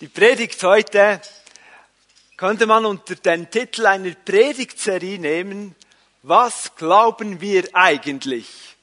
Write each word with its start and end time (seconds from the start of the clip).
Die 0.00 0.06
Predigt 0.06 0.62
heute 0.62 1.20
könnte 2.36 2.66
man 2.66 2.86
unter 2.86 3.16
den 3.16 3.50
Titel 3.50 3.84
einer 3.84 4.14
Predigtserie 4.14 5.18
nehmen, 5.18 5.74
was 6.22 6.76
glauben 6.76 7.40
wir 7.40 7.64
eigentlich? 7.72 8.76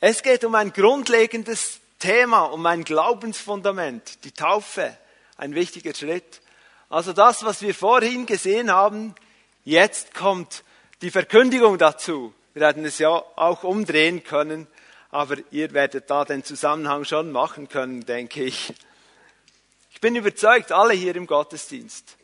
Es 0.00 0.22
geht 0.22 0.46
um 0.46 0.54
ein 0.54 0.72
grundlegendes 0.72 1.80
Thema, 1.98 2.44
um 2.44 2.64
ein 2.64 2.84
Glaubensfundament, 2.84 4.24
die 4.24 4.32
Taufe, 4.32 4.96
ein 5.36 5.54
wichtiger 5.54 5.94
Schritt. 5.94 6.40
Also 6.88 7.12
das, 7.12 7.44
was 7.44 7.60
wir 7.60 7.74
vorhin 7.74 8.24
gesehen 8.24 8.72
haben, 8.72 9.14
jetzt 9.66 10.14
kommt 10.14 10.64
die 11.02 11.10
Verkündigung 11.10 11.76
dazu. 11.76 12.32
Wir 12.54 12.62
werden 12.62 12.86
es 12.86 12.98
ja 12.98 13.10
auch 13.10 13.64
umdrehen 13.64 14.24
können, 14.24 14.66
aber 15.10 15.36
ihr 15.50 15.74
werdet 15.74 16.08
da 16.08 16.24
den 16.24 16.42
Zusammenhang 16.42 17.04
schon 17.04 17.32
machen 17.32 17.68
können, 17.68 18.06
denke 18.06 18.44
ich. 18.44 18.72
Ich 19.98 20.00
bin 20.00 20.14
überzeugt, 20.14 20.70
alle 20.70 20.94
hier 20.94 21.16
im 21.16 21.26
Gottesdienst, 21.26 22.18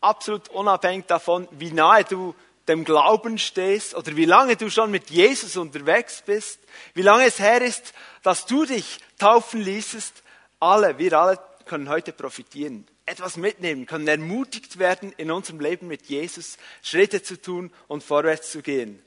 absolut 0.00 0.48
unabhängig 0.48 1.06
davon, 1.06 1.46
wie 1.52 1.70
nahe 1.70 2.02
du 2.02 2.34
dem 2.66 2.84
Glauben 2.84 3.38
stehst 3.38 3.94
oder 3.94 4.16
wie 4.16 4.24
lange 4.24 4.56
du 4.56 4.68
schon 4.68 4.90
mit 4.90 5.10
Jesus 5.10 5.56
unterwegs 5.56 6.24
bist, 6.26 6.58
wie 6.92 7.02
lange 7.02 7.26
es 7.26 7.38
her 7.38 7.62
ist, 7.62 7.94
dass 8.24 8.46
du 8.46 8.64
dich 8.64 8.98
taufen 9.20 9.60
ließest, 9.60 10.24
alle, 10.58 10.98
wir 10.98 11.12
alle 11.12 11.38
können 11.66 11.88
heute 11.88 12.12
profitieren, 12.12 12.84
etwas 13.06 13.36
mitnehmen, 13.36 13.86
können 13.86 14.08
ermutigt 14.08 14.80
werden, 14.80 15.12
in 15.16 15.30
unserem 15.30 15.60
Leben 15.60 15.86
mit 15.86 16.06
Jesus 16.06 16.58
Schritte 16.82 17.22
zu 17.22 17.40
tun 17.40 17.72
und 17.86 18.02
vorwärts 18.02 18.50
zu 18.50 18.60
gehen. 18.60 19.00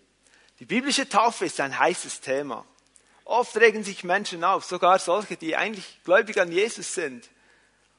Die 0.62 0.66
biblische 0.66 1.10
Taufe 1.10 1.44
ist 1.44 1.60
ein 1.60 1.78
heißes 1.78 2.22
Thema. 2.22 2.66
Oft 3.26 3.58
regen 3.58 3.84
sich 3.84 4.06
Menschen 4.06 4.46
auf, 4.46 4.64
sogar 4.64 4.98
solche, 4.98 5.36
die 5.36 5.58
eigentlich 5.58 6.00
gläubig 6.06 6.40
an 6.40 6.54
Jesus 6.54 6.94
sind. 6.94 7.28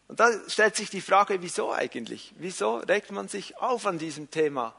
Und 0.08 0.20
da 0.20 0.30
stellt 0.48 0.74
sich 0.74 0.90
die 0.90 1.02
Frage, 1.02 1.40
wieso 1.42 1.72
eigentlich? 1.72 2.32
Wieso 2.38 2.78
regt 2.78 3.12
man 3.12 3.28
sich 3.28 3.58
auf 3.58 3.86
an 3.86 3.98
diesem 3.98 4.30
Thema? 4.30 4.74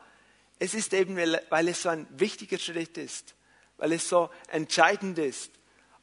Es 0.58 0.73
ist 0.73 0.94
eben, 0.94 1.17
weil 1.50 1.67
es 1.67 1.84
so 1.84 1.90
ein 1.90 2.08
wichtiger 2.12 2.58
Schritt 2.58 2.98
ist, 2.98 3.36
weil 3.78 3.94
es 3.94 4.09
so 4.09 4.30
entscheidend 4.48 5.20
ist. 5.20 5.52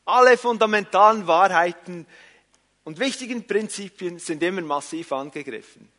Alle 0.04 0.38
fundamentalen 0.38 1.26
Wahrheiten 1.26 2.06
und 2.84 3.00
wichtigen 3.00 3.46
Prinzipien 3.46 4.20
sind 4.20 4.42
immer 4.44 4.62
massiv 4.62 5.10
angegriffen. 5.12 5.90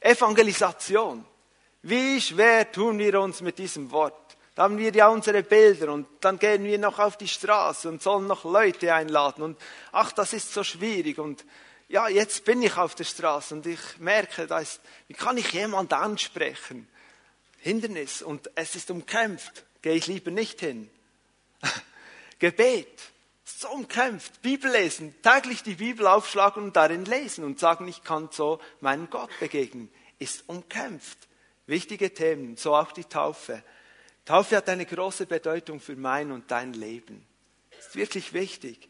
Evangelisation. 0.00 1.24
Wie 1.82 2.20
schwer 2.20 2.70
tun 2.70 2.98
wir 2.98 3.20
uns 3.20 3.40
mit 3.40 3.58
diesem 3.58 3.92
Wort? 3.92 4.36
Da 4.56 4.64
haben 4.64 4.78
wir 4.78 4.92
ja 4.92 5.08
unsere 5.08 5.42
Bilder 5.42 5.92
und 5.92 6.06
dann 6.20 6.38
gehen 6.38 6.64
wir 6.64 6.78
noch 6.78 6.98
auf 6.98 7.16
die 7.16 7.28
Straße 7.28 7.88
und 7.88 8.02
sollen 8.02 8.26
noch 8.26 8.44
Leute 8.44 8.92
einladen 8.92 9.42
und 9.42 9.58
ach, 9.92 10.12
das 10.12 10.32
ist 10.32 10.52
so 10.52 10.64
schwierig 10.64 11.18
und 11.18 11.44
ja, 11.88 12.08
jetzt 12.08 12.44
bin 12.44 12.62
ich 12.62 12.76
auf 12.76 12.94
der 12.94 13.04
Straße 13.04 13.54
und 13.54 13.66
ich 13.66 13.98
merke, 13.98 14.46
da 14.46 14.58
ist, 14.58 14.80
wie 15.06 15.14
kann 15.14 15.36
ich 15.36 15.52
jemand 15.52 15.92
ansprechen? 15.92 16.88
Hindernis 17.58 18.22
und 18.22 18.50
es 18.54 18.74
ist 18.74 18.90
umkämpft, 18.90 19.64
gehe 19.82 19.94
ich 19.94 20.06
lieber 20.06 20.30
nicht 20.30 20.60
hin. 20.60 20.90
Gebet, 22.38 23.02
so 23.44 23.68
umkämpft, 23.70 24.42
Bibel 24.42 24.70
lesen, 24.70 25.14
täglich 25.22 25.62
die 25.62 25.76
Bibel 25.76 26.06
aufschlagen 26.06 26.64
und 26.64 26.76
darin 26.76 27.04
lesen 27.04 27.44
und 27.44 27.58
sagen, 27.58 27.86
ich 27.88 28.02
kann 28.02 28.28
so 28.32 28.60
meinem 28.80 29.08
Gott 29.08 29.30
begegnen, 29.40 29.90
ist 30.18 30.48
umkämpft. 30.48 31.18
Wichtige 31.66 32.12
Themen, 32.12 32.56
so 32.56 32.76
auch 32.76 32.92
die 32.92 33.04
Taufe. 33.04 33.62
Taufe 34.24 34.56
hat 34.56 34.68
eine 34.68 34.86
große 34.86 35.26
Bedeutung 35.26 35.80
für 35.80 35.96
mein 35.96 36.32
und 36.32 36.50
dein 36.50 36.72
Leben. 36.72 37.26
Ist 37.78 37.96
wirklich 37.96 38.32
wichtig. 38.32 38.88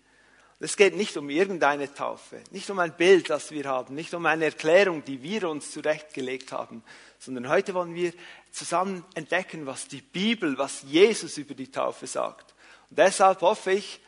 Es 0.58 0.76
geht 0.76 0.96
nicht 0.96 1.16
um 1.18 1.28
irgendeine 1.28 1.92
Taufe, 1.92 2.42
nicht 2.50 2.70
um 2.70 2.78
ein 2.78 2.96
Bild, 2.96 3.28
das 3.28 3.50
wir 3.50 3.66
haben, 3.66 3.94
nicht 3.94 4.14
um 4.14 4.24
eine 4.24 4.46
Erklärung, 4.46 5.04
die 5.04 5.22
wir 5.22 5.50
uns 5.50 5.70
zurechtgelegt 5.70 6.50
haben, 6.50 6.82
sondern 7.18 7.48
heute 7.48 7.74
wollen 7.74 7.94
wir 7.94 8.12
zusammen 8.52 9.04
entdecken, 9.14 9.66
was 9.66 9.86
die 9.86 10.00
Bibel, 10.00 10.56
was 10.56 10.82
Jesus 10.84 11.36
über 11.36 11.54
die 11.54 11.70
Taufe 11.70 12.06
sagt. 12.06 12.54
Und 12.88 12.98
deshalb 12.98 13.42
hoffe 13.42 13.72
ich, 13.72 14.00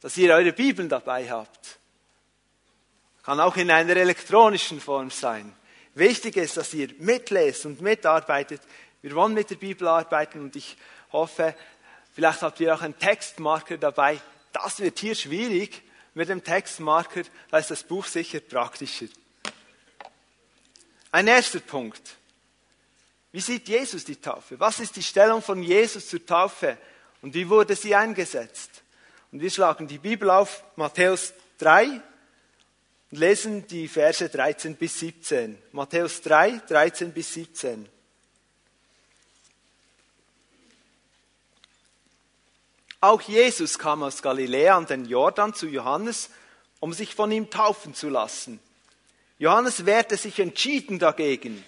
dass 0.00 0.16
ihr 0.18 0.34
eure 0.34 0.52
Bibeln 0.52 0.90
dabei 0.90 1.30
habt. 1.30 1.78
Kann 3.22 3.40
auch 3.40 3.56
in 3.56 3.70
einer 3.70 3.96
elektronischen 3.96 4.80
Form 4.80 5.10
sein. 5.10 5.54
Wichtig 5.94 6.36
ist, 6.36 6.58
dass 6.58 6.74
ihr 6.74 6.90
mitlest 6.98 7.64
und 7.64 7.80
mitarbeitet. 7.80 8.60
Wir 9.00 9.14
wollen 9.14 9.32
mit 9.32 9.48
der 9.48 9.56
Bibel 9.56 9.88
arbeiten 9.88 10.42
und 10.42 10.54
ich 10.54 10.76
hoffe, 11.12 11.54
vielleicht 12.12 12.42
habt 12.42 12.60
ihr 12.60 12.74
auch 12.74 12.82
einen 12.82 12.98
Textmarker 12.98 13.78
dabei, 13.78 14.20
das 14.52 14.80
wird 14.80 14.98
hier 14.98 15.14
schwierig 15.14 15.82
mit 16.14 16.28
dem 16.28 16.42
Textmarker, 16.42 17.22
da 17.50 17.58
ist 17.58 17.70
das 17.70 17.82
Buch 17.82 18.06
sicher 18.06 18.40
praktischer. 18.40 19.06
Ein 21.10 21.26
erster 21.26 21.60
Punkt. 21.60 22.16
Wie 23.32 23.40
sieht 23.40 23.68
Jesus 23.68 24.04
die 24.04 24.16
Taufe? 24.16 24.58
Was 24.58 24.80
ist 24.80 24.96
die 24.96 25.02
Stellung 25.02 25.42
von 25.42 25.62
Jesus 25.62 26.08
zur 26.08 26.24
Taufe? 26.24 26.78
Und 27.22 27.34
wie 27.34 27.48
wurde 27.48 27.76
sie 27.76 27.94
eingesetzt? 27.94 28.82
Und 29.30 29.40
wir 29.40 29.50
schlagen 29.50 29.86
die 29.86 29.98
Bibel 29.98 30.30
auf, 30.30 30.64
Matthäus 30.76 31.34
3, 31.58 32.00
und 33.10 33.18
lesen 33.18 33.66
die 33.66 33.88
Verse 33.88 34.28
13 34.28 34.76
bis 34.76 34.98
17. 35.00 35.58
Matthäus 35.72 36.20
3, 36.22 36.62
13 36.68 37.12
bis 37.12 37.34
17. 37.34 37.88
Auch 43.00 43.20
Jesus 43.22 43.78
kam 43.78 44.02
aus 44.02 44.22
Galiläa 44.22 44.76
an 44.76 44.86
den 44.86 45.04
Jordan 45.04 45.54
zu 45.54 45.68
Johannes, 45.68 46.30
um 46.80 46.92
sich 46.92 47.14
von 47.14 47.30
ihm 47.30 47.48
taufen 47.50 47.94
zu 47.94 48.08
lassen. 48.08 48.58
Johannes 49.38 49.86
wehrte 49.86 50.16
sich 50.16 50.40
entschieden 50.40 50.98
dagegen. 50.98 51.64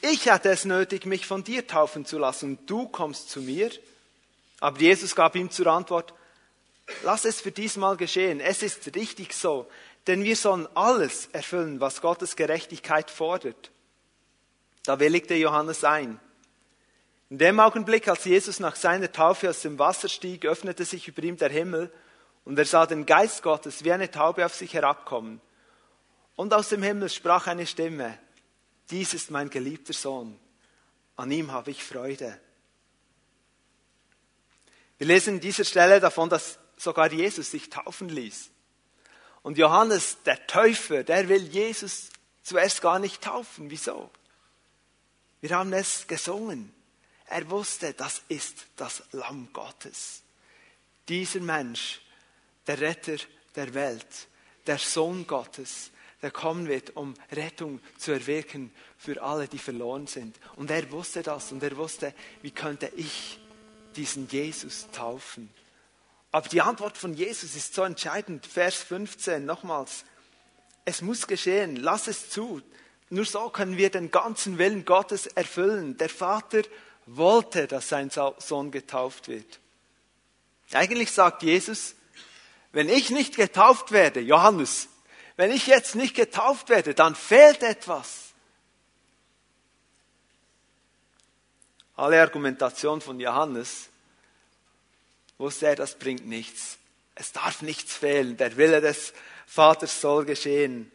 Ich 0.00 0.28
hatte 0.28 0.50
es 0.50 0.64
nötig, 0.64 1.06
mich 1.06 1.26
von 1.26 1.44
dir 1.44 1.66
taufen 1.66 2.04
zu 2.04 2.18
lassen, 2.18 2.50
und 2.50 2.70
du 2.70 2.88
kommst 2.88 3.30
zu 3.30 3.40
mir. 3.40 3.70
Aber 4.60 4.78
Jesus 4.80 5.14
gab 5.14 5.36
ihm 5.36 5.50
zur 5.50 5.68
Antwort, 5.68 6.14
lass 7.04 7.24
es 7.24 7.40
für 7.40 7.52
diesmal 7.52 7.96
geschehen, 7.96 8.40
es 8.40 8.62
ist 8.62 8.94
richtig 8.96 9.34
so, 9.34 9.68
denn 10.08 10.24
wir 10.24 10.36
sollen 10.36 10.68
alles 10.74 11.28
erfüllen, 11.32 11.80
was 11.80 12.00
Gottes 12.00 12.34
Gerechtigkeit 12.34 13.10
fordert. 13.10 13.70
Da 14.84 14.98
willigte 14.98 15.34
Johannes 15.34 15.84
ein. 15.84 16.18
In 17.30 17.38
dem 17.38 17.60
Augenblick, 17.60 18.08
als 18.08 18.24
Jesus 18.24 18.58
nach 18.58 18.76
seiner 18.76 19.12
Taufe 19.12 19.50
aus 19.50 19.60
dem 19.60 19.78
Wasser 19.78 20.08
stieg, 20.08 20.46
öffnete 20.46 20.84
sich 20.84 21.08
über 21.08 21.22
ihm 21.22 21.36
der 21.36 21.50
Himmel 21.50 21.92
und 22.44 22.58
er 22.58 22.64
sah 22.64 22.86
den 22.86 23.04
Geist 23.04 23.42
Gottes 23.42 23.84
wie 23.84 23.92
eine 23.92 24.10
Taube 24.10 24.46
auf 24.46 24.54
sich 24.54 24.72
herabkommen. 24.72 25.40
Und 26.36 26.54
aus 26.54 26.70
dem 26.70 26.82
Himmel 26.82 27.10
sprach 27.10 27.46
eine 27.46 27.66
Stimme, 27.66 28.18
dies 28.90 29.12
ist 29.12 29.30
mein 29.30 29.50
geliebter 29.50 29.92
Sohn, 29.92 30.38
an 31.16 31.30
ihm 31.30 31.52
habe 31.52 31.70
ich 31.70 31.84
Freude. 31.84 32.40
Wir 34.96 35.06
lesen 35.06 35.34
in 35.34 35.40
dieser 35.40 35.64
Stelle 35.64 36.00
davon, 36.00 36.30
dass 36.30 36.58
sogar 36.78 37.12
Jesus 37.12 37.50
sich 37.50 37.68
taufen 37.68 38.08
ließ. 38.08 38.50
Und 39.42 39.58
Johannes, 39.58 40.22
der 40.24 40.46
Täufer, 40.46 41.04
der 41.04 41.28
will 41.28 41.42
Jesus 41.42 42.08
zuerst 42.42 42.80
gar 42.80 42.98
nicht 42.98 43.22
taufen. 43.22 43.70
Wieso? 43.70 44.10
Wir 45.40 45.50
haben 45.50 45.72
es 45.72 46.06
gesungen. 46.06 46.72
Er 47.30 47.50
wusste, 47.50 47.92
das 47.92 48.22
ist 48.28 48.66
das 48.76 49.02
Lamm 49.12 49.50
Gottes. 49.52 50.22
Dieser 51.08 51.40
Mensch, 51.40 52.00
der 52.66 52.80
Retter 52.80 53.16
der 53.54 53.74
Welt, 53.74 54.28
der 54.66 54.78
Sohn 54.78 55.26
Gottes, 55.26 55.90
der 56.22 56.30
kommen 56.30 56.68
wird, 56.68 56.96
um 56.96 57.14
Rettung 57.30 57.80
zu 57.96 58.12
erwirken 58.12 58.72
für 58.96 59.22
alle, 59.22 59.46
die 59.46 59.58
verloren 59.58 60.06
sind. 60.06 60.38
Und 60.56 60.70
er 60.70 60.90
wusste 60.90 61.22
das 61.22 61.52
und 61.52 61.62
er 61.62 61.76
wusste, 61.76 62.14
wie 62.42 62.50
könnte 62.50 62.90
ich 62.96 63.38
diesen 63.94 64.28
Jesus 64.28 64.88
taufen. 64.92 65.50
Aber 66.30 66.48
die 66.48 66.60
Antwort 66.60 66.98
von 66.98 67.14
Jesus 67.14 67.54
ist 67.54 67.74
so 67.74 67.82
entscheidend. 67.82 68.46
Vers 68.46 68.82
15 68.82 69.44
nochmals. 69.44 70.04
Es 70.84 71.02
muss 71.02 71.26
geschehen, 71.26 71.76
lass 71.76 72.06
es 72.06 72.30
zu. 72.30 72.62
Nur 73.10 73.24
so 73.24 73.48
können 73.48 73.76
wir 73.76 73.90
den 73.90 74.10
ganzen 74.10 74.58
Willen 74.58 74.84
Gottes 74.84 75.26
erfüllen. 75.26 75.96
Der 75.96 76.10
Vater 76.10 76.62
wollte, 77.16 77.66
dass 77.66 77.88
sein 77.88 78.10
Sohn 78.10 78.70
getauft 78.70 79.28
wird. 79.28 79.60
Eigentlich 80.72 81.10
sagt 81.12 81.42
Jesus, 81.42 81.94
wenn 82.72 82.88
ich 82.88 83.10
nicht 83.10 83.36
getauft 83.36 83.92
werde, 83.92 84.20
Johannes, 84.20 84.88
wenn 85.36 85.50
ich 85.50 85.66
jetzt 85.66 85.94
nicht 85.94 86.14
getauft 86.14 86.68
werde, 86.68 86.94
dann 86.94 87.14
fehlt 87.14 87.62
etwas. 87.62 88.24
Alle 91.96 92.20
Argumentation 92.20 93.00
von 93.00 93.18
Johannes 93.18 93.88
wusste 95.38 95.68
er, 95.68 95.76
das 95.76 95.98
bringt 95.98 96.26
nichts. 96.26 96.78
Es 97.14 97.32
darf 97.32 97.62
nichts 97.62 97.94
fehlen. 97.94 98.36
Der 98.36 98.56
Wille 98.56 98.80
des 98.80 99.12
Vaters 99.46 100.00
soll 100.00 100.24
geschehen. 100.24 100.92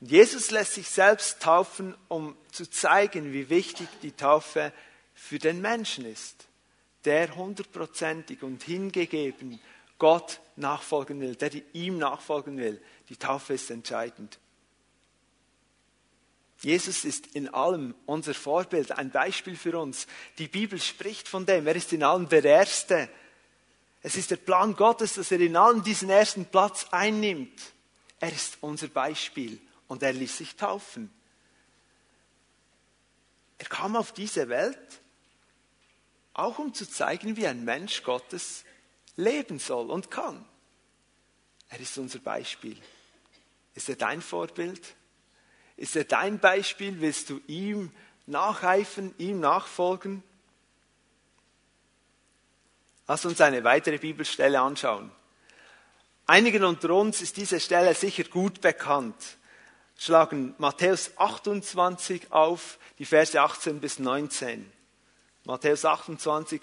Und 0.00 0.10
Jesus 0.10 0.50
lässt 0.50 0.74
sich 0.74 0.88
selbst 0.88 1.42
taufen, 1.42 1.94
um 2.08 2.36
zu 2.52 2.70
zeigen, 2.70 3.32
wie 3.32 3.50
wichtig 3.50 3.88
die 4.02 4.12
Taufe 4.12 4.60
ist 4.60 4.89
für 5.20 5.38
den 5.38 5.60
Menschen 5.60 6.06
ist, 6.06 6.48
der 7.04 7.36
hundertprozentig 7.36 8.42
und 8.42 8.62
hingegeben 8.64 9.60
Gott 9.98 10.40
nachfolgen 10.56 11.20
will, 11.20 11.36
der 11.36 11.52
ihm 11.72 11.98
nachfolgen 11.98 12.56
will. 12.56 12.82
Die 13.10 13.16
Taufe 13.16 13.52
ist 13.52 13.70
entscheidend. 13.70 14.40
Jesus 16.62 17.04
ist 17.04 17.28
in 17.28 17.48
allem 17.48 17.94
unser 18.06 18.34
Vorbild, 18.34 18.92
ein 18.92 19.10
Beispiel 19.10 19.56
für 19.56 19.78
uns. 19.78 20.06
Die 20.38 20.48
Bibel 20.48 20.80
spricht 20.80 21.28
von 21.28 21.46
dem. 21.46 21.66
Er 21.66 21.76
ist 21.76 21.92
in 21.92 22.02
allem 22.02 22.28
der 22.28 22.44
Erste. 22.44 23.08
Es 24.02 24.16
ist 24.16 24.30
der 24.30 24.36
Plan 24.36 24.74
Gottes, 24.74 25.14
dass 25.14 25.30
er 25.30 25.40
in 25.40 25.54
allem 25.54 25.84
diesen 25.84 26.10
ersten 26.10 26.46
Platz 26.46 26.86
einnimmt. 26.90 27.60
Er 28.18 28.32
ist 28.32 28.56
unser 28.62 28.88
Beispiel 28.88 29.60
und 29.86 30.02
er 30.02 30.14
ließ 30.14 30.38
sich 30.38 30.56
taufen. 30.56 31.12
Er 33.58 33.66
kam 33.66 33.94
auf 33.94 34.12
diese 34.12 34.48
Welt, 34.48 35.00
auch 36.34 36.58
um 36.58 36.74
zu 36.74 36.88
zeigen, 36.88 37.36
wie 37.36 37.46
ein 37.46 37.64
Mensch 37.64 38.02
Gottes 38.02 38.64
leben 39.16 39.58
soll 39.58 39.90
und 39.90 40.10
kann. 40.10 40.44
Er 41.68 41.80
ist 41.80 41.96
unser 41.98 42.18
Beispiel. 42.18 42.76
Ist 43.74 43.88
er 43.88 43.96
dein 43.96 44.22
Vorbild? 44.22 44.94
Ist 45.76 45.96
er 45.96 46.04
dein 46.04 46.38
Beispiel? 46.38 47.00
Willst 47.00 47.30
du 47.30 47.40
ihm 47.46 47.92
nacheifern, 48.26 49.14
ihm 49.18 49.40
nachfolgen? 49.40 50.22
Lass 53.06 53.24
uns 53.24 53.40
eine 53.40 53.64
weitere 53.64 53.98
Bibelstelle 53.98 54.60
anschauen. 54.60 55.10
Einigen 56.26 56.62
unter 56.62 56.90
uns 56.90 57.22
ist 57.22 57.36
diese 57.36 57.58
Stelle 57.58 57.94
sicher 57.94 58.24
gut 58.24 58.60
bekannt. 58.60 59.16
Schlagen 59.98 60.54
Matthäus 60.58 61.10
28 61.16 62.30
auf, 62.30 62.78
die 62.98 63.04
Verse 63.04 63.40
18 63.40 63.80
bis 63.80 63.98
19. 63.98 64.70
Matthäus 65.50 65.84
28, 65.84 66.60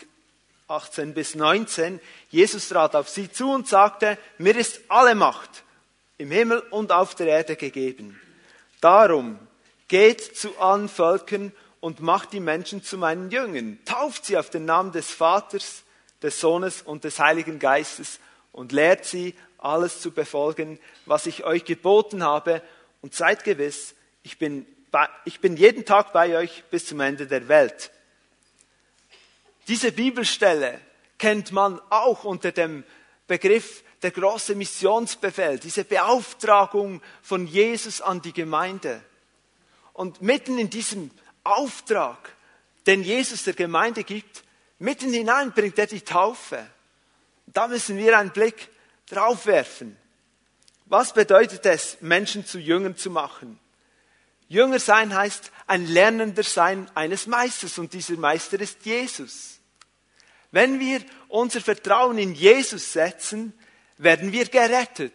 18 0.70 1.14
bis 1.14 1.36
19. 1.36 2.00
Jesus 2.30 2.70
trat 2.70 2.96
auf 2.96 3.10
sie 3.10 3.30
zu 3.30 3.52
und 3.52 3.68
sagte, 3.68 4.18
mir 4.38 4.56
ist 4.56 4.80
alle 4.88 5.14
Macht 5.14 5.66
im 6.18 6.32
Himmel 6.32 6.60
und 6.72 6.94
auf 6.94 7.14
der 7.14 7.28
Erde 7.28 7.58
gegeben. 7.58 8.18
Darum 8.80 9.40
geht 9.90 10.22
zu 10.22 10.58
allen 10.58 10.88
Völkern 10.88 11.52
und 11.82 12.00
macht 12.00 12.32
die 12.32 12.40
Menschen 12.40 12.82
zu 12.82 12.98
meinen 12.98 13.30
Jüngern. 13.30 13.78
Tauft 13.84 14.26
sie 14.26 14.38
auf 14.38 14.50
den 14.50 14.64
Namen 14.64 14.94
des 14.94 15.12
Vaters, 15.12 15.84
des 16.22 16.40
Sohnes 16.40 16.82
und 16.82 17.04
des 17.04 17.20
Heiligen 17.20 17.60
Geistes 17.60 18.22
und 18.54 18.72
lehrt 18.72 19.04
sie, 19.04 19.36
alles 19.58 20.00
zu 20.00 20.12
befolgen, 20.12 20.80
was 21.06 21.26
ich 21.26 21.44
euch 21.44 21.66
geboten 21.66 22.24
habe. 22.24 22.62
Und 23.02 23.14
seid 23.14 23.44
gewiss, 23.44 23.96
ich 24.24 24.38
bin, 24.38 24.66
bei, 24.92 25.10
ich 25.26 25.42
bin 25.42 25.58
jeden 25.58 25.84
Tag 25.84 26.14
bei 26.14 26.38
euch 26.38 26.64
bis 26.72 26.86
zum 26.86 27.02
Ende 27.02 27.28
der 27.28 27.50
Welt. 27.50 27.92
Diese 29.68 29.92
Bibelstelle 29.92 30.80
kennt 31.18 31.52
man 31.52 31.82
auch 31.90 32.24
unter 32.24 32.52
dem 32.52 32.84
Begriff 33.28 33.84
der 34.02 34.12
große 34.12 34.56
Missionsbefehl, 34.56 35.60
diese 35.60 35.84
Beauftragung 35.84 37.02
von 37.22 37.48
Jesus 37.48 38.02
an 38.02 38.22
die 38.22 38.34
Gemeinde. 38.34 39.02
Und 39.94 40.22
mitten 40.22 40.58
in 40.58 40.70
diesem 40.70 41.12
Auftrag, 41.44 42.18
den 42.86 43.04
Jesus 43.04 43.44
der 43.44 43.54
Gemeinde 43.54 44.04
gibt, 44.04 44.44
mitten 44.80 45.12
hinein 45.12 45.52
bringt 45.52 45.80
er 45.80 45.88
die 45.88 46.02
Taufe. 46.02 46.66
Da 47.48 47.68
müssen 47.68 47.98
wir 47.98 48.18
einen 48.18 48.32
Blick 48.32 48.70
drauf 49.08 49.46
werfen. 49.48 49.98
Was 50.86 51.14
bedeutet 51.14 51.66
es, 51.66 51.98
Menschen 52.02 52.46
zu 52.46 52.60
Jüngern 52.60 52.96
zu 52.96 53.10
machen? 53.10 53.60
Jünger 54.48 54.80
sein 54.80 55.14
heißt 55.14 55.52
ein 55.66 55.86
Lernender 55.86 56.44
sein 56.44 56.90
eines 56.96 57.28
Meisters 57.28 57.78
und 57.78 57.92
dieser 57.92 58.16
Meister 58.16 58.60
ist 58.62 58.86
Jesus. 58.86 59.57
Wenn 60.58 60.80
wir 60.80 61.02
unser 61.28 61.62
Vertrauen 61.62 62.18
in 62.18 62.34
Jesus 62.34 62.92
setzen, 62.92 63.54
werden 64.00 64.32
wir 64.32 64.46
gerettet. 64.46 65.14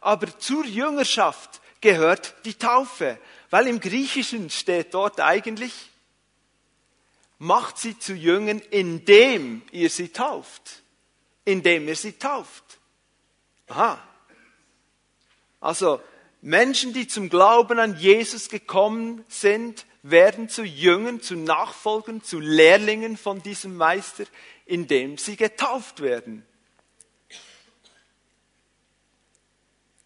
Aber 0.00 0.38
zur 0.38 0.64
Jüngerschaft 0.64 1.60
gehört 1.82 2.34
die 2.46 2.54
Taufe, 2.54 3.18
weil 3.50 3.66
im 3.66 3.80
Griechischen 3.80 4.48
steht 4.48 4.94
dort 4.94 5.20
eigentlich, 5.20 5.74
macht 7.36 7.76
sie 7.76 7.98
zu 7.98 8.14
Jüngern, 8.14 8.62
indem 8.70 9.60
ihr 9.72 9.90
sie 9.90 10.08
tauft. 10.08 10.82
Indem 11.44 11.86
ihr 11.86 11.96
sie 11.96 12.14
tauft. 12.14 12.64
Aha. 13.68 14.02
Also 15.60 16.00
Menschen, 16.40 16.94
die 16.94 17.06
zum 17.06 17.28
Glauben 17.28 17.78
an 17.78 17.98
Jesus 17.98 18.48
gekommen 18.48 19.22
sind, 19.28 19.84
werden 20.02 20.48
zu 20.48 20.64
Jüngern, 20.64 21.20
zu 21.20 21.36
Nachfolgern, 21.36 22.22
zu 22.22 22.40
Lehrlingen 22.40 23.16
von 23.16 23.42
diesem 23.42 23.76
Meister, 23.76 24.24
indem 24.66 25.18
sie 25.18 25.36
getauft 25.36 26.00
werden. 26.00 26.46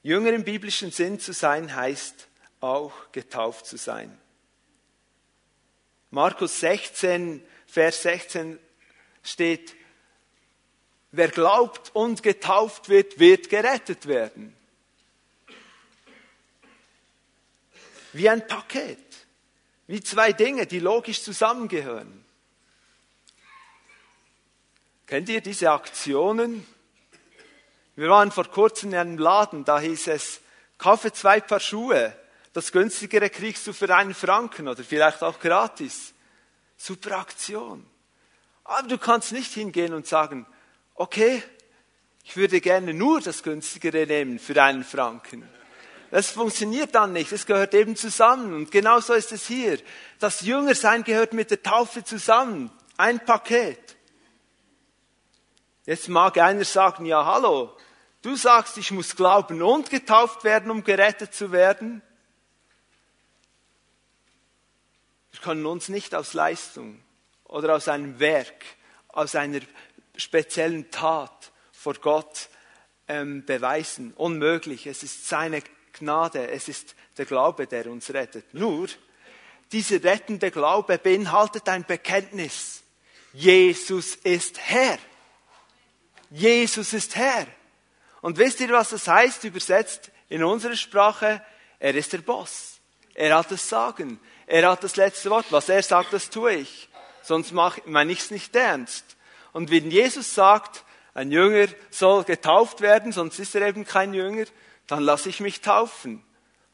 Jünger 0.02 0.32
im 0.32 0.44
biblischen 0.44 0.90
Sinn 0.92 1.18
zu 1.18 1.32
sein 1.32 1.74
heißt 1.74 2.28
auch 2.60 3.10
getauft 3.12 3.66
zu 3.66 3.76
sein. 3.76 4.16
Markus 6.10 6.60
16, 6.60 7.42
Vers 7.66 8.02
16 8.02 8.58
steht, 9.22 9.74
wer 11.10 11.28
glaubt 11.28 11.90
und 11.94 12.22
getauft 12.22 12.88
wird, 12.88 13.18
wird 13.18 13.50
gerettet 13.50 14.06
werden. 14.06 14.54
Wie 18.12 18.28
ein 18.30 18.46
Paket, 18.46 18.98
wie 19.86 20.00
zwei 20.00 20.32
Dinge, 20.32 20.66
die 20.66 20.80
logisch 20.80 21.22
zusammengehören. 21.22 22.25
Kennt 25.06 25.28
ihr 25.28 25.40
diese 25.40 25.70
Aktionen? 25.70 26.66
Wir 27.94 28.08
waren 28.08 28.32
vor 28.32 28.46
kurzem 28.46 28.90
in 28.90 28.98
einem 28.98 29.18
Laden, 29.18 29.64
da 29.64 29.78
hieß 29.78 30.08
es, 30.08 30.40
kaufe 30.78 31.12
zwei 31.12 31.40
Paar 31.40 31.60
Schuhe, 31.60 32.12
das 32.52 32.72
günstigere 32.72 33.30
kriegst 33.30 33.66
du 33.66 33.72
für 33.72 33.94
einen 33.94 34.14
Franken 34.14 34.66
oder 34.66 34.82
vielleicht 34.82 35.22
auch 35.22 35.38
gratis. 35.38 36.12
Super 36.76 37.18
Aktion. 37.18 37.86
Aber 38.64 38.88
du 38.88 38.98
kannst 38.98 39.30
nicht 39.30 39.52
hingehen 39.52 39.94
und 39.94 40.06
sagen, 40.06 40.44
okay, 40.94 41.42
ich 42.24 42.36
würde 42.36 42.60
gerne 42.60 42.92
nur 42.92 43.20
das 43.20 43.42
günstigere 43.42 44.06
nehmen 44.06 44.38
für 44.38 44.60
einen 44.60 44.84
Franken. 44.84 45.48
Das 46.10 46.30
funktioniert 46.30 46.94
dann 46.94 47.12
nicht. 47.12 47.30
Es 47.30 47.46
gehört 47.46 47.74
eben 47.74 47.94
zusammen. 47.94 48.54
Und 48.54 48.70
genauso 48.70 49.12
ist 49.12 49.32
es 49.32 49.46
hier. 49.46 49.78
Das 50.18 50.40
Jüngersein 50.40 51.04
gehört 51.04 51.32
mit 51.32 51.50
der 51.50 51.62
Taufe 51.62 52.02
zusammen. 52.02 52.70
Ein 52.96 53.24
Paket. 53.24 53.95
Jetzt 55.86 56.08
mag 56.08 56.36
einer 56.38 56.64
sagen, 56.64 57.06
ja, 57.06 57.24
hallo, 57.24 57.76
Du 58.26 58.34
sagst, 58.34 58.76
ich 58.76 58.90
muss 58.90 59.14
glauben 59.14 59.62
und 59.62 59.88
getauft 59.88 60.42
werden, 60.42 60.68
um 60.72 60.82
gerettet 60.82 61.32
zu 61.32 61.52
werden. 61.52 62.02
Wir 65.30 65.40
können 65.40 65.64
uns 65.64 65.88
nicht 65.88 66.12
aus 66.12 66.34
Leistung 66.34 67.00
oder 67.44 67.76
aus 67.76 67.86
einem 67.86 68.18
Werk, 68.18 68.64
aus 69.06 69.36
einer 69.36 69.60
speziellen 70.16 70.90
Tat 70.90 71.52
vor 71.70 71.94
Gott 71.94 72.48
ähm, 73.06 73.44
beweisen. 73.44 74.12
Unmöglich. 74.14 74.88
Es 74.88 75.04
ist 75.04 75.28
seine 75.28 75.62
Gnade. 75.92 76.50
Es 76.50 76.68
ist 76.68 76.96
der 77.18 77.26
Glaube, 77.26 77.68
der 77.68 77.88
uns 77.88 78.12
rettet. 78.12 78.52
Nur, 78.54 78.88
dieser 79.70 80.02
rettende 80.02 80.50
Glaube 80.50 80.98
beinhaltet 80.98 81.68
ein 81.68 81.84
Bekenntnis. 81.84 82.82
Jesus 83.32 84.16
ist 84.16 84.58
Herr. 84.58 84.98
Jesus 86.30 86.92
ist 86.92 87.16
Herr. 87.16 87.46
Und 88.20 88.38
wisst 88.38 88.60
ihr, 88.60 88.70
was 88.70 88.90
das 88.90 89.06
heißt, 89.06 89.44
übersetzt 89.44 90.10
in 90.28 90.42
unserer 90.42 90.76
Sprache? 90.76 91.42
Er 91.78 91.94
ist 91.94 92.12
der 92.12 92.18
Boss. 92.18 92.78
Er 93.14 93.36
hat 93.36 93.50
das 93.50 93.68
Sagen. 93.68 94.18
Er 94.46 94.70
hat 94.70 94.82
das 94.82 94.96
letzte 94.96 95.30
Wort. 95.30 95.46
Was 95.50 95.68
er 95.68 95.82
sagt, 95.82 96.12
das 96.12 96.30
tue 96.30 96.54
ich. 96.54 96.88
Sonst 97.22 97.52
meine 97.52 98.12
ich 98.12 98.20
es 98.20 98.30
nicht 98.30 98.54
ernst. 98.54 99.16
Und 99.52 99.70
wenn 99.70 99.90
Jesus 99.90 100.34
sagt, 100.34 100.84
ein 101.14 101.32
Jünger 101.32 101.68
soll 101.90 102.24
getauft 102.24 102.80
werden, 102.80 103.10
sonst 103.10 103.38
ist 103.38 103.54
er 103.54 103.62
eben 103.62 103.86
kein 103.86 104.12
Jünger, 104.12 104.44
dann 104.86 105.02
lasse 105.02 105.28
ich 105.28 105.40
mich 105.40 105.60
taufen. 105.60 106.22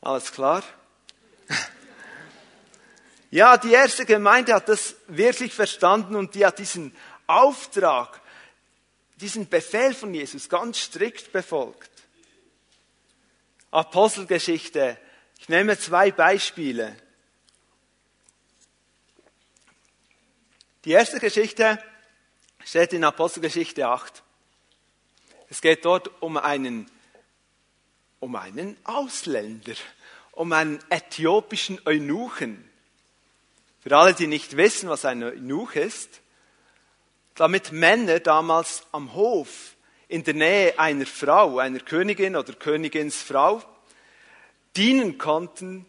Alles 0.00 0.32
klar? 0.32 0.62
Ja, 3.34 3.56
die 3.56 3.72
erste 3.72 4.04
Gemeinde 4.04 4.52
hat 4.52 4.68
das 4.68 4.94
wirklich 5.06 5.54
verstanden 5.54 6.16
und 6.16 6.34
die 6.34 6.44
hat 6.44 6.58
diesen 6.58 6.94
Auftrag 7.26 8.20
diesen 9.16 9.48
Befehl 9.48 9.94
von 9.94 10.12
Jesus 10.12 10.48
ganz 10.48 10.78
strikt 10.78 11.32
befolgt. 11.32 11.90
Apostelgeschichte. 13.70 14.98
Ich 15.38 15.48
nehme 15.48 15.78
zwei 15.78 16.10
Beispiele. 16.10 16.94
Die 20.84 20.90
erste 20.90 21.20
Geschichte 21.20 21.82
steht 22.64 22.92
in 22.92 23.04
Apostelgeschichte 23.04 23.86
8. 23.86 24.22
Es 25.48 25.60
geht 25.60 25.84
dort 25.84 26.22
um 26.22 26.36
einen, 26.36 26.90
um 28.20 28.36
einen 28.36 28.76
Ausländer, 28.84 29.74
um 30.32 30.52
einen 30.52 30.80
äthiopischen 30.90 31.80
Eunuchen. 31.84 32.68
Für 33.80 33.96
alle, 33.96 34.14
die 34.14 34.26
nicht 34.26 34.56
wissen, 34.56 34.88
was 34.88 35.04
ein 35.04 35.22
Eunuch 35.22 35.76
ist, 35.76 36.20
damit 37.34 37.72
Männer 37.72 38.20
damals 38.20 38.86
am 38.92 39.14
Hof 39.14 39.76
in 40.08 40.24
der 40.24 40.34
Nähe 40.34 40.78
einer 40.78 41.06
Frau, 41.06 41.58
einer 41.58 41.80
Königin 41.80 42.36
oder 42.36 42.52
Königinsfrau, 42.52 43.62
dienen 44.76 45.18
konnten 45.18 45.86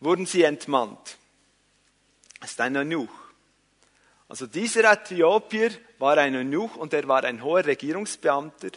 wurden 0.00 0.26
sie 0.26 0.44
entmannt. 0.44 1.16
Das 2.40 2.52
ist 2.52 2.60
ein 2.60 2.76
Eunuch. 2.76 3.10
Also 4.28 4.46
dieser 4.46 4.84
Äthiopier 4.84 5.72
war 5.98 6.16
ein 6.16 6.36
Eunuch 6.36 6.76
und 6.76 6.92
er 6.92 7.06
war 7.08 7.24
ein 7.24 7.42
hoher 7.42 7.66
Regierungsbeamter 7.66 8.70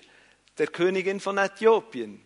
der 0.58 0.68
Königin 0.68 1.20
von 1.20 1.38
Äthiopien. 1.38 2.20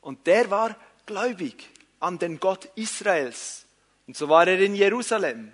Und 0.00 0.26
der 0.26 0.50
war 0.50 0.76
gläubig 1.06 1.68
an 2.00 2.18
den 2.18 2.38
Gott 2.38 2.68
Israels. 2.76 3.66
Und 4.06 4.16
so 4.16 4.28
war 4.28 4.46
er 4.46 4.58
in 4.60 4.74
Jerusalem, 4.74 5.52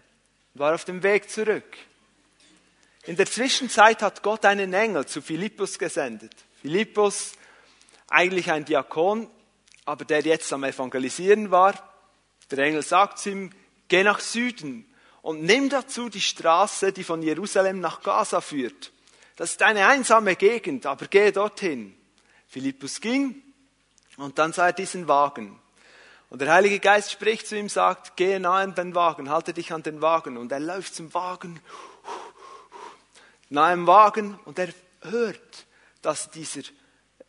war 0.55 0.75
auf 0.75 0.85
dem 0.85 1.03
Weg 1.03 1.31
zurück. 1.31 1.77
In 3.07 3.17
der 3.17 3.27
Zwischenzeit 3.27 4.01
hat 4.01 4.23
Gott 4.23 4.47
einen 4.47 4.73
Engel 4.73 5.05
zu 5.05 5.21
Philippus 5.21 5.79
gesendet. 5.79 6.33
Philippus, 6.63 7.33
eigentlich 8.09 8.51
ein 8.51 8.65
Diakon, 8.65 9.29
aber 9.85 10.07
der 10.07 10.23
jetzt 10.23 10.51
am 10.55 10.65
Evangelisieren 10.65 11.51
war. 11.51 11.75
Der 12.51 12.61
Engel 12.61 12.83
sagt 12.83 13.19
zu 13.19 13.31
ihm, 13.31 13.51
geh 13.89 14.03
nach 14.05 14.21
Süden 14.21 14.87
und 15.21 15.43
nimm 15.43 15.69
dazu 15.69 16.09
die 16.09 16.23
Straße, 16.23 16.93
die 16.93 17.05
von 17.05 17.23
Jerusalem 17.23 17.81
nach 17.81 18.03
Gaza 18.03 18.41
führt. 18.41 18.91
Das 19.37 19.51
ist 19.51 19.63
eine 19.63 19.87
einsame 19.87 20.37
Gegend, 20.37 20.87
aber 20.87 21.07
gehe 21.07 21.33
dorthin. 21.33 21.95
Philippus 22.49 23.03
ging 23.03 23.43
und 24.17 24.39
dann 24.39 24.55
sah 24.55 24.69
er 24.69 24.73
diesen 24.73 25.09
Wagen. 25.09 25.61
Und 26.31 26.41
der 26.41 26.53
Heilige 26.53 26.81
Geist 26.81 27.13
spricht 27.13 27.47
zu 27.47 27.57
ihm, 27.57 27.69
sagt, 27.69 28.17
gehe 28.17 28.41
nahe 28.41 28.63
an 28.63 28.75
den 28.75 28.95
Wagen, 28.95 29.29
halte 29.29 29.53
dich 29.53 29.73
an 29.73 29.83
den 29.83 30.01
Wagen. 30.01 30.37
Und 30.37 30.51
er 30.53 30.61
läuft 30.61 30.95
zum 30.95 31.13
Wagen, 31.13 31.61
nahe 33.55 33.73
am 33.73 33.87
Wagen, 33.87 34.39
und 34.45 34.59
er 34.59 34.69
hört, 35.01 35.67
dass 36.03 36.31
dieser 36.31 36.63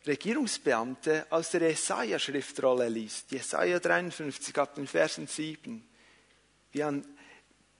Regierungsbeamte 0.06 1.26
aus 1.30 1.50
der 1.50 1.62
Jesaja-Schriftrolle 1.62 2.88
liest. 2.88 3.32
Jesaja 3.32 3.80
53 3.80 4.56
ab 4.58 4.74
den 4.74 4.86
Versen 4.86 5.26
7. 5.26 5.86
Wie 6.72 6.84
ein, 6.84 7.06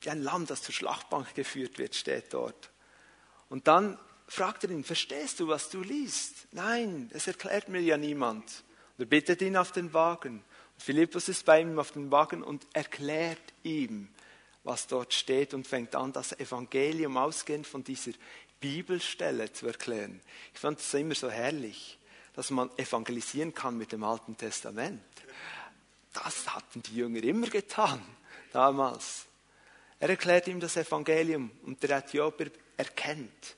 wie 0.00 0.10
ein 0.10 0.22
Lamm, 0.22 0.46
das 0.46 0.62
zur 0.62 0.74
Schlachtbank 0.74 1.34
geführt 1.34 1.78
wird, 1.78 1.94
steht 1.94 2.32
dort. 2.32 2.70
Und 3.48 3.68
dann 3.68 3.98
fragt 4.26 4.64
er 4.64 4.70
ihn, 4.70 4.82
verstehst 4.84 5.38
du, 5.38 5.48
was 5.48 5.68
du 5.68 5.82
liest? 5.82 6.48
Nein, 6.52 7.10
es 7.12 7.26
erklärt 7.26 7.68
mir 7.68 7.80
ja 7.80 7.96
niemand. 7.96 8.64
Und 8.96 9.04
er 9.04 9.06
bittet 9.06 9.42
ihn 9.42 9.56
auf 9.56 9.70
den 9.70 9.92
Wagen. 9.92 10.42
Und 10.74 10.82
Philippus 10.82 11.28
ist 11.28 11.44
bei 11.44 11.60
ihm 11.60 11.78
auf 11.78 11.92
dem 11.92 12.10
Wagen 12.10 12.42
und 12.42 12.66
erklärt 12.72 13.52
ihm, 13.62 14.08
was 14.66 14.88
dort 14.88 15.14
steht 15.14 15.54
und 15.54 15.66
fängt 15.66 15.94
an, 15.94 16.12
das 16.12 16.32
Evangelium 16.32 17.16
ausgehend 17.16 17.68
von 17.68 17.84
dieser 17.84 18.10
Bibelstelle 18.60 19.52
zu 19.52 19.68
erklären. 19.68 20.20
Ich 20.52 20.58
fand 20.58 20.80
es 20.80 20.92
immer 20.92 21.14
so 21.14 21.30
herrlich, 21.30 21.98
dass 22.34 22.50
man 22.50 22.70
evangelisieren 22.76 23.54
kann 23.54 23.78
mit 23.78 23.92
dem 23.92 24.02
Alten 24.02 24.36
Testament. 24.36 25.00
Das 26.12 26.52
hatten 26.52 26.82
die 26.82 26.96
Jünger 26.96 27.22
immer 27.22 27.46
getan, 27.46 28.02
damals. 28.52 29.26
Er 30.00 30.10
erklärt 30.10 30.48
ihm 30.48 30.58
das 30.58 30.76
Evangelium 30.76 31.52
und 31.62 31.80
der 31.82 31.98
Äthiopier 31.98 32.50
erkennt, 32.76 33.56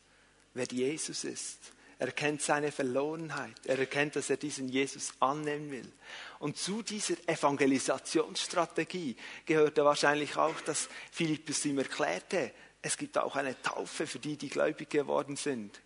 wer 0.52 0.66
Jesus 0.66 1.24
ist. 1.24 1.72
Er 1.98 2.08
erkennt 2.08 2.42
seine 2.42 2.70
Verlorenheit. 2.70 3.56
Er 3.64 3.78
erkennt, 3.78 4.14
dass 4.14 4.30
er 4.30 4.36
diesen 4.36 4.68
Jesus 4.68 5.14
annehmen 5.20 5.70
will. 5.70 5.92
Und 6.38 6.56
zu 6.56 6.82
dieser 6.82 7.16
Evangelisationsstrategie 7.26 9.16
gehörte 9.44 9.84
wahrscheinlich 9.84 10.36
auch, 10.36 10.60
dass 10.60 10.88
Philippus 11.10 11.64
ihm 11.64 11.78
erklärte, 11.78 12.52
es 12.80 12.96
gibt 12.96 13.18
auch 13.18 13.34
eine 13.34 13.60
Taufe 13.60 14.06
für 14.06 14.20
die, 14.20 14.36
die 14.36 14.48
gläubig 14.48 14.88
geworden 14.88 15.36
sind. 15.36 15.80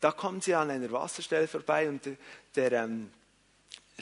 Da 0.00 0.12
kommen 0.12 0.42
sie 0.42 0.54
an 0.54 0.70
einer 0.70 0.92
Wasserstelle 0.92 1.48
vorbei 1.48 1.88
und 1.88 2.02
der, 2.54 2.72
ähm, 2.72 3.10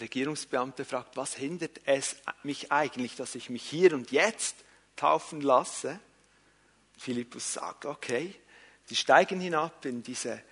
Regierungsbeamte 0.00 0.84
fragt, 0.84 1.16
was 1.16 1.34
hindert 1.36 1.80
es 1.86 2.16
mich 2.42 2.70
eigentlich, 2.70 3.16
dass 3.16 3.34
ich 3.34 3.48
mich 3.48 3.62
hier 3.62 3.94
und 3.94 4.10
jetzt 4.10 4.56
taufen 4.94 5.40
lasse? 5.40 5.98
Philippus 6.98 7.54
sagt, 7.54 7.86
okay, 7.86 8.34
sie 8.84 8.96
steigen 8.96 9.40
hinab 9.40 9.84
in, 9.84 10.02
diese, 10.02 10.42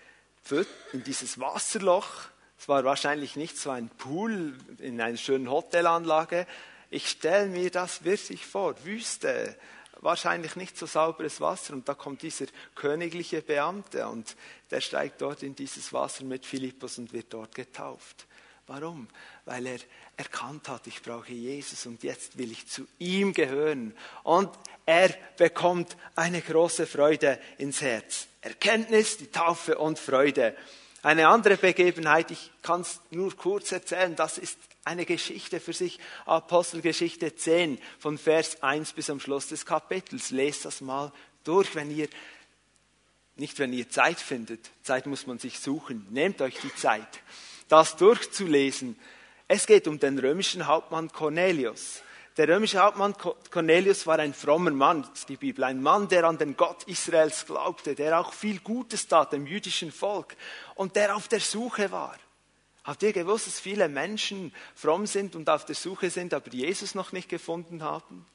in 0.92 1.04
dieses 1.04 1.38
Wasserloch. 1.38 2.28
Es 2.58 2.68
war 2.68 2.84
wahrscheinlich 2.84 3.36
nicht 3.36 3.58
so 3.58 3.70
ein 3.70 3.88
Pool 3.88 4.56
in 4.78 5.00
einer 5.00 5.16
schönen 5.16 5.50
Hotelanlage. 5.50 6.46
Ich 6.90 7.08
stelle 7.08 7.48
mir 7.48 7.70
das 7.70 8.04
wirklich 8.04 8.46
vor, 8.46 8.74
Wüste, 8.84 9.56
wahrscheinlich 10.00 10.56
nicht 10.56 10.78
so 10.78 10.86
sauberes 10.86 11.40
Wasser. 11.40 11.74
Und 11.74 11.88
da 11.88 11.94
kommt 11.94 12.22
dieser 12.22 12.46
königliche 12.74 13.42
Beamte 13.42 14.06
und 14.08 14.36
der 14.70 14.80
steigt 14.80 15.20
dort 15.20 15.42
in 15.42 15.54
dieses 15.54 15.92
Wasser 15.92 16.24
mit 16.24 16.46
Philippus 16.46 16.98
und 16.98 17.12
wird 17.12 17.32
dort 17.32 17.54
getauft. 17.54 18.26
Warum? 18.66 19.08
Weil 19.44 19.66
er 19.66 19.78
erkannt 20.16 20.68
hat, 20.68 20.86
ich 20.86 21.02
brauche 21.02 21.32
Jesus 21.32 21.84
und 21.84 22.02
jetzt 22.02 22.38
will 22.38 22.50
ich 22.50 22.66
zu 22.66 22.86
ihm 22.98 23.34
gehören. 23.34 23.94
Und 24.22 24.50
er 24.86 25.14
bekommt 25.36 25.96
eine 26.14 26.40
große 26.40 26.86
Freude 26.86 27.38
ins 27.58 27.82
Herz. 27.82 28.26
Erkenntnis, 28.40 29.18
die 29.18 29.30
Taufe 29.30 29.76
und 29.76 29.98
Freude. 29.98 30.56
Eine 31.04 31.28
andere 31.28 31.58
Begebenheit, 31.58 32.30
ich 32.30 32.50
kann 32.62 32.80
es 32.80 32.98
nur 33.10 33.36
kurz 33.36 33.72
erzählen, 33.72 34.16
das 34.16 34.38
ist 34.38 34.58
eine 34.84 35.04
Geschichte 35.04 35.60
für 35.60 35.74
sich. 35.74 36.00
Apostelgeschichte 36.24 37.36
10 37.36 37.78
von 37.98 38.16
Vers 38.16 38.62
1 38.62 38.94
bis 38.94 39.10
am 39.10 39.20
Schluss 39.20 39.48
des 39.48 39.66
Kapitels. 39.66 40.30
Lest 40.30 40.64
das 40.64 40.80
mal 40.80 41.12
durch, 41.44 41.74
wenn 41.74 41.94
ihr, 41.94 42.08
nicht 43.36 43.58
wenn 43.58 43.74
ihr 43.74 43.90
Zeit 43.90 44.18
findet. 44.18 44.70
Zeit 44.82 45.04
muss 45.04 45.26
man 45.26 45.38
sich 45.38 45.60
suchen. 45.60 46.06
Nehmt 46.08 46.40
euch 46.40 46.58
die 46.62 46.74
Zeit, 46.74 47.20
das 47.68 47.96
durchzulesen. 47.96 48.98
Es 49.46 49.66
geht 49.66 49.86
um 49.86 49.98
den 49.98 50.18
römischen 50.18 50.66
Hauptmann 50.66 51.12
Cornelius. 51.12 52.00
Der 52.36 52.48
römische 52.48 52.80
Hauptmann 52.80 53.14
Cornelius 53.50 54.08
war 54.08 54.18
ein 54.18 54.34
frommer 54.34 54.72
Mann, 54.72 55.06
die 55.28 55.36
Bibel, 55.36 55.62
ein 55.62 55.80
Mann, 55.80 56.08
der 56.08 56.24
an 56.24 56.36
den 56.36 56.56
Gott 56.56 56.82
Israels 56.84 57.46
glaubte, 57.46 57.94
der 57.94 58.18
auch 58.18 58.32
viel 58.32 58.58
Gutes 58.58 59.06
tat 59.06 59.32
dem 59.32 59.46
jüdischen 59.46 59.92
Volk 59.92 60.34
und 60.74 60.96
der 60.96 61.14
auf 61.14 61.28
der 61.28 61.38
Suche 61.38 61.92
war. 61.92 62.16
Habt 62.82 63.04
ihr 63.04 63.12
gewusst, 63.12 63.46
dass 63.46 63.60
viele 63.60 63.88
Menschen 63.88 64.52
fromm 64.74 65.06
sind 65.06 65.36
und 65.36 65.48
auf 65.48 65.64
der 65.64 65.76
Suche 65.76 66.10
sind, 66.10 66.34
aber 66.34 66.50
Jesus 66.50 66.96
noch 66.96 67.12
nicht 67.12 67.28
gefunden 67.28 67.84
haben? 67.84 68.26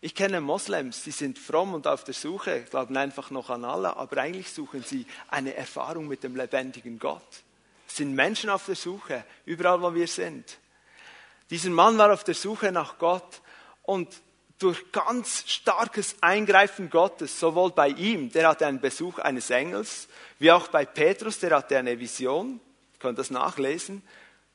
Ich 0.00 0.14
kenne 0.14 0.40
Moslems, 0.40 1.02
die 1.02 1.10
sind 1.10 1.40
fromm 1.40 1.74
und 1.74 1.88
auf 1.88 2.04
der 2.04 2.14
Suche, 2.14 2.62
glauben 2.70 2.96
einfach 2.96 3.32
noch 3.32 3.50
an 3.50 3.64
Allah, 3.64 3.94
aber 3.94 4.18
eigentlich 4.18 4.52
suchen 4.52 4.84
sie 4.84 5.06
eine 5.26 5.54
Erfahrung 5.54 6.06
mit 6.06 6.22
dem 6.22 6.36
lebendigen 6.36 7.00
Gott. 7.00 7.42
Es 7.88 7.96
sind 7.96 8.14
Menschen 8.14 8.48
auf 8.48 8.66
der 8.66 8.76
Suche, 8.76 9.24
überall 9.44 9.82
wo 9.82 9.92
wir 9.92 10.06
sind. 10.06 10.58
Dieser 11.50 11.70
Mann 11.70 11.98
war 11.98 12.12
auf 12.12 12.24
der 12.24 12.34
Suche 12.34 12.72
nach 12.72 12.98
Gott 12.98 13.40
und 13.82 14.08
durch 14.58 14.90
ganz 14.92 15.44
starkes 15.46 16.16
Eingreifen 16.20 16.90
Gottes, 16.90 17.38
sowohl 17.38 17.70
bei 17.70 17.88
ihm, 17.88 18.30
der 18.32 18.48
hatte 18.48 18.66
einen 18.66 18.80
Besuch 18.80 19.18
eines 19.18 19.50
Engels, 19.50 20.08
wie 20.38 20.50
auch 20.50 20.68
bei 20.68 20.84
Petrus, 20.84 21.38
der 21.38 21.56
hatte 21.56 21.78
eine 21.78 21.98
Vision, 21.98 22.60
ihr 22.94 22.98
könnt 22.98 23.18
das 23.18 23.30
nachlesen, 23.30 24.02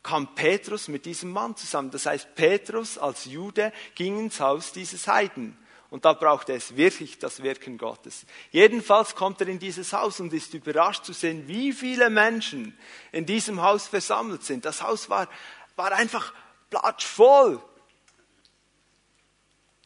kam 0.04 0.36
Petrus 0.36 0.90
mit 0.90 1.06
diesem 1.06 1.32
Mann 1.32 1.56
zusammen. 1.56 1.90
Das 1.90 2.06
heißt, 2.06 2.36
Petrus 2.36 2.98
als 2.98 3.26
Jude 3.26 3.72
ging 3.96 4.20
ins 4.20 4.42
Haus 4.42 4.74
dieses 4.74 5.08
Heiden. 5.08 5.58
Und 5.90 6.06
da 6.06 6.14
brauchte 6.14 6.54
es 6.54 6.76
wirklich 6.76 7.20
das 7.20 7.44
Wirken 7.44 7.78
Gottes. 7.78 8.26
Jedenfalls 8.52 9.16
kommt 9.16 9.40
er 9.42 9.48
in 9.48 9.60
dieses 9.60 9.94
Haus 9.94 10.20
und 10.20 10.34
ist 10.34 10.54
überrascht 10.54 11.06
zu 11.06 11.14
sehen, 11.14 11.48
wie 11.48 11.72
viele 11.72 12.10
Menschen 12.10 12.78
in 13.12 13.26
diesem 13.26 13.62
Haus 13.62 13.88
versammelt 13.88 14.44
sind. 14.44 14.66
Das 14.66 14.82
Haus 14.82 15.10
war, 15.10 15.30
war 15.76 15.92
einfach 15.92 16.34
platschvoll. 16.74 17.62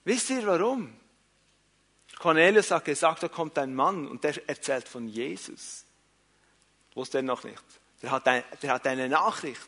Wisst 0.06 0.30
ihr 0.30 0.48
warum? 0.48 0.98
Cornelius 2.18 2.72
hat 2.72 2.86
gesagt, 2.86 3.24
da 3.24 3.28
kommt 3.28 3.58
ein 3.58 3.76
Mann 3.76 4.08
und 4.08 4.24
der 4.24 4.48
erzählt 4.50 4.88
von 4.88 5.08
Jesus. 5.08 5.86
Wusste 6.96 7.20
er 7.20 7.24
noch 7.24 7.44
nicht. 7.44 7.64
Der 8.02 8.12
hat, 8.12 8.28
ein, 8.28 8.44
der 8.62 8.74
hat 8.74 8.88
eine 8.88 9.10
Nachricht. 9.10 9.68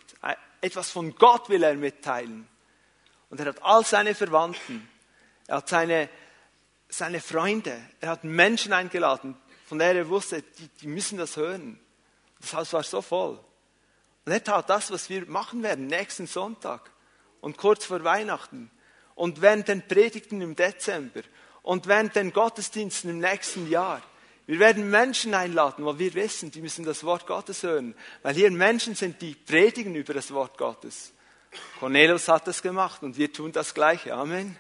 Etwas 0.62 0.90
von 0.92 1.14
Gott 1.16 1.50
will 1.50 1.62
er 1.62 1.76
mitteilen. 1.76 2.48
Und 3.30 3.40
er 3.40 3.48
hat 3.48 3.62
all 3.62 3.86
seine 3.86 4.16
Verwandten, 4.16 4.90
er 5.46 5.58
hat 5.58 5.70
seine, 5.70 6.10
seine 6.88 7.22
Freunde, 7.22 7.80
er 8.00 8.10
hat 8.10 8.24
Menschen 8.24 8.74
eingeladen, 8.74 9.38
von 9.66 9.78
der 9.78 9.96
er 9.96 10.10
wusste, 10.10 10.42
die, 10.42 10.68
die 10.82 10.88
müssen 10.88 11.18
das 11.18 11.38
hören. 11.38 11.80
Das 12.40 12.54
Haus 12.54 12.74
war 12.74 12.84
so 12.84 13.02
voll. 13.02 13.40
Und 14.26 14.32
er 14.32 14.44
tat 14.44 14.70
das, 14.70 14.90
was 14.90 15.10
wir 15.10 15.26
machen 15.28 15.62
werden, 15.62 15.88
nächsten 15.88 16.26
Sonntag 16.26 16.92
und 17.42 17.58
kurz 17.58 17.86
vor 17.86 18.04
Weihnachten 18.04 18.72
und 19.16 19.42
während 19.42 19.68
den 19.68 19.88
Predigten 19.88 20.42
im 20.42 20.56
Dezember 20.56 21.22
und 21.62 21.88
während 21.88 22.16
den 22.16 22.32
Gottesdiensten 22.32 23.10
im 23.10 23.20
nächsten 23.20 23.70
Jahr. 23.70 24.02
Wir 24.48 24.60
werden 24.60 24.90
Menschen 24.90 25.34
einladen, 25.34 25.86
weil 25.86 26.00
wir 26.00 26.14
wissen, 26.16 26.50
die 26.50 26.62
müssen 26.62 26.84
das 26.84 27.04
Wort 27.04 27.28
Gottes 27.28 27.62
hören, 27.62 27.94
weil 28.24 28.34
hier 28.34 28.50
Menschen 28.50 28.96
sind, 28.96 29.22
die 29.22 29.36
predigen 29.36 29.94
über 29.94 30.14
das 30.14 30.34
Wort 30.34 30.58
Gottes. 30.58 31.14
Cornelius 31.80 32.28
hat 32.28 32.48
das 32.48 32.62
gemacht 32.62 33.04
und 33.04 33.18
wir 33.18 33.32
tun 33.32 33.52
das 33.52 33.74
Gleiche. 33.74 34.14
Amen. 34.14 34.58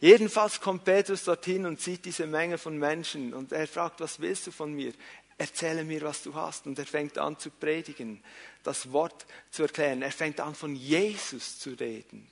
Jedenfalls 0.00 0.60
kommt 0.60 0.84
Petrus 0.84 1.24
dorthin 1.24 1.66
und 1.66 1.80
sieht 1.80 2.04
diese 2.06 2.26
Menge 2.26 2.58
von 2.58 2.78
Menschen 2.78 3.34
und 3.34 3.52
er 3.52 3.66
fragt, 3.66 4.00
was 4.00 4.18
willst 4.20 4.46
du 4.46 4.50
von 4.50 4.72
mir? 4.72 4.92
Erzähle 5.40 5.84
mir, 5.84 6.02
was 6.02 6.22
du 6.22 6.34
hast. 6.34 6.66
Und 6.66 6.78
er 6.78 6.84
fängt 6.84 7.16
an 7.16 7.38
zu 7.38 7.50
predigen, 7.50 8.22
das 8.62 8.92
Wort 8.92 9.24
zu 9.50 9.62
erklären. 9.62 10.02
Er 10.02 10.12
fängt 10.12 10.38
an, 10.38 10.54
von 10.54 10.76
Jesus 10.76 11.58
zu 11.58 11.70
reden. 11.70 12.30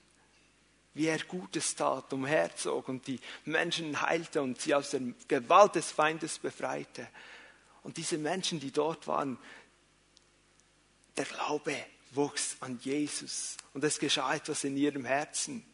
wie 0.98 1.06
er 1.06 1.20
Gutes 1.20 1.76
tat, 1.76 2.12
umherzog 2.12 2.88
und 2.88 3.06
die 3.06 3.20
Menschen 3.44 4.02
heilte 4.02 4.42
und 4.42 4.60
sie 4.60 4.74
aus 4.74 4.90
der 4.90 5.00
Gewalt 5.28 5.76
des 5.76 5.92
Feindes 5.92 6.40
befreite. 6.40 7.08
Und 7.84 7.98
diese 7.98 8.18
Menschen, 8.18 8.58
die 8.58 8.72
dort 8.72 9.06
waren, 9.06 9.38
der 11.16 11.24
Glaube 11.24 11.76
wuchs 12.10 12.56
an 12.58 12.80
Jesus 12.82 13.56
und 13.74 13.84
es 13.84 14.00
geschah 14.00 14.34
etwas 14.34 14.64
in 14.64 14.76
ihrem 14.76 15.04
Herzen. 15.04 15.64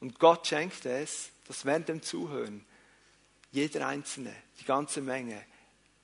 Und 0.00 0.18
Gott 0.18 0.48
schenkte 0.48 0.90
es, 0.90 1.30
dass 1.46 1.64
während 1.64 1.88
dem 1.88 2.02
Zuhören 2.02 2.66
jeder 3.52 3.86
Einzelne, 3.86 4.34
die 4.60 4.64
ganze 4.64 5.00
Menge, 5.00 5.44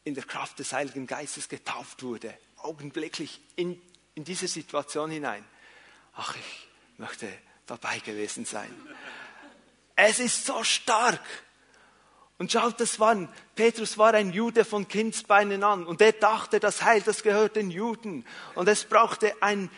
in 0.04 0.14
der 0.14 0.24
Kraft 0.24 0.58
des 0.58 0.72
Heiligen 0.72 1.06
Geistes 1.06 1.48
getauft 1.48 2.02
wurde, 2.02 2.36
augenblicklich 2.58 3.40
in, 3.56 3.80
in 4.14 4.24
diese 4.24 4.48
Situation 4.48 5.10
hinein. 5.10 5.44
Ach, 6.14 6.36
ich 6.36 6.68
möchte 6.98 7.28
dabei 7.66 7.98
gewesen 7.98 8.44
sein. 8.44 8.70
Es 9.96 10.18
ist 10.18 10.44
so 10.46 10.62
stark. 10.62 11.20
Und 12.36 12.50
schaut, 12.50 12.80
das 12.80 12.98
war, 12.98 13.16
Petrus 13.54 13.96
war 13.96 14.12
ein 14.14 14.32
Jude 14.32 14.64
von 14.64 14.88
Kindsbeinen 14.88 15.62
an 15.62 15.86
und 15.86 16.00
er 16.00 16.12
dachte, 16.12 16.58
das 16.58 16.82
Heil, 16.82 17.00
das 17.00 17.22
gehört 17.22 17.54
den 17.54 17.70
Juden. 17.70 18.26
Und 18.56 18.68
es 18.68 18.84
brauchte 18.84 19.40
ein 19.40 19.70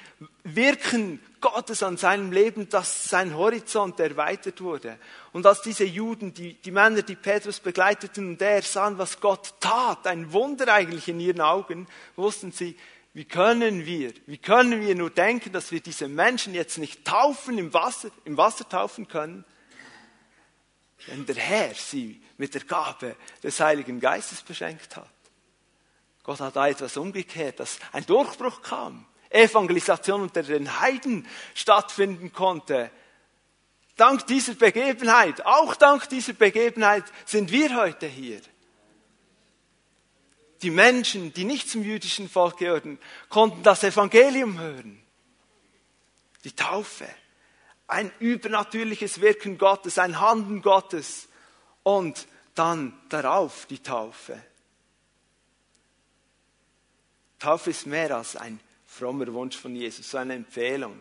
Wirken 0.43 1.21
Gottes 1.53 1.83
an 1.83 1.97
seinem 1.97 2.33
Leben, 2.33 2.69
dass 2.69 3.05
sein 3.05 3.37
Horizont 3.37 4.01
erweitert 4.01 4.61
wurde. 4.61 4.99
Und 5.33 5.47
als 5.47 5.63
diese 5.63 5.85
Juden, 5.85 6.35
die, 6.35 6.55
die 6.55 6.71
Männer, 6.71 7.03
die 7.03 7.15
Petrus 7.15 7.61
begleiteten 7.61 8.31
und 8.31 8.43
er 8.43 8.63
sahen, 8.63 8.99
was 8.99 9.21
Gott 9.21 9.55
tat, 9.61 10.07
ein 10.07 10.33
Wunder 10.33 10.73
eigentlich 10.73 11.09
in 11.09 11.21
ihren 11.21 11.41
Augen, 11.41 11.87
wussten 12.17 12.53
sie, 12.53 12.77
wie 13.15 13.25
können 13.25 13.87
wir, 13.87 14.13
wie 14.27 14.39
können 14.39 14.81
wir 14.81 14.95
nur 14.95 15.11
denken, 15.11 15.53
dass 15.53 15.73
wir 15.73 15.81
diese 15.81 16.09
Menschen 16.09 16.55
jetzt 16.55 16.79
nicht 16.79 17.05
taufen, 17.05 17.59
im 17.59 17.73
Wasser, 17.73 18.11
im 18.25 18.37
Wasser 18.37 18.69
taufen 18.69 19.09
können? 19.09 19.45
wenn 21.07 21.27
der 21.27 21.37
Herr 21.37 21.75
sie 21.75 22.21
mit 22.37 22.55
der 22.55 22.65
Gabe 22.65 23.17
des 23.43 23.61
Heiligen 23.61 24.01
Geistes 24.01 24.43
beschenkt 24.43 24.97
hat. 24.97 25.09
Gott 26.23 26.41
hat 26.41 26.57
da 26.57 26.67
etwas 26.67 26.97
umgekehrt, 26.97 27.61
dass 27.61 27.79
ein 27.93 28.05
Durchbruch 28.07 28.63
kam, 28.63 29.07
Evangelisation 29.37 30.23
unter 30.23 30.43
den 30.43 30.81
Heiden 30.81 31.27
stattfinden 31.55 32.33
konnte. 32.33 32.91
Dank 33.97 34.27
dieser 34.27 34.55
Begebenheit, 34.55 35.45
auch 35.47 35.75
dank 35.75 36.09
dieser 36.09 36.35
Begebenheit 36.35 37.05
sind 37.25 37.51
wir 37.51 37.77
heute 37.77 38.07
hier. 38.07 38.41
Die 40.63 40.71
Menschen, 40.71 41.33
die 41.33 41.45
nicht 41.45 41.71
zum 41.71 41.83
jüdischen 41.83 42.29
Volk 42.29 42.59
gehörten, 42.59 42.99
konnten 43.29 43.63
das 43.63 43.85
Evangelium 43.85 44.59
hören. 44.59 45.03
Die 46.45 46.53
Taufe 46.53 47.07
ein 47.89 48.11
übernatürliches 48.19 49.21
Wirken 49.21 49.59
Gottes, 49.59 49.99
ein 49.99 50.21
Handeln 50.21 50.63
Gottes 50.63 51.29
und 51.83 52.27
dann 52.55 52.99
darauf 53.09 53.67
die 53.67 53.83
Taufe. 53.83 54.41
Taufe 57.39 57.71
ist 57.71 57.87
mehr 57.87 58.17
als 58.17 58.35
ein 58.35 58.59
frommer 58.97 59.33
Wunsch 59.35 59.57
von 59.57 59.77
Jesus, 59.77 60.11
so 60.11 60.19
eine 60.19 60.35
Empfehlung. 60.35 60.97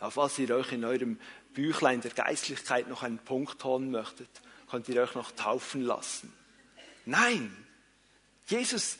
Ja, 0.00 0.10
falls 0.10 0.38
ihr 0.38 0.50
euch 0.54 0.72
in 0.72 0.84
eurem 0.84 1.18
Büchlein 1.54 2.00
der 2.00 2.10
Geistlichkeit 2.10 2.88
noch 2.88 3.02
einen 3.02 3.18
Punkt 3.18 3.62
holen 3.62 3.90
möchtet, 3.90 4.28
könnt 4.68 4.88
ihr 4.88 5.00
euch 5.00 5.14
noch 5.14 5.30
taufen 5.30 5.82
lassen. 5.82 6.32
Nein, 7.04 7.56
Jesus 8.48 8.98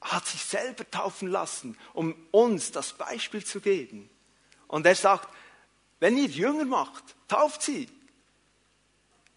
hat 0.00 0.26
sich 0.26 0.42
selber 0.42 0.90
taufen 0.90 1.28
lassen, 1.28 1.76
um 1.92 2.14
uns 2.30 2.72
das 2.72 2.94
Beispiel 2.94 3.44
zu 3.44 3.60
geben. 3.60 4.08
Und 4.66 4.86
er 4.86 4.94
sagt, 4.94 5.28
wenn 6.00 6.16
ihr 6.16 6.26
Jünger 6.26 6.64
macht, 6.64 7.04
tauft 7.28 7.62
sie. 7.62 7.88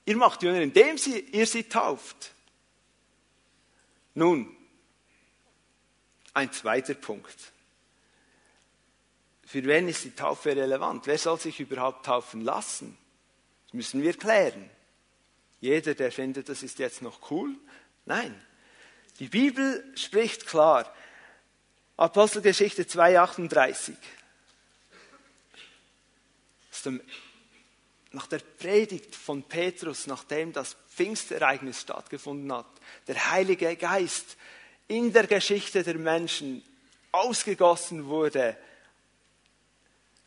Ihr 0.05 0.15
macht 0.15 0.41
Jünger, 0.41 0.61
indem 0.61 0.97
sie, 0.97 1.19
ihr 1.19 1.45
sie 1.45 1.63
tauft. 1.63 2.33
Nun, 4.13 4.55
ein 6.33 6.51
zweiter 6.51 6.93
Punkt. 6.93 7.51
Für 9.47 9.63
wen 9.63 9.87
ist 9.87 10.03
die 10.03 10.11
Taufe 10.11 10.53
relevant? 10.53 11.07
Wer 11.07 11.17
soll 11.17 11.39
sich 11.39 11.61
überhaupt 11.61 12.05
taufen 12.05 12.41
lassen? 12.41 12.97
Das 13.67 13.73
müssen 13.73 14.03
wir 14.03 14.13
klären. 14.13 14.69
Jeder, 15.61 15.95
der 15.95 16.11
findet, 16.11 16.49
das 16.49 16.63
ist 16.63 16.79
jetzt 16.79 17.01
noch 17.01 17.31
cool. 17.31 17.55
Nein. 18.05 18.35
Die 19.19 19.29
Bibel 19.29 19.83
spricht 19.95 20.45
klar. 20.45 20.93
Apostelgeschichte 21.95 22.83
2,38 22.83 23.93
dem, 26.85 27.01
nach 28.11 28.27
der 28.27 28.39
Predigt 28.39 29.15
von 29.15 29.43
Petrus, 29.43 30.07
nachdem 30.07 30.51
das 30.51 30.75
Pfingstereignis 30.93 31.81
stattgefunden 31.81 32.51
hat, 32.51 32.67
der 33.07 33.31
Heilige 33.31 33.75
Geist 33.77 34.37
in 34.87 35.13
der 35.13 35.27
Geschichte 35.27 35.83
der 35.83 35.97
Menschen 35.97 36.63
ausgegossen 37.11 38.07
wurde, 38.07 38.57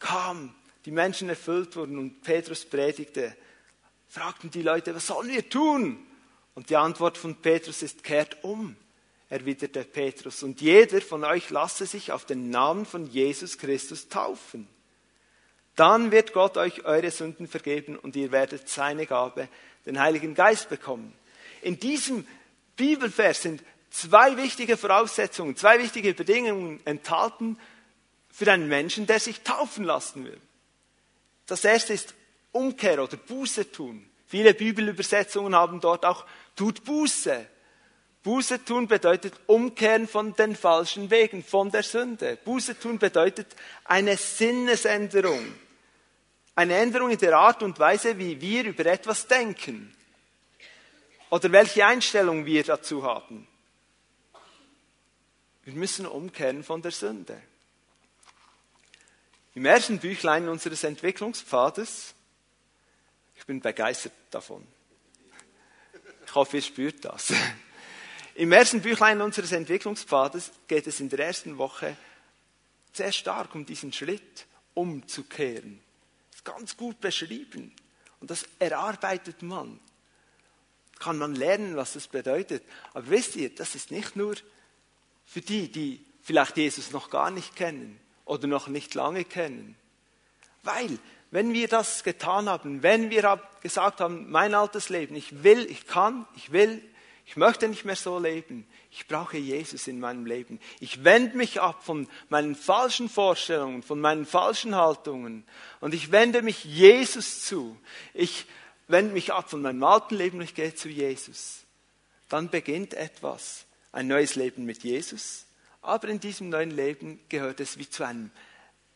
kam, 0.00 0.54
die 0.84 0.90
Menschen 0.90 1.28
erfüllt 1.28 1.76
wurden 1.76 1.98
und 1.98 2.22
Petrus 2.22 2.64
predigte, 2.64 3.36
fragten 4.08 4.50
die 4.50 4.62
Leute, 4.62 4.94
was 4.94 5.06
sollen 5.06 5.28
wir 5.28 5.48
tun? 5.48 6.04
Und 6.54 6.70
die 6.70 6.76
Antwort 6.76 7.16
von 7.16 7.36
Petrus 7.36 7.82
ist, 7.82 8.02
kehrt 8.02 8.42
um, 8.42 8.74
erwiderte 9.28 9.84
Petrus, 9.84 10.42
und 10.42 10.60
jeder 10.60 11.00
von 11.00 11.22
euch 11.22 11.50
lasse 11.50 11.86
sich 11.86 12.10
auf 12.10 12.24
den 12.24 12.50
Namen 12.50 12.84
von 12.86 13.06
Jesus 13.06 13.56
Christus 13.56 14.08
taufen. 14.08 14.66
Dann 15.76 16.10
wird 16.10 16.32
Gott 16.32 16.56
euch 16.56 16.84
eure 16.84 17.10
Sünden 17.10 17.46
vergeben 17.46 17.96
und 17.96 18.16
ihr 18.16 18.32
werdet 18.32 18.68
seine 18.68 19.06
Gabe, 19.06 19.48
den 19.86 20.00
Heiligen 20.00 20.34
Geist 20.34 20.68
bekommen. 20.68 21.14
In 21.62 21.78
diesem 21.78 22.26
Bibelvers 22.76 23.42
sind 23.42 23.62
zwei 23.90 24.36
wichtige 24.36 24.76
Voraussetzungen, 24.76 25.56
zwei 25.56 25.78
wichtige 25.78 26.12
Bedingungen 26.14 26.80
enthalten 26.84 27.56
für 28.30 28.50
einen 28.50 28.68
Menschen, 28.68 29.06
der 29.06 29.20
sich 29.20 29.42
taufen 29.42 29.84
lassen 29.84 30.24
will. 30.24 30.40
Das 31.46 31.64
erste 31.64 31.92
ist 31.92 32.14
Umkehr 32.52 33.02
oder 33.02 33.16
Buße 33.16 33.70
tun. 33.72 34.08
Viele 34.26 34.54
Bibelübersetzungen 34.54 35.54
haben 35.54 35.80
dort 35.80 36.04
auch 36.04 36.24
tut 36.54 36.84
Buße. 36.84 37.46
Buße 38.22 38.64
tun 38.64 38.86
bedeutet 38.86 39.34
umkehren 39.46 40.06
von 40.06 40.34
den 40.34 40.54
falschen 40.54 41.10
Wegen, 41.10 41.42
von 41.42 41.70
der 41.70 41.82
Sünde. 41.82 42.38
Buße 42.44 42.78
tun 42.78 42.98
bedeutet 42.98 43.48
eine 43.84 44.16
Sinnesänderung. 44.16 45.54
Eine 46.54 46.76
Änderung 46.76 47.10
in 47.10 47.18
der 47.18 47.36
Art 47.36 47.62
und 47.62 47.78
Weise, 47.78 48.18
wie 48.18 48.40
wir 48.40 48.64
über 48.64 48.84
etwas 48.86 49.26
denken. 49.26 49.94
Oder 51.30 51.50
welche 51.52 51.86
Einstellung 51.86 52.44
wir 52.44 52.62
dazu 52.62 53.02
haben. 53.04 53.46
Wir 55.64 55.74
müssen 55.74 56.06
umkehren 56.06 56.62
von 56.62 56.82
der 56.82 56.90
Sünde. 56.90 57.40
Im 59.54 59.64
ersten 59.64 59.98
Büchlein 59.98 60.48
unseres 60.48 60.84
Entwicklungspfades, 60.84 62.14
ich 63.34 63.46
bin 63.46 63.60
begeistert 63.60 64.12
davon. 64.30 64.64
Ich 66.24 66.34
hoffe, 66.34 66.58
ihr 66.58 66.62
spürt 66.62 67.04
das. 67.04 67.32
Im 68.36 68.52
ersten 68.52 68.80
Büchlein 68.80 69.20
unseres 69.20 69.50
Entwicklungspfades 69.50 70.52
geht 70.68 70.86
es 70.86 71.00
in 71.00 71.08
der 71.08 71.26
ersten 71.26 71.58
Woche 71.58 71.96
sehr 72.92 73.10
stark 73.10 73.52
um 73.56 73.66
diesen 73.66 73.92
Schritt, 73.92 74.46
umzukehren. 74.74 75.80
Das 76.30 76.36
ist 76.36 76.44
ganz 76.44 76.76
gut 76.76 77.00
beschrieben. 77.00 77.74
Und 78.20 78.30
das 78.30 78.46
erarbeitet 78.60 79.42
man. 79.42 79.80
Kann 81.00 81.18
man 81.18 81.34
lernen, 81.34 81.74
was 81.74 81.94
das 81.94 82.06
bedeutet. 82.06 82.62
Aber 82.94 83.08
wisst 83.08 83.34
ihr, 83.34 83.52
das 83.52 83.74
ist 83.74 83.90
nicht 83.90 84.14
nur 84.14 84.36
für 85.26 85.40
die, 85.40 85.72
die 85.72 86.04
vielleicht 86.22 86.56
Jesus 86.56 86.92
noch 86.92 87.10
gar 87.10 87.32
nicht 87.32 87.56
kennen 87.56 87.99
oder 88.30 88.46
noch 88.46 88.68
nicht 88.68 88.94
lange 88.94 89.24
kennen. 89.24 89.76
Weil, 90.62 90.98
wenn 91.32 91.52
wir 91.52 91.66
das 91.66 92.04
getan 92.04 92.48
haben, 92.48 92.82
wenn 92.82 93.10
wir 93.10 93.42
gesagt 93.60 94.00
haben, 94.00 94.30
mein 94.30 94.54
altes 94.54 94.88
Leben, 94.88 95.16
ich 95.16 95.42
will, 95.42 95.66
ich 95.68 95.86
kann, 95.86 96.26
ich 96.36 96.52
will, 96.52 96.80
ich 97.26 97.36
möchte 97.36 97.68
nicht 97.68 97.84
mehr 97.84 97.96
so 97.96 98.18
leben. 98.18 98.66
Ich 98.92 99.06
brauche 99.08 99.36
Jesus 99.36 99.88
in 99.88 100.00
meinem 100.00 100.26
Leben. 100.26 100.60
Ich 100.78 101.04
wende 101.04 101.36
mich 101.36 101.60
ab 101.60 101.84
von 101.84 102.08
meinen 102.28 102.54
falschen 102.54 103.08
Vorstellungen, 103.08 103.82
von 103.82 104.00
meinen 104.00 104.26
falschen 104.26 104.74
Haltungen 104.74 105.44
und 105.80 105.92
ich 105.92 106.12
wende 106.12 106.42
mich 106.42 106.64
Jesus 106.64 107.44
zu. 107.44 107.76
Ich 108.14 108.46
wende 108.86 109.12
mich 109.12 109.32
ab 109.32 109.50
von 109.50 109.62
meinem 109.62 109.82
alten 109.82 110.16
Leben 110.16 110.38
und 110.38 110.44
ich 110.44 110.54
gehe 110.54 110.74
zu 110.74 110.88
Jesus. 110.88 111.64
Dann 112.28 112.48
beginnt 112.48 112.94
etwas. 112.94 113.64
Ein 113.92 114.06
neues 114.06 114.36
Leben 114.36 114.64
mit 114.64 114.84
Jesus. 114.84 115.46
Aber 115.82 116.08
in 116.08 116.20
diesem 116.20 116.48
neuen 116.48 116.70
Leben 116.70 117.20
gehört 117.28 117.60
es 117.60 117.78
wie 117.78 117.88
zu 117.88 118.04
einem 118.04 118.30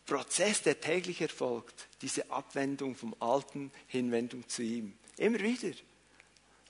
Prozess, 0.07 0.63
der 0.63 0.81
täglich 0.81 1.21
erfolgt, 1.21 1.89
diese 2.03 2.31
Abwendung 2.31 2.95
vom 2.95 3.17
Alten, 3.21 3.73
Hinwendung 3.87 4.49
zu 4.49 4.63
ihm. 4.63 4.99
Immer 5.17 5.41
wieder. 5.41 5.75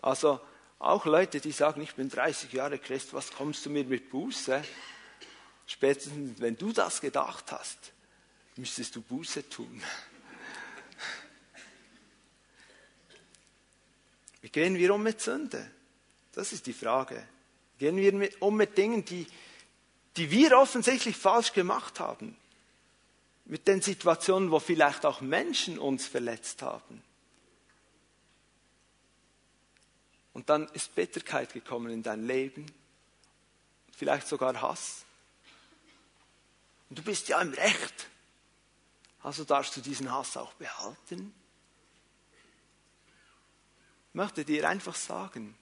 Also 0.03 0.40
auch 0.79 1.07
Leute, 1.07 1.40
die 1.40 1.50
sagen, 1.50 1.81
ich 1.83 1.94
bin 1.94 2.09
30 2.09 2.53
Jahre 2.53 2.79
Christ, 2.79 3.12
was 3.14 3.33
kommst 3.33 3.66
du 3.66 3.70
mir 3.70 3.85
mit 3.85 4.11
Buße? 4.11 4.62
Spätestens, 5.66 6.40
wenn 6.40 6.57
du 6.57 6.72
das 6.72 7.00
gedacht 7.00 7.50
hast, 7.50 7.92
müsstest 8.57 8.94
du 8.94 9.00
Buße 9.00 9.48
tun. 9.48 9.83
Wie 14.42 14.50
gehen 14.50 14.77
wir 14.77 14.94
um 14.94 15.03
mit 15.03 15.22
Sünde? 15.22 15.70
Das 16.33 16.53
ist 16.53 16.66
die 16.66 16.74
Frage. 16.74 17.27
Gehen 17.79 17.96
wir 17.96 18.31
um 18.42 18.57
mit 18.57 18.77
Dingen, 18.77 19.05
die 19.05 19.27
die 20.16 20.31
wir 20.31 20.57
offensichtlich 20.59 21.16
falsch 21.16 21.53
gemacht 21.53 22.00
haben? 22.00 22.37
Mit 23.46 23.68
den 23.68 23.83
Situationen, 23.83 24.50
wo 24.50 24.59
vielleicht 24.59 25.05
auch 25.05 25.20
Menschen 25.20 25.79
uns 25.79 26.07
verletzt 26.07 26.62
haben? 26.62 27.03
Und 30.33 30.48
dann 30.50 30.66
ist 30.68 30.94
Bitterkeit 30.94 31.53
gekommen 31.53 31.90
in 31.92 32.03
dein 32.03 32.27
Leben, 32.27 32.66
vielleicht 33.96 34.27
sogar 34.27 34.61
Hass. 34.61 35.05
Und 36.90 36.98
du 36.98 37.03
bist 37.03 37.29
ja 37.29 37.40
im 37.40 37.53
Recht. 37.53 38.09
Also 39.22 39.44
darfst 39.44 39.77
du 39.77 39.81
diesen 39.81 40.11
Hass 40.12 40.37
auch 40.37 40.53
behalten. 40.55 41.33
Ich 44.09 44.14
möchte 44.14 44.44
dir 44.44 44.68
einfach 44.68 44.94
sagen, 44.94 45.57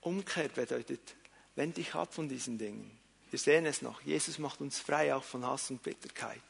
Umkehr 0.00 0.48
bedeutet, 0.48 1.14
wend 1.54 1.76
dich 1.76 1.94
ab 1.94 2.12
von 2.12 2.28
diesen 2.28 2.58
Dingen. 2.58 2.98
Wir 3.36 3.40
sehen 3.40 3.66
es 3.66 3.82
noch, 3.82 4.00
Jesus 4.00 4.38
macht 4.38 4.62
uns 4.62 4.80
frei 4.80 5.14
auch 5.14 5.22
von 5.22 5.44
Hass 5.44 5.70
und 5.70 5.82
Bitterkeit. 5.82 6.40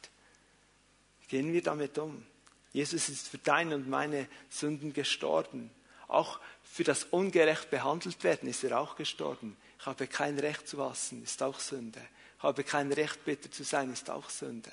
Gehen 1.27 1.51
wir 1.51 1.61
damit 1.61 1.97
um. 1.97 2.25
Jesus 2.71 3.09
ist 3.09 3.27
für 3.27 3.39
deine 3.39 3.75
und 3.75 3.89
meine 3.89 4.25
Sünden 4.49 4.93
gestorben. 4.93 5.69
Auch 6.07 6.39
für 6.63 6.85
das 6.85 7.03
ungerecht 7.03 7.69
behandelt 7.69 8.23
werden 8.23 8.47
ist 8.47 8.63
er 8.63 8.79
auch 8.79 8.95
gestorben. 8.95 9.57
Ich 9.77 9.85
habe 9.85 10.07
kein 10.07 10.39
Recht 10.39 10.65
zu 10.65 10.81
hassen, 10.81 11.23
ist 11.23 11.43
auch 11.43 11.59
Sünde. 11.59 11.99
Ich 12.37 12.43
habe 12.43 12.63
kein 12.63 12.89
Recht, 12.93 13.25
bitter 13.25 13.51
zu 13.51 13.65
sein, 13.65 13.91
ist 13.91 14.09
auch 14.09 14.29
Sünde. 14.29 14.71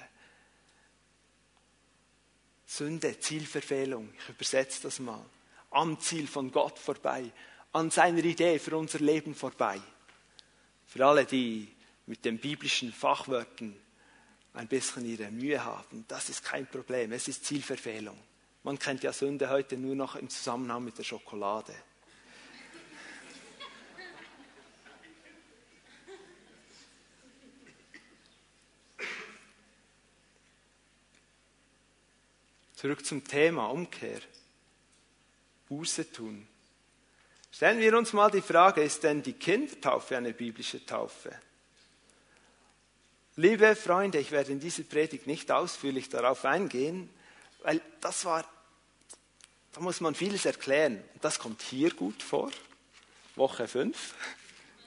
Sünde, 2.65 3.19
Zielverfehlung, 3.19 4.15
ich 4.17 4.29
übersetze 4.29 4.83
das 4.83 5.01
mal. 5.01 5.27
Am 5.73 5.99
Ziel 5.99 6.29
von 6.29 6.53
Gott 6.53 6.79
vorbei, 6.79 7.33
an 7.73 7.91
seiner 7.91 8.23
Idee 8.23 8.61
für 8.61 8.77
unser 8.77 9.01
Leben 9.01 9.35
vorbei. 9.35 9.81
Für 10.87 11.07
alle, 11.07 11.25
die 11.25 11.74
mit 12.07 12.25
den 12.25 12.39
biblischen 12.39 12.93
Fachwörtern 12.93 13.75
ein 14.53 14.69
bisschen 14.69 15.05
ihre 15.05 15.31
Mühe 15.31 15.65
haben, 15.65 16.05
das 16.09 16.29
ist 16.29 16.45
kein 16.45 16.67
Problem, 16.67 17.13
es 17.13 17.29
ist 17.29 17.45
Zielverfehlung. 17.45 18.19
Man 18.63 18.79
kennt 18.79 19.03
ja 19.03 19.13
Sünde 19.13 19.51
heute 19.51 19.77
nur 19.77 19.95
noch 19.95 20.17
im 20.17 20.29
Zusammenhang 20.29 20.85
mit 20.85 20.97
der 20.97 21.05
Schokolade. 21.05 21.75
Zurück 32.75 33.05
zum 33.05 33.25
Thema 33.25 33.67
Umkehr. 33.67 34.21
Buße 35.69 36.13
tun. 36.13 36.47
Stellen 37.51 37.79
wir 37.81 37.97
uns 37.97 38.13
mal 38.13 38.31
die 38.31 38.43
Frage, 38.43 38.83
ist 38.83 39.03
denn 39.03 39.23
die 39.23 39.33
Kindertaufe 39.33 40.17
eine 40.17 40.35
biblische 40.35 40.85
Taufe? 40.85 41.35
Liebe 43.37 43.75
Freunde, 43.75 44.19
ich 44.19 44.31
werde 44.31 44.53
in 44.53 44.61
dieser 44.61 44.85
Predigt 44.85 45.27
nicht 45.27 45.51
ausführlich 45.51 46.09
darauf 46.09 46.45
eingehen, 46.45 47.11
weil 47.63 47.81
das 48.01 48.25
war, 48.25 48.45
da 49.73 49.81
muss 49.81 50.01
man 50.01 50.15
vieles 50.15 50.45
erklären. 50.45 51.03
Und 51.15 51.25
das 51.25 51.39
kommt 51.39 51.61
hier 51.63 51.93
gut 51.93 52.23
vor, 52.23 52.51
Woche 53.35 53.67
5, 53.67 54.15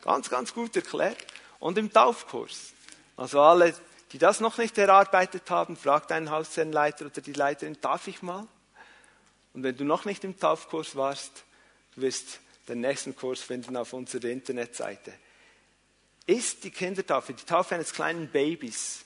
ganz, 0.01 0.29
ganz 0.29 0.53
gut 0.53 0.75
erklärt. 0.75 1.17
Und 1.60 1.77
im 1.77 1.91
Taufkurs. 1.91 2.73
Also 3.17 3.41
alle 3.41 3.73
die 4.12 4.17
das 4.17 4.39
noch 4.39 4.57
nicht 4.57 4.77
erarbeitet 4.77 5.49
haben, 5.49 5.75
frag 5.75 6.07
deinen 6.07 6.31
Hausherrenleiter 6.31 7.07
oder 7.07 7.21
die 7.21 7.33
Leiterin, 7.33 7.77
darf 7.81 8.07
ich 8.07 8.21
mal? 8.21 8.47
Und 9.53 9.63
wenn 9.63 9.75
du 9.75 9.83
noch 9.83 10.05
nicht 10.05 10.23
im 10.23 10.39
Taufkurs 10.39 10.95
warst, 10.95 11.43
du 11.95 12.01
wirst 12.01 12.39
den 12.69 12.81
nächsten 12.81 13.15
Kurs 13.15 13.41
finden 13.41 13.75
auf 13.75 13.93
unserer 13.93 14.25
Internetseite. 14.25 15.13
Ist 16.27 16.65
die 16.65 16.71
Kindertaufe, 16.71 17.33
die 17.33 17.45
Taufe 17.45 17.75
eines 17.75 17.93
kleinen 17.93 18.27
Babys, 18.27 19.05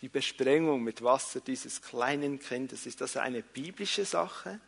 die 0.00 0.08
Besprengung 0.08 0.82
mit 0.82 1.02
Wasser 1.02 1.40
dieses 1.40 1.80
kleinen 1.80 2.40
Kindes, 2.40 2.84
ist 2.84 3.00
das 3.00 3.16
eine 3.16 3.42
biblische 3.42 4.04
Sache? 4.04 4.58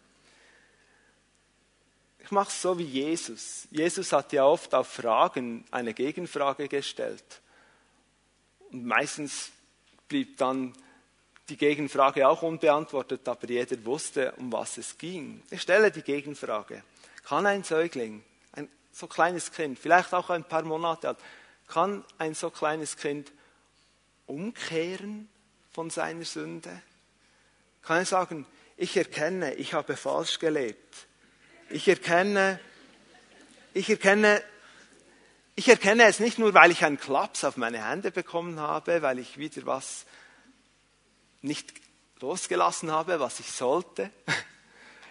Ich 2.20 2.30
mache 2.30 2.50
es 2.50 2.62
so 2.62 2.78
wie 2.78 2.84
Jesus. 2.84 3.66
Jesus 3.72 4.12
hat 4.12 4.32
ja 4.32 4.44
oft 4.44 4.72
auf 4.72 4.86
Fragen 4.86 5.64
eine 5.72 5.92
Gegenfrage 5.92 6.68
gestellt. 6.68 7.24
Und 8.70 8.86
meistens 8.86 9.50
blieb 10.06 10.36
dann 10.36 10.72
die 11.48 11.56
Gegenfrage 11.56 12.28
auch 12.28 12.42
unbeantwortet, 12.42 13.26
aber 13.26 13.48
jeder 13.48 13.84
wusste, 13.84 14.32
um 14.36 14.52
was 14.52 14.78
es 14.78 14.96
ging. 14.96 15.42
Ich 15.50 15.62
stelle 15.62 15.90
die 15.90 16.02
Gegenfrage. 16.02 16.84
Kann 17.24 17.46
ein 17.46 17.64
Säugling, 17.64 18.22
ein 18.52 18.68
so 18.92 19.08
kleines 19.08 19.50
Kind, 19.50 19.76
vielleicht 19.76 20.14
auch 20.14 20.30
ein 20.30 20.44
paar 20.44 20.62
Monate 20.62 21.08
alt, 21.08 21.18
kann 21.70 22.04
ein 22.18 22.34
so 22.34 22.50
kleines 22.50 22.96
Kind 22.96 23.30
umkehren 24.26 25.28
von 25.72 25.88
seiner 25.88 26.24
Sünde? 26.24 26.82
Kann 27.82 27.98
er 27.98 28.04
sagen, 28.04 28.46
ich 28.76 28.96
erkenne, 28.96 29.54
ich 29.54 29.72
habe 29.72 29.96
falsch 29.96 30.40
gelebt. 30.40 31.06
Ich 31.70 31.86
erkenne, 31.86 32.58
ich 33.72 33.88
erkenne, 33.88 34.42
ich 35.54 35.68
erkenne 35.68 36.04
es 36.04 36.18
nicht 36.18 36.38
nur, 36.38 36.54
weil 36.54 36.72
ich 36.72 36.84
einen 36.84 36.98
Klaps 36.98 37.44
auf 37.44 37.56
meine 37.56 37.88
Hände 37.88 38.10
bekommen 38.10 38.58
habe, 38.58 39.02
weil 39.02 39.18
ich 39.18 39.38
wieder 39.38 39.64
was 39.64 40.06
nicht 41.40 41.72
losgelassen 42.20 42.90
habe, 42.90 43.20
was 43.20 43.38
ich 43.38 43.50
sollte. 43.52 44.10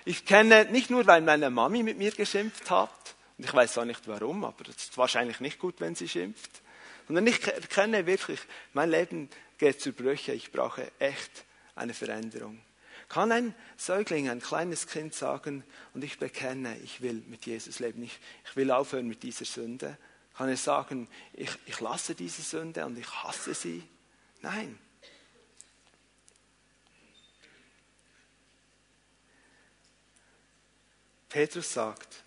Ich 0.04 0.26
kenne 0.26 0.66
nicht 0.66 0.90
nur, 0.90 1.08
weil 1.08 1.22
meine 1.22 1.50
Mami 1.50 1.84
mit 1.84 1.98
mir 1.98 2.12
geschimpft 2.12 2.70
hat, 2.70 3.16
und 3.40 3.46
ich 3.46 3.54
weiß 3.54 3.78
auch 3.78 3.86
nicht 3.86 4.06
warum, 4.06 4.44
aber 4.44 4.68
es 4.68 4.76
ist 4.76 4.98
wahrscheinlich 4.98 5.40
nicht 5.40 5.60
gut, 5.60 5.76
wenn 5.80 5.96
sie 5.96 6.10
schimpft, 6.10 6.62
sondern 7.08 7.26
ich 7.26 7.42
erkenne 7.48 8.06
wirklich, 8.06 8.42
mein 8.74 8.92
Leben 8.92 9.30
geht 9.58 9.80
zu 9.80 9.94
Brüche, 9.94 10.34
ich 10.34 10.52
brauche 10.52 10.92
echt 11.00 11.46
eine 11.74 11.94
Veränderung. 11.94 12.62
Kann 13.08 13.32
ein 13.32 13.56
Säugling, 13.78 14.30
ein 14.30 14.42
kleines 14.42 14.88
Kind 14.88 15.14
sagen, 15.14 15.64
und 15.94 16.04
ich 16.04 16.20
bekenne, 16.20 16.78
ich 16.80 17.00
will 17.00 17.24
mit 17.28 17.46
Jesus 17.46 17.80
leben, 17.80 18.04
ich, 18.04 18.20
ich 18.44 18.58
will 18.58 18.72
aufhören 18.72 19.08
mit 19.08 19.24
dieser 19.24 19.46
Sünde, 19.46 19.98
kann 20.36 20.50
er 20.50 20.58
sagen, 20.58 21.08
ich, 21.32 21.52
ich 21.66 21.80
lasse 21.80 22.16
diese 22.16 22.42
Sünde 22.42 22.86
und 22.86 22.98
ich 22.98 23.10
hasse 23.24 23.54
sie? 23.54 23.84
Nein. 24.42 24.78
Petrus 31.30 31.72
sagt, 31.72 32.26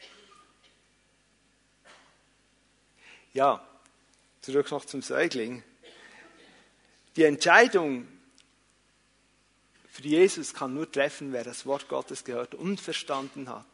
ja, 3.33 3.67
zurück 4.41 4.71
noch 4.71 4.85
zum 4.85 5.03
Säugling. 5.03 5.63
Die 7.17 7.25
Entscheidung 7.25 8.09
für 9.91 10.03
Jesus 10.03 10.55
kann 10.55 10.75
nur 10.75 10.91
treffen, 10.91 11.33
wer 11.33 11.45
das 11.45 11.67
Wort 11.67 11.89
Gottes 11.89 12.25
gehört 12.25 12.55
und 12.55 12.81
verstanden 12.81 13.49
hat. 13.49 13.67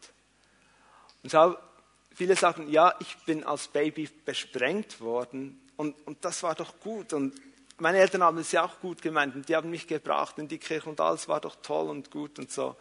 Und 1.23 1.31
Viele 2.19 2.35
sagen, 2.35 2.69
ja, 2.69 2.97
ich 2.99 3.17
bin 3.27 3.45
als 3.45 3.69
Baby 3.69 4.11
besprengt 4.25 5.01
worden 5.01 5.61
und, 5.77 5.95
und 6.05 6.25
das 6.25 6.43
war 6.43 6.57
doch 6.57 6.81
gut. 6.81 7.13
Und 7.13 7.33
meine 7.79 7.99
Eltern 7.99 8.25
haben 8.25 8.39
es 8.39 8.51
ja 8.51 8.65
auch 8.65 8.81
gut 8.81 9.03
gemeint 9.03 9.37
und 9.37 9.49
die 9.49 9.55
haben 9.55 9.71
mich 9.71 9.87
gebracht 9.87 10.37
in 10.39 10.49
die 10.49 10.59
Kirche 10.59 10.91
und 10.91 11.01
alles 11.01 11.29
war 11.29 11.41
doch 11.41 11.55
toll 11.63 11.89
und 11.89 12.11
gut 12.11 12.41
und 12.41 12.51
so. 12.51 12.75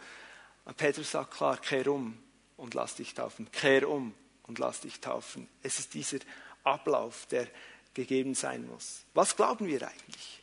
Und 0.65 0.75
Petrus 0.75 1.11
sagt 1.11 1.35
klar, 1.35 1.57
kehr 1.57 1.85
um 1.85 2.17
und 2.55 2.73
lass 2.73 2.95
dich 2.95 3.13
taufen. 3.13 3.51
Kehr 3.51 3.87
um 3.87 4.15
und 4.47 4.57
lass 4.57 4.81
dich 4.81 5.01
taufen. 5.01 5.47
Es 5.61 5.77
ist 5.77 5.93
dieser 5.93 6.17
Ablauf, 6.67 7.25
der 7.27 7.47
gegeben 7.93 8.35
sein 8.35 8.67
muss. 8.67 9.03
Was 9.13 9.35
glauben 9.35 9.67
wir 9.67 9.81
eigentlich? 9.81 10.41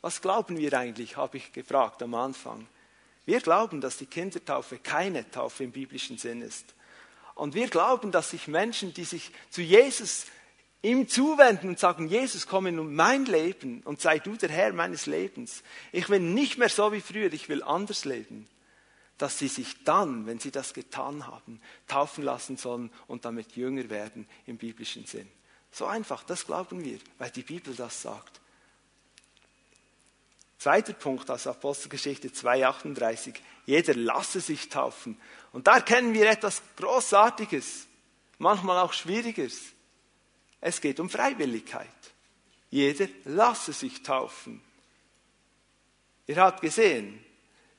Was 0.00 0.20
glauben 0.20 0.58
wir 0.58 0.72
eigentlich, 0.74 1.16
habe 1.16 1.36
ich 1.36 1.52
gefragt 1.52 2.02
am 2.02 2.14
Anfang. 2.14 2.66
Wir 3.24 3.40
glauben, 3.40 3.80
dass 3.80 3.96
die 3.96 4.06
Kindertaufe 4.06 4.78
keine 4.78 5.28
Taufe 5.30 5.64
im 5.64 5.72
biblischen 5.72 6.18
Sinn 6.18 6.42
ist. 6.42 6.74
Und 7.34 7.54
wir 7.54 7.68
glauben, 7.68 8.12
dass 8.12 8.30
sich 8.30 8.48
Menschen, 8.48 8.94
die 8.94 9.04
sich 9.04 9.30
zu 9.50 9.62
Jesus 9.62 10.26
ihm 10.82 11.08
zuwenden 11.08 11.70
und 11.70 11.78
sagen, 11.78 12.08
Jesus, 12.08 12.46
komm 12.46 12.66
in 12.66 12.94
mein 12.94 13.26
Leben 13.26 13.82
und 13.84 14.00
sei 14.00 14.18
du 14.18 14.36
der 14.36 14.50
Herr 14.50 14.72
meines 14.72 15.06
Lebens. 15.06 15.62
Ich 15.92 16.08
will 16.08 16.20
nicht 16.20 16.58
mehr 16.58 16.68
so 16.68 16.92
wie 16.92 17.00
früher, 17.00 17.32
ich 17.32 17.48
will 17.48 17.62
anders 17.62 18.04
leben. 18.04 18.48
Dass 19.18 19.38
sie 19.38 19.48
sich 19.48 19.84
dann, 19.84 20.26
wenn 20.26 20.38
sie 20.38 20.50
das 20.50 20.74
getan 20.74 21.26
haben, 21.26 21.60
taufen 21.86 22.24
lassen 22.24 22.56
sollen 22.56 22.90
und 23.06 23.24
damit 23.24 23.56
jünger 23.56 23.88
werden 23.88 24.28
im 24.46 24.58
biblischen 24.58 25.06
Sinn. 25.06 25.28
So 25.70 25.86
einfach, 25.86 26.22
das 26.24 26.46
glauben 26.46 26.84
wir, 26.84 26.98
weil 27.18 27.30
die 27.30 27.42
Bibel 27.42 27.74
das 27.74 28.02
sagt. 28.02 28.40
Zweiter 30.58 30.94
Punkt 30.94 31.30
aus 31.30 31.46
Apostelgeschichte 31.46 32.28
2,38. 32.28 33.34
Jeder 33.66 33.94
lasse 33.94 34.40
sich 34.40 34.68
taufen. 34.68 35.20
Und 35.52 35.66
da 35.66 35.76
erkennen 35.76 36.14
wir 36.14 36.28
etwas 36.30 36.62
Großartiges, 36.76 37.86
manchmal 38.38 38.78
auch 38.78 38.92
Schwieriges. 38.92 39.60
Es 40.60 40.80
geht 40.80 40.98
um 40.98 41.10
Freiwilligkeit. 41.10 41.86
Jeder 42.70 43.08
lasse 43.24 43.72
sich 43.72 44.02
taufen. 44.02 44.62
Ihr 46.26 46.36
habt 46.36 46.60
gesehen, 46.60 47.24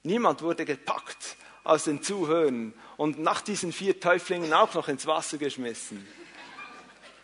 niemand 0.04 0.42
wurde 0.42 0.66
gepackt 0.66 1.38
aus 1.64 1.86
den 1.86 2.02
Zuhörern 2.02 2.74
und 2.96 3.20
nach 3.20 3.42
diesen 3.42 3.74
vier 3.74 4.00
Täuflingen 4.00 4.54
auch 4.54 4.74
noch 4.74 4.88
ins 4.88 5.06
Wasser 5.06 5.38
geschmissen. 5.38 6.08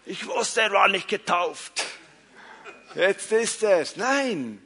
Ich 0.06 0.28
wusste, 0.28 0.62
er 0.62 0.72
war 0.72 0.90
nicht 0.90 1.08
getauft. 1.08 1.86
Jetzt 2.96 3.32
ist 3.32 3.64
er. 3.64 3.86
Nein. 3.96 4.62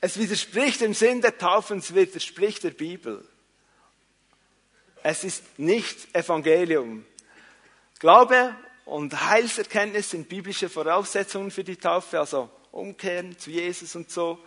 Es 0.00 0.18
widerspricht 0.18 0.80
dem 0.80 0.94
Sinn 0.94 1.20
der 1.20 1.36
Taufe 1.36 1.74
es 1.74 1.94
widerspricht 1.94 2.64
der 2.64 2.70
Bibel. 2.70 3.22
Es 5.02 5.24
ist 5.24 5.58
nicht 5.58 6.14
Evangelium. 6.14 7.04
Glaube 7.98 8.56
und 8.86 9.28
Heilserkenntnis 9.28 10.10
sind 10.10 10.28
biblische 10.28 10.70
Voraussetzungen 10.70 11.50
für 11.50 11.64
die 11.64 11.76
Taufe, 11.76 12.18
also 12.18 12.50
umkehren 12.72 13.38
zu 13.38 13.50
Jesus 13.50 13.94
und 13.94 14.10
so. 14.10 14.38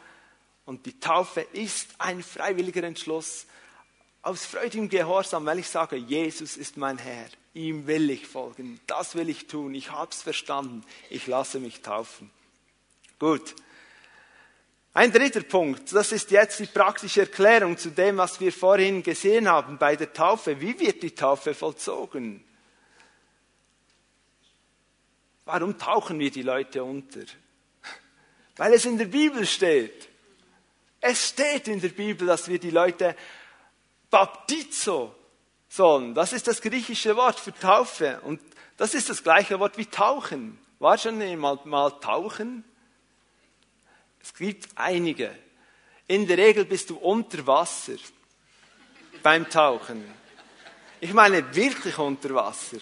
Und 0.65 0.85
die 0.85 0.99
Taufe 0.99 1.41
ist 1.41 1.89
ein 1.97 2.23
freiwilliger 2.23 2.83
Entschluss 2.83 3.45
aus 4.21 4.45
freudigem 4.45 4.87
Gehorsam, 4.87 5.45
weil 5.45 5.59
ich 5.59 5.67
sage, 5.67 5.97
Jesus 5.97 6.55
ist 6.55 6.77
mein 6.77 6.97
Herr, 6.97 7.27
ihm 7.53 7.85
will 7.87 8.09
ich 8.09 8.25
folgen, 8.25 8.79
das 8.87 9.15
will 9.15 9.27
ich 9.27 9.47
tun, 9.47 9.75
ich 9.75 9.91
habe 9.91 10.11
es 10.11 10.21
verstanden, 10.21 10.83
ich 11.09 11.27
lasse 11.27 11.59
mich 11.59 11.81
taufen. 11.81 12.31
Gut. 13.19 13.53
Ein 14.93 15.11
dritter 15.11 15.41
Punkt, 15.41 15.91
das 15.91 16.11
ist 16.11 16.31
jetzt 16.31 16.59
die 16.59 16.67
praktische 16.67 17.21
Erklärung 17.21 17.77
zu 17.77 17.89
dem, 17.89 18.17
was 18.17 18.39
wir 18.39 18.53
vorhin 18.53 19.03
gesehen 19.03 19.49
haben 19.49 19.77
bei 19.77 19.95
der 19.95 20.13
Taufe. 20.13 20.61
Wie 20.61 20.79
wird 20.79 21.03
die 21.03 21.15
Taufe 21.15 21.53
vollzogen? 21.53 22.43
Warum 25.45 25.77
tauchen 25.77 26.19
wir 26.19 26.31
die 26.31 26.43
Leute 26.43 26.83
unter? 26.83 27.25
Weil 28.55 28.73
es 28.73 28.85
in 28.85 28.97
der 28.97 29.05
Bibel 29.05 29.45
steht. 29.45 30.12
Es 31.05 31.27
steht 31.27 31.67
in 31.67 31.81
der 31.81 31.89
Bibel, 31.89 32.25
dass 32.25 32.47
wir 32.47 32.57
die 32.57 32.69
Leute 32.69 33.13
baptizo 34.09 35.13
sollen. 35.67 36.13
Das 36.13 36.31
ist 36.31 36.47
das 36.47 36.61
griechische 36.61 37.17
Wort 37.17 37.37
für 37.37 37.53
Taufe. 37.53 38.21
Und 38.21 38.39
das 38.77 38.93
ist 38.93 39.09
das 39.09 39.21
gleiche 39.21 39.59
Wort 39.59 39.77
wie 39.77 39.85
tauchen. 39.85 40.57
War 40.79 40.97
schon 40.97 41.19
jemand 41.19 41.65
mal 41.65 41.89
tauchen? 41.99 42.63
Es 44.21 44.33
gibt 44.33 44.69
einige. 44.75 45.35
In 46.07 46.25
der 46.25 46.37
Regel 46.37 46.63
bist 46.63 46.89
du 46.89 46.95
unter 46.95 47.45
Wasser 47.45 47.97
beim 49.21 49.49
Tauchen. 49.49 50.05
Ich 51.01 51.13
meine 51.13 51.53
wirklich 51.53 51.97
unter 51.97 52.33
Wasser. 52.33 52.77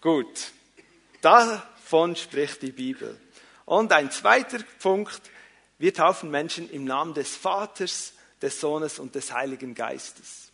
Gut, 0.00 0.52
davon 1.20 2.14
spricht 2.14 2.62
die 2.62 2.70
Bibel. 2.70 3.20
Und 3.64 3.92
ein 3.92 4.12
zweiter 4.12 4.60
Punkt, 4.78 5.31
wir 5.82 5.92
taufen 5.92 6.30
Menschen 6.30 6.70
im 6.70 6.84
Namen 6.84 7.12
des 7.12 7.34
Vaters, 7.34 8.12
des 8.40 8.60
Sohnes 8.60 9.00
und 9.00 9.16
des 9.16 9.32
Heiligen 9.32 9.74
Geistes. 9.74 10.52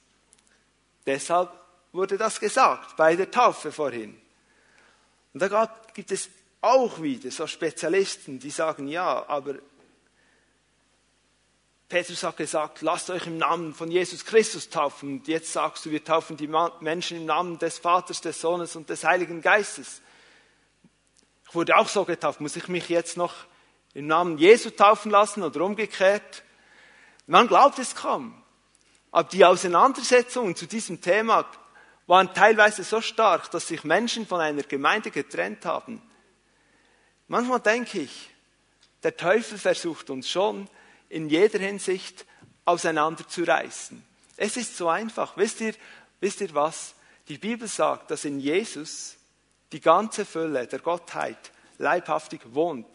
Deshalb 1.05 1.53
wurde 1.93 2.17
das 2.17 2.41
gesagt 2.41 2.97
bei 2.97 3.15
der 3.15 3.31
Taufe 3.31 3.71
vorhin. 3.71 4.19
Und 5.35 5.43
da 5.43 5.71
gibt 5.93 6.13
es 6.13 6.31
auch 6.63 7.03
wieder 7.03 7.31
so 7.31 7.47
Spezialisten, 7.47 8.39
die 8.39 8.49
sagen, 8.49 8.89
ja, 8.89 9.29
aber 9.29 9.57
Petrus 11.91 12.23
hat 12.23 12.39
gesagt, 12.39 12.81
lasst 12.81 13.11
euch 13.11 13.27
im 13.27 13.37
Namen 13.37 13.75
von 13.75 13.91
Jesus 13.91 14.25
Christus 14.25 14.71
taufen. 14.71 15.19
Und 15.19 15.29
jetzt 15.29 15.53
sagst 15.53 15.85
du, 15.85 15.91
wir 15.91 16.03
taufen 16.03 16.39
die 16.39 16.49
Menschen 16.81 17.19
im 17.19 17.27
Namen 17.27 17.59
des 17.59 17.77
Vaters, 17.77 18.23
des 18.23 18.41
Sohnes 18.41 18.77
und 18.77 18.89
des 18.89 19.05
Heiligen 19.05 19.43
Geistes. 19.43 20.01
Ich 21.47 21.55
wurde 21.55 21.77
auch 21.77 21.89
so 21.89 22.07
getauft. 22.07 22.41
Muss 22.41 22.57
ich 22.57 22.69
mich 22.69 22.89
jetzt 22.89 23.19
noch 23.19 23.35
im 23.95 24.07
Namen 24.07 24.39
Jesu 24.39 24.71
taufen 24.71 25.11
lassen 25.11 25.43
oder 25.43 25.61
umgekehrt? 25.63 26.43
Man 27.27 27.49
glaubt 27.49 27.79
es 27.79 27.95
kaum. 27.95 28.43
Aber 29.11 29.29
die 29.29 29.45
Auseinandersetzungen 29.45 30.55
zu 30.55 30.67
diesem 30.67 31.01
Thema 31.01 31.47
waren 32.07 32.33
teilweise 32.33 32.85
so 32.85 33.01
stark, 33.01 33.51
dass 33.51 33.69
sich 33.69 33.85
Menschen 33.85 34.27
von 34.27 34.41
einer 34.41 34.63
Gemeinde 34.63 35.11
getrennt 35.11 35.65
haben. 35.65 36.03
Manchmal 37.27 37.61
denke 37.61 38.01
ich, 38.01 38.31
der 39.03 39.17
Teufel 39.17 39.59
versucht 39.59 40.11
uns 40.11 40.29
schon 40.29 40.69
in 41.09 41.29
jeder 41.29 41.59
Hinsicht 41.59 42.25
auseinanderzureißen. 42.65 44.03
Es 44.37 44.57
ist 44.57 44.77
so 44.77 44.89
einfach. 44.89 45.37
Wisst 45.37 45.61
ihr, 45.61 45.75
wisst 46.21 46.41
ihr 46.41 46.55
was? 46.55 46.95
Die 47.29 47.39
Bibel 47.39 47.69
sagt, 47.69 48.11
dass 48.11 48.25
in 48.25 48.41
Jesus 48.41 49.17
die 49.73 49.81
ganze 49.81 50.25
Fülle 50.25 50.67
der 50.67 50.79
Gottheit 50.79 51.53
leibhaftig 51.77 52.41
wohnt. 52.53 52.87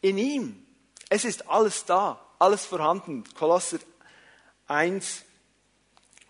In 0.00 0.18
ihm. 0.18 0.66
Es 1.08 1.24
ist 1.24 1.48
alles 1.48 1.84
da, 1.84 2.20
alles 2.38 2.64
vorhanden. 2.64 3.24
Kolosser 3.34 3.78
1, 4.68 5.24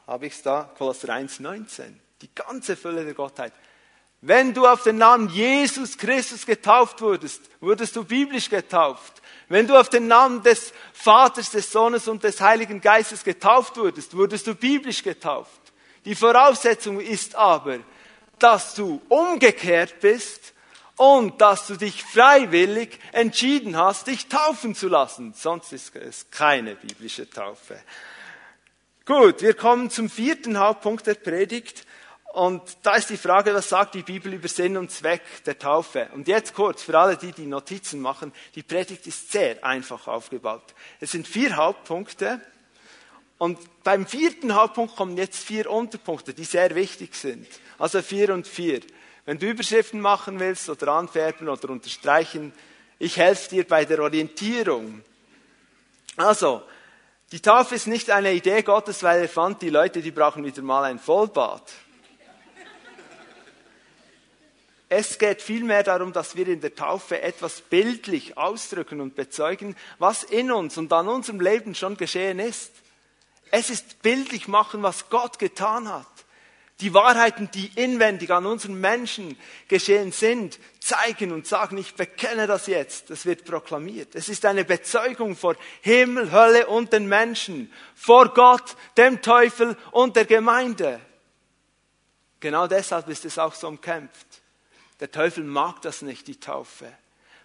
habe 0.06 0.26
ich 0.26 0.34
es 0.34 0.42
da? 0.42 0.70
Kolosser 0.76 1.10
1, 1.10 1.40
19. 1.40 2.00
Die 2.22 2.34
ganze 2.34 2.76
Fülle 2.76 3.04
der 3.04 3.14
Gottheit. 3.14 3.52
Wenn 4.22 4.52
du 4.52 4.66
auf 4.66 4.82
den 4.82 4.98
Namen 4.98 5.30
Jesus 5.30 5.96
Christus 5.96 6.44
getauft 6.44 7.00
wurdest, 7.00 7.42
wurdest 7.60 7.96
du 7.96 8.04
biblisch 8.04 8.50
getauft. 8.50 9.22
Wenn 9.48 9.66
du 9.66 9.78
auf 9.78 9.88
den 9.88 10.08
Namen 10.08 10.42
des 10.42 10.74
Vaters, 10.92 11.50
des 11.50 11.72
Sohnes 11.72 12.06
und 12.06 12.22
des 12.22 12.40
Heiligen 12.40 12.80
Geistes 12.80 13.24
getauft 13.24 13.76
wurdest, 13.78 14.14
wurdest 14.14 14.46
du 14.46 14.54
biblisch 14.54 15.02
getauft. 15.02 15.60
Die 16.04 16.14
Voraussetzung 16.14 17.00
ist 17.00 17.34
aber, 17.34 17.78
dass 18.38 18.74
du 18.74 19.00
umgekehrt 19.08 20.00
bist 20.00 20.52
und 21.00 21.40
dass 21.40 21.66
du 21.66 21.76
dich 21.76 22.04
freiwillig 22.04 22.98
entschieden 23.12 23.74
hast, 23.74 24.06
dich 24.06 24.28
taufen 24.28 24.74
zu 24.74 24.86
lassen. 24.86 25.32
Sonst 25.32 25.72
ist 25.72 25.96
es 25.96 26.30
keine 26.30 26.74
biblische 26.74 27.28
Taufe. 27.30 27.80
Gut, 29.06 29.40
wir 29.40 29.54
kommen 29.54 29.88
zum 29.88 30.10
vierten 30.10 30.58
Hauptpunkt 30.58 31.06
der 31.06 31.14
Predigt. 31.14 31.86
Und 32.34 32.60
da 32.82 32.96
ist 32.96 33.08
die 33.08 33.16
Frage, 33.16 33.54
was 33.54 33.70
sagt 33.70 33.94
die 33.94 34.02
Bibel 34.02 34.34
über 34.34 34.48
Sinn 34.48 34.76
und 34.76 34.90
Zweck 34.90 35.22
der 35.46 35.58
Taufe? 35.58 36.10
Und 36.12 36.28
jetzt 36.28 36.52
kurz, 36.52 36.82
für 36.82 36.98
alle, 36.98 37.16
die 37.16 37.32
die 37.32 37.46
Notizen 37.46 37.98
machen, 37.98 38.30
die 38.54 38.62
Predigt 38.62 39.06
ist 39.06 39.32
sehr 39.32 39.64
einfach 39.64 40.06
aufgebaut. 40.06 40.74
Es 41.00 41.12
sind 41.12 41.26
vier 41.26 41.56
Hauptpunkte. 41.56 42.42
Und 43.38 43.58
beim 43.84 44.06
vierten 44.06 44.54
Hauptpunkt 44.54 44.96
kommen 44.96 45.16
jetzt 45.16 45.42
vier 45.42 45.70
Unterpunkte, 45.70 46.34
die 46.34 46.44
sehr 46.44 46.74
wichtig 46.74 47.14
sind. 47.14 47.46
Also 47.78 48.02
vier 48.02 48.34
und 48.34 48.46
vier. 48.46 48.82
Wenn 49.24 49.38
du 49.38 49.46
Überschriften 49.46 50.00
machen 50.00 50.40
willst 50.40 50.68
oder 50.68 50.92
anfärben 50.92 51.48
oder 51.48 51.70
unterstreichen, 51.70 52.52
ich 52.98 53.16
helfe 53.16 53.50
dir 53.50 53.66
bei 53.66 53.84
der 53.84 54.00
Orientierung. 54.00 55.02
Also, 56.16 56.62
die 57.32 57.40
Taufe 57.40 57.76
ist 57.76 57.86
nicht 57.86 58.10
eine 58.10 58.32
Idee 58.32 58.62
Gottes, 58.62 59.02
weil 59.02 59.22
er 59.22 59.28
fand, 59.28 59.62
die 59.62 59.70
Leute, 59.70 60.02
die 60.02 60.10
brauchen 60.10 60.44
wieder 60.44 60.62
mal 60.62 60.84
ein 60.84 60.98
Vollbad. 60.98 61.62
Es 64.92 65.18
geht 65.18 65.40
vielmehr 65.40 65.84
darum, 65.84 66.12
dass 66.12 66.34
wir 66.34 66.48
in 66.48 66.60
der 66.60 66.74
Taufe 66.74 67.22
etwas 67.22 67.60
bildlich 67.60 68.36
ausdrücken 68.36 69.00
und 69.00 69.14
bezeugen, 69.14 69.76
was 70.00 70.24
in 70.24 70.50
uns 70.50 70.76
und 70.78 70.92
an 70.92 71.06
unserem 71.06 71.40
Leben 71.40 71.76
schon 71.76 71.96
geschehen 71.96 72.40
ist. 72.40 72.72
Es 73.52 73.70
ist 73.70 74.02
bildlich 74.02 74.48
machen, 74.48 74.82
was 74.82 75.08
Gott 75.08 75.38
getan 75.38 75.88
hat. 75.88 76.08
Die 76.80 76.94
Wahrheiten, 76.94 77.50
die 77.52 77.70
inwendig 77.74 78.30
an 78.30 78.46
unseren 78.46 78.80
Menschen 78.80 79.36
geschehen 79.68 80.12
sind, 80.12 80.58
zeigen 80.80 81.30
und 81.32 81.46
sagen, 81.46 81.76
ich 81.76 81.94
bekenne 81.94 82.46
das 82.46 82.66
jetzt. 82.66 83.10
Das 83.10 83.26
wird 83.26 83.44
proklamiert. 83.44 84.14
Es 84.14 84.28
ist 84.30 84.46
eine 84.46 84.64
Bezeugung 84.64 85.36
vor 85.36 85.56
Himmel, 85.82 86.32
Hölle 86.32 86.66
und 86.66 86.92
den 86.92 87.06
Menschen, 87.06 87.70
vor 87.94 88.32
Gott, 88.32 88.76
dem 88.96 89.20
Teufel 89.20 89.76
und 89.92 90.16
der 90.16 90.24
Gemeinde. 90.24 91.00
Genau 92.40 92.66
deshalb 92.66 93.08
ist 93.08 93.26
es 93.26 93.38
auch 93.38 93.54
so 93.54 93.68
umkämpft. 93.68 94.26
Der 95.00 95.10
Teufel 95.10 95.44
mag 95.44 95.82
das 95.82 96.00
nicht, 96.00 96.26
die 96.28 96.40
Taufe. 96.40 96.90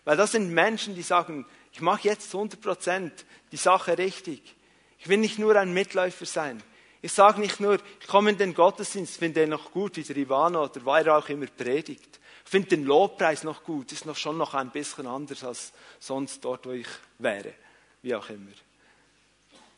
Weil 0.06 0.17
das 0.17 0.32
sind 0.32 0.54
Menschen, 0.54 0.95
die 0.95 1.02
sagen, 1.02 1.45
ich 1.74 1.82
mache 1.82 2.08
jetzt 2.08 2.34
100 2.34 2.62
Prozent 2.62 3.26
die 3.52 3.58
Sache 3.58 3.98
richtig. 3.98 4.56
Ich 5.00 5.10
will 5.10 5.17
nicht 5.17 5.39
nur 5.39 5.56
ein 5.58 5.74
Mitläufer 5.74 6.26
sein. 6.26 6.63
Ich 7.05 7.13
sage 7.13 7.39
nicht 7.39 7.59
nur, 7.59 7.77
ich 7.99 8.07
komme 8.07 8.31
in 8.31 8.37
den 8.39 8.55
Gottesdienst, 8.55 9.17
finde 9.17 9.41
den 9.41 9.51
noch 9.51 9.71
gut, 9.71 9.95
wie 9.95 10.01
der 10.01 10.17
Ivano 10.17 10.63
oder 10.63 10.83
weil 10.85 11.05
er 11.05 11.19
auch 11.19 11.29
immer 11.29 11.45
predigt. 11.45 12.19
Ich 12.43 12.49
finde 12.49 12.69
den 12.69 12.83
Lobpreis 12.83 13.43
noch 13.43 13.63
gut, 13.63 13.91
ist 13.91 14.07
noch 14.07 14.15
schon 14.15 14.39
noch 14.39 14.55
ein 14.55 14.71
bisschen 14.71 15.05
anders 15.05 15.43
als 15.43 15.71
sonst 15.99 16.43
dort, 16.43 16.65
wo 16.65 16.71
ich 16.71 16.87
wäre, 17.19 17.53
wie 18.01 18.15
auch 18.15 18.27
immer. 18.31 18.49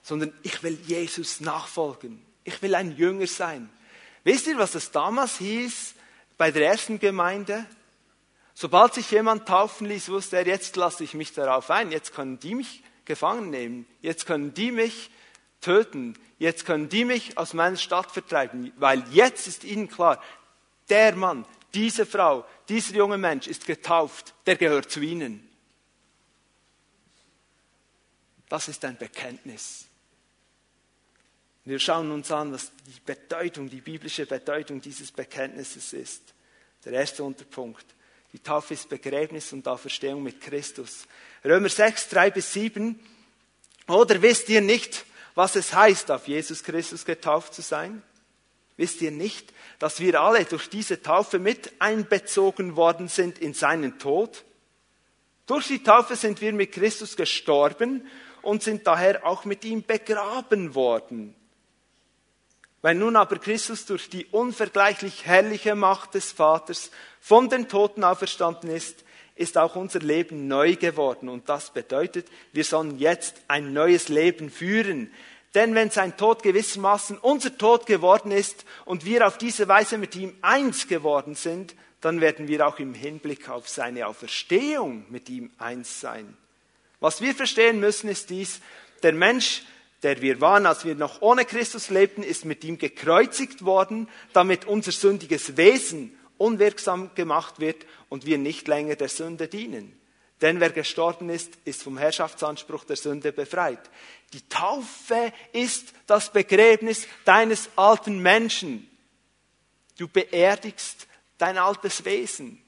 Sondern 0.01 0.31
ich 0.41 0.63
will 0.63 0.79
Jesus 0.85 1.41
nachfolgen. 1.41 2.25
Ich 2.45 2.61
will 2.61 2.73
ein 2.75 2.95
Jünger 2.95 3.27
sein. 3.27 3.69
Wisst 4.23 4.47
ihr, 4.47 4.57
was 4.57 4.75
es 4.75 4.91
damals 4.91 5.39
hieß, 5.39 5.95
bei 6.37 6.51
der 6.51 6.65
ersten 6.65 6.97
Gemeinde, 6.97 7.65
sobald 8.53 8.93
sich 8.93 9.11
jemand 9.11 9.49
taufen 9.49 9.87
ließ, 9.87 10.07
wusste 10.07 10.37
er, 10.37 10.47
jetzt 10.47 10.77
lasse 10.77 11.03
ich 11.03 11.13
mich 11.13 11.33
darauf 11.33 11.69
ein, 11.71 11.91
jetzt 11.91 12.13
können 12.13 12.39
die 12.39 12.55
mich 12.55 12.83
gefangen 13.03 13.49
nehmen, 13.49 13.85
jetzt 14.01 14.25
können 14.25 14.53
die 14.53 14.71
mich 14.71 15.09
töten, 15.67 16.17
jetzt 16.39 16.65
können 16.65 16.87
die 16.87 17.03
mich 17.03 17.37
aus 17.37 17.53
meiner 17.53 17.75
Stadt 17.75 18.09
vertreiben, 18.09 18.71
weil 18.77 19.03
jetzt 19.11 19.47
ist 19.47 19.65
ihnen 19.65 19.89
klar, 19.89 20.23
der 20.87 21.13
Mann, 21.13 21.45
diese 21.73 22.05
Frau, 22.05 22.45
dieser 22.69 22.95
junge 22.95 23.17
Mensch 23.17 23.47
ist 23.47 23.65
getauft, 23.65 24.33
der 24.45 24.55
gehört 24.55 24.89
zu 24.89 25.01
ihnen. 25.01 25.45
Das 28.47 28.69
ist 28.69 28.85
ein 28.85 28.97
Bekenntnis. 28.97 29.87
Wir 31.65 31.79
schauen 31.79 32.11
uns 32.11 32.31
an, 32.31 32.53
was 32.53 32.71
die 32.85 33.01
Bedeutung, 33.05 33.69
die 33.69 33.81
biblische 33.81 34.25
Bedeutung 34.25 34.79
dieses 34.79 35.11
Bekenntnisses 35.11 35.91
ist. 35.91 36.33
Der 36.85 36.93
erste 36.93 37.25
Unterpunkt. 37.25 37.85
Die 38.31 38.39
Taufe 38.39 38.73
ist 38.73 38.87
Begräbnis 38.87 39.51
und 39.51 39.67
Auferstehung 39.67 40.23
mit 40.23 40.39
Christus. 40.39 41.07
Römer 41.43 41.67
6, 41.67 42.07
3 42.07 42.31
bis 42.31 42.53
7. 42.53 42.97
Oder 43.89 44.21
wisst 44.21 44.47
ihr 44.47 44.61
nicht, 44.61 45.05
was 45.37 45.55
es 45.55 45.71
heißt, 45.71 46.09
auf 46.09 46.27
Jesus 46.27 46.63
Christus 46.63 47.05
getauft 47.05 47.53
zu 47.53 47.61
sein? 47.61 48.01
Wisst 48.75 49.03
ihr 49.03 49.11
nicht, 49.11 49.53
dass 49.77 49.99
wir 49.99 50.19
alle 50.19 50.43
durch 50.45 50.67
diese 50.67 50.99
Taufe 51.03 51.37
mit 51.37 51.73
einbezogen 51.77 52.75
worden 52.75 53.07
sind 53.07 53.37
in 53.37 53.53
seinen 53.53 53.99
Tod? 53.99 54.43
Durch 55.45 55.67
die 55.67 55.83
Taufe 55.83 56.15
sind 56.15 56.41
wir 56.41 56.53
mit 56.53 56.71
Christus 56.71 57.15
gestorben 57.15 58.07
und 58.41 58.63
sind 58.63 58.87
daher 58.87 59.27
auch 59.27 59.45
mit 59.45 59.63
ihm 59.63 59.83
begraben 59.83 60.73
worden. 60.73 61.35
Wenn 62.81 62.97
nun 62.97 63.15
aber 63.15 63.37
Christus 63.37 63.85
durch 63.85 64.09
die 64.09 64.25
unvergleichlich 64.25 65.27
herrliche 65.27 65.75
Macht 65.75 66.15
des 66.15 66.31
Vaters 66.31 66.89
von 67.21 67.47
den 67.47 67.69
Toten 67.69 68.03
auferstanden 68.03 68.71
ist, 68.71 69.03
ist 69.37 69.57
auch 69.57 69.75
unser 69.75 69.99
Leben 69.99 70.47
neu 70.47 70.75
geworden. 70.75 71.29
Und 71.29 71.47
das 71.49 71.71
bedeutet, 71.71 72.27
wir 72.53 72.63
sollen 72.63 72.97
jetzt 72.99 73.35
ein 73.47 73.73
neues 73.73 74.09
Leben 74.09 74.49
führen. 74.49 75.11
Denn 75.55 75.75
wenn 75.75 75.89
sein 75.89 76.17
Tod 76.17 76.43
gewissermaßen 76.43 77.17
unser 77.17 77.57
Tod 77.57 77.85
geworden 77.85 78.31
ist 78.31 78.65
und 78.85 79.05
wir 79.05 79.25
auf 79.25 79.37
diese 79.37 79.67
Weise 79.67 79.97
mit 79.97 80.15
ihm 80.15 80.35
eins 80.41 80.87
geworden 80.87 81.35
sind, 81.35 81.75
dann 82.01 82.21
werden 82.21 82.47
wir 82.47 82.67
auch 82.67 82.79
im 82.79 82.93
Hinblick 82.93 83.49
auf 83.49 83.67
seine 83.67 84.07
Auferstehung 84.07 85.05
mit 85.09 85.29
ihm 85.29 85.49
eins 85.57 86.01
sein. 86.01 86.37
Was 86.99 87.21
wir 87.21 87.33
verstehen 87.33 87.79
müssen, 87.79 88.09
ist 88.09 88.29
dies, 88.29 88.59
der 89.03 89.13
Mensch, 89.13 89.63
der 90.03 90.21
wir 90.21 90.41
waren, 90.41 90.65
als 90.65 90.85
wir 90.85 90.95
noch 90.95 91.21
ohne 91.21 91.45
Christus 91.45 91.89
lebten, 91.89 92.23
ist 92.23 92.45
mit 92.45 92.63
ihm 92.63 92.77
gekreuzigt 92.77 93.65
worden, 93.65 94.07
damit 94.33 94.65
unser 94.65 94.91
sündiges 94.91 95.57
Wesen 95.57 96.17
unwirksam 96.37 97.13
gemacht 97.15 97.59
wird 97.59 97.85
und 98.09 98.25
wir 98.25 98.37
nicht 98.37 98.67
länger 98.67 98.95
der 98.95 99.09
Sünde 99.09 99.47
dienen. 99.47 99.99
Denn 100.41 100.59
wer 100.59 100.69
gestorben 100.69 101.29
ist, 101.29 101.53
ist 101.65 101.83
vom 101.83 101.97
Herrschaftsanspruch 101.97 102.83
der 102.83 102.95
Sünde 102.95 103.31
befreit. 103.31 103.89
Die 104.33 104.47
Taufe 104.47 105.33
ist 105.51 105.93
das 106.05 106.31
Begräbnis 106.31 107.07
deines 107.25 107.69
alten 107.75 108.19
Menschen. 108.19 108.87
Du 109.97 110.07
beerdigst 110.07 111.07
dein 111.39 111.57
altes 111.57 112.05
Wesen. 112.05 112.61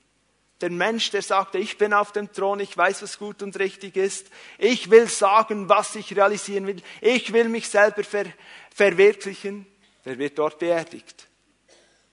Der 0.62 0.72
Mensch, 0.72 1.12
der 1.12 1.22
sagte, 1.22 1.58
ich 1.58 1.78
bin 1.78 1.94
auf 1.94 2.12
dem 2.12 2.34
Thron, 2.34 2.60
ich 2.60 2.76
weiß, 2.76 3.04
was 3.04 3.18
gut 3.18 3.42
und 3.44 3.58
richtig 3.60 3.96
ist, 3.96 4.28
ich 4.58 4.90
will 4.90 5.08
sagen, 5.08 5.70
was 5.70 5.96
ich 5.96 6.16
realisieren 6.16 6.68
will, 6.68 6.82
ich 7.00 7.32
will 7.32 7.48
mich 7.48 7.70
selber 7.70 8.04
ver 8.04 8.26
verwirklichen, 8.74 9.66
der 10.06 10.18
wird 10.18 10.38
dort 10.38 10.60
beerdigt, 10.60 11.28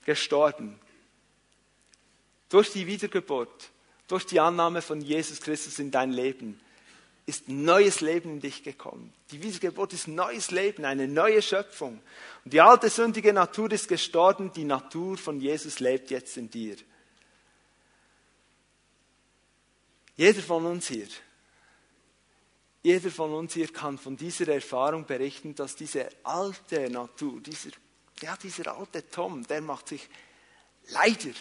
gestorben. 0.05 0.79
Durch 2.49 2.71
die 2.71 2.87
Wiedergeburt, 2.87 3.69
durch 4.07 4.25
die 4.25 4.39
Annahme 4.39 4.81
von 4.81 5.01
Jesus 5.01 5.41
Christus 5.41 5.79
in 5.79 5.91
dein 5.91 6.11
Leben 6.11 6.59
ist 7.27 7.49
neues 7.49 7.99
Leben 7.99 8.31
in 8.31 8.39
dich 8.39 8.63
gekommen. 8.63 9.13
Die 9.31 9.43
Wiedergeburt 9.43 9.91
ist 9.91 10.07
neues 10.07 10.49
Leben, 10.49 10.85
eine 10.85 11.09
neue 11.09 11.41
Schöpfung. 11.41 11.99
Und 12.45 12.53
die 12.53 12.61
alte 12.61 12.89
sündige 12.89 13.33
Natur 13.33 13.69
ist 13.73 13.89
gestorben, 13.89 14.53
die 14.53 14.63
Natur 14.63 15.17
von 15.17 15.41
Jesus 15.41 15.81
lebt 15.81 16.09
jetzt 16.09 16.37
in 16.37 16.49
dir. 16.49 16.77
Jeder 20.15 20.41
von 20.41 20.65
uns 20.65 20.87
hier, 20.87 21.07
jeder 22.81 23.11
von 23.11 23.33
uns 23.33 23.53
hier 23.53 23.67
kann 23.67 23.97
von 23.97 24.15
dieser 24.15 24.47
Erfahrung 24.47 25.05
berichten, 25.05 25.53
dass 25.53 25.75
diese 25.75 26.07
alte 26.23 26.89
Natur, 26.89 27.41
dieser, 27.41 27.71
ja, 28.21 28.37
dieser 28.37 28.77
alte 28.77 29.09
Tom, 29.09 29.45
der 29.45 29.59
macht 29.59 29.89
sich 29.89 30.07
leider 30.91 31.31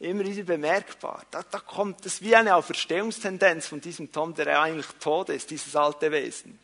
immer 0.00 0.24
wieder 0.24 0.44
bemerkbar. 0.44 1.24
Da, 1.30 1.42
da 1.42 1.58
kommt 1.58 2.06
es 2.06 2.22
wie 2.22 2.34
eine 2.36 2.54
Auferstehungstendenz 2.54 3.66
von 3.66 3.80
diesem 3.80 4.12
Tom, 4.12 4.34
der 4.34 4.60
eigentlich 4.60 4.86
tot 5.00 5.28
ist, 5.28 5.50
dieses 5.50 5.74
alte 5.74 6.12
Wesen. 6.12 6.58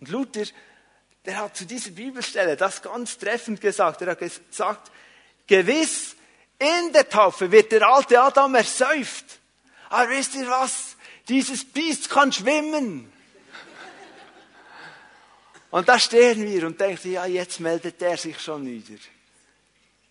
Und 0.00 0.08
Luther, 0.10 0.44
der 1.24 1.38
hat 1.38 1.56
zu 1.56 1.64
dieser 1.64 1.90
Bibelstelle 1.90 2.56
das 2.56 2.82
ganz 2.82 3.16
treffend 3.16 3.60
gesagt. 3.60 4.02
Er 4.02 4.10
hat 4.10 4.18
gesagt, 4.18 4.90
gewiss, 5.46 6.16
in 6.58 6.92
der 6.92 7.08
Taufe 7.08 7.50
wird 7.50 7.72
der 7.72 7.88
alte 7.88 8.20
Adam 8.20 8.54
ersäuft. 8.54 9.24
Aber 9.88 10.10
wisst 10.10 10.34
ihr 10.34 10.48
was? 10.48 10.96
Dieses 11.28 11.64
Biest 11.64 12.10
kann 12.10 12.32
schwimmen. 12.32 13.10
Und 15.70 15.88
da 15.88 15.98
stehen 15.98 16.44
wir 16.46 16.66
und 16.66 16.80
denken, 16.80 17.12
ja, 17.12 17.26
jetzt 17.26 17.58
meldet 17.58 18.00
er 18.02 18.16
sich 18.16 18.38
schon 18.38 18.66
wieder 18.66 18.98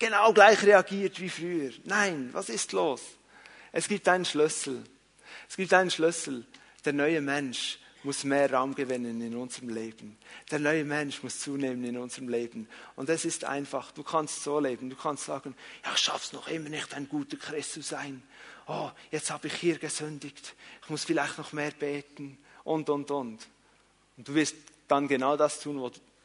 genau 0.04 0.34
gleich 0.34 0.62
reagiert 0.63 1.20
wie 1.22 1.30
früher. 1.30 1.72
Nein, 1.86 2.30
was 2.34 2.50
ist 2.50 2.74
los? 2.74 3.02
Es 3.72 3.88
gibt 3.88 4.08
einen 4.10 4.26
Schlüssel. 4.26 4.84
Es 5.48 5.56
gibt 5.56 5.74
einen 5.74 5.89
Schlüssel. 5.89 6.46
Der 6.84 6.92
neue 6.92 7.22
Mensch 7.22 7.80
muss 8.04 8.26
mehr 8.26 8.52
Raum 8.52 8.76
gewinnen 8.76 9.22
in 9.22 9.34
unserem 9.38 9.70
Leben. 9.70 10.18
Der 10.52 10.60
neue 10.60 10.84
Mensch 10.84 11.24
muss 11.24 11.39
zunehmen 11.39 11.86
in 11.86 11.98
unserem 11.98 12.28
Leben. 12.28 12.68
Und 12.98 13.08
es 13.08 13.24
ist 13.24 13.46
einfach. 13.46 13.92
Du 13.92 14.04
kannst 14.04 14.44
so 14.44 14.60
leben. 14.60 14.89
Du 14.89 14.98
kannst 14.98 15.24
sagen, 15.24 15.56
ja, 15.86 15.94
ich 15.94 16.00
schaff's 16.00 16.34
noch 16.34 16.50
immer 16.50 16.68
nicht, 16.68 16.94
ein 16.94 17.08
guter 17.08 17.38
Christ 17.38 17.72
zu 17.72 17.82
sein. 17.82 18.22
Oh, 18.68 18.92
jetzt 19.10 19.32
habe 19.32 19.48
ich 19.48 19.54
hier 19.54 19.80
gesündigt. 19.80 20.54
Ich 20.84 20.89
muss 20.89 21.06
vielleicht 21.06 21.38
noch 21.38 21.54
mehr 21.54 21.72
beten. 21.72 22.38
Und, 22.66 22.89
und, 22.89 23.10
und. 23.10 23.48
Und 24.18 24.28
du 24.28 24.36
wirst 24.36 24.56
dann 24.89 25.08
genau 25.08 25.38
das 25.38 25.62
tun, 25.62 25.82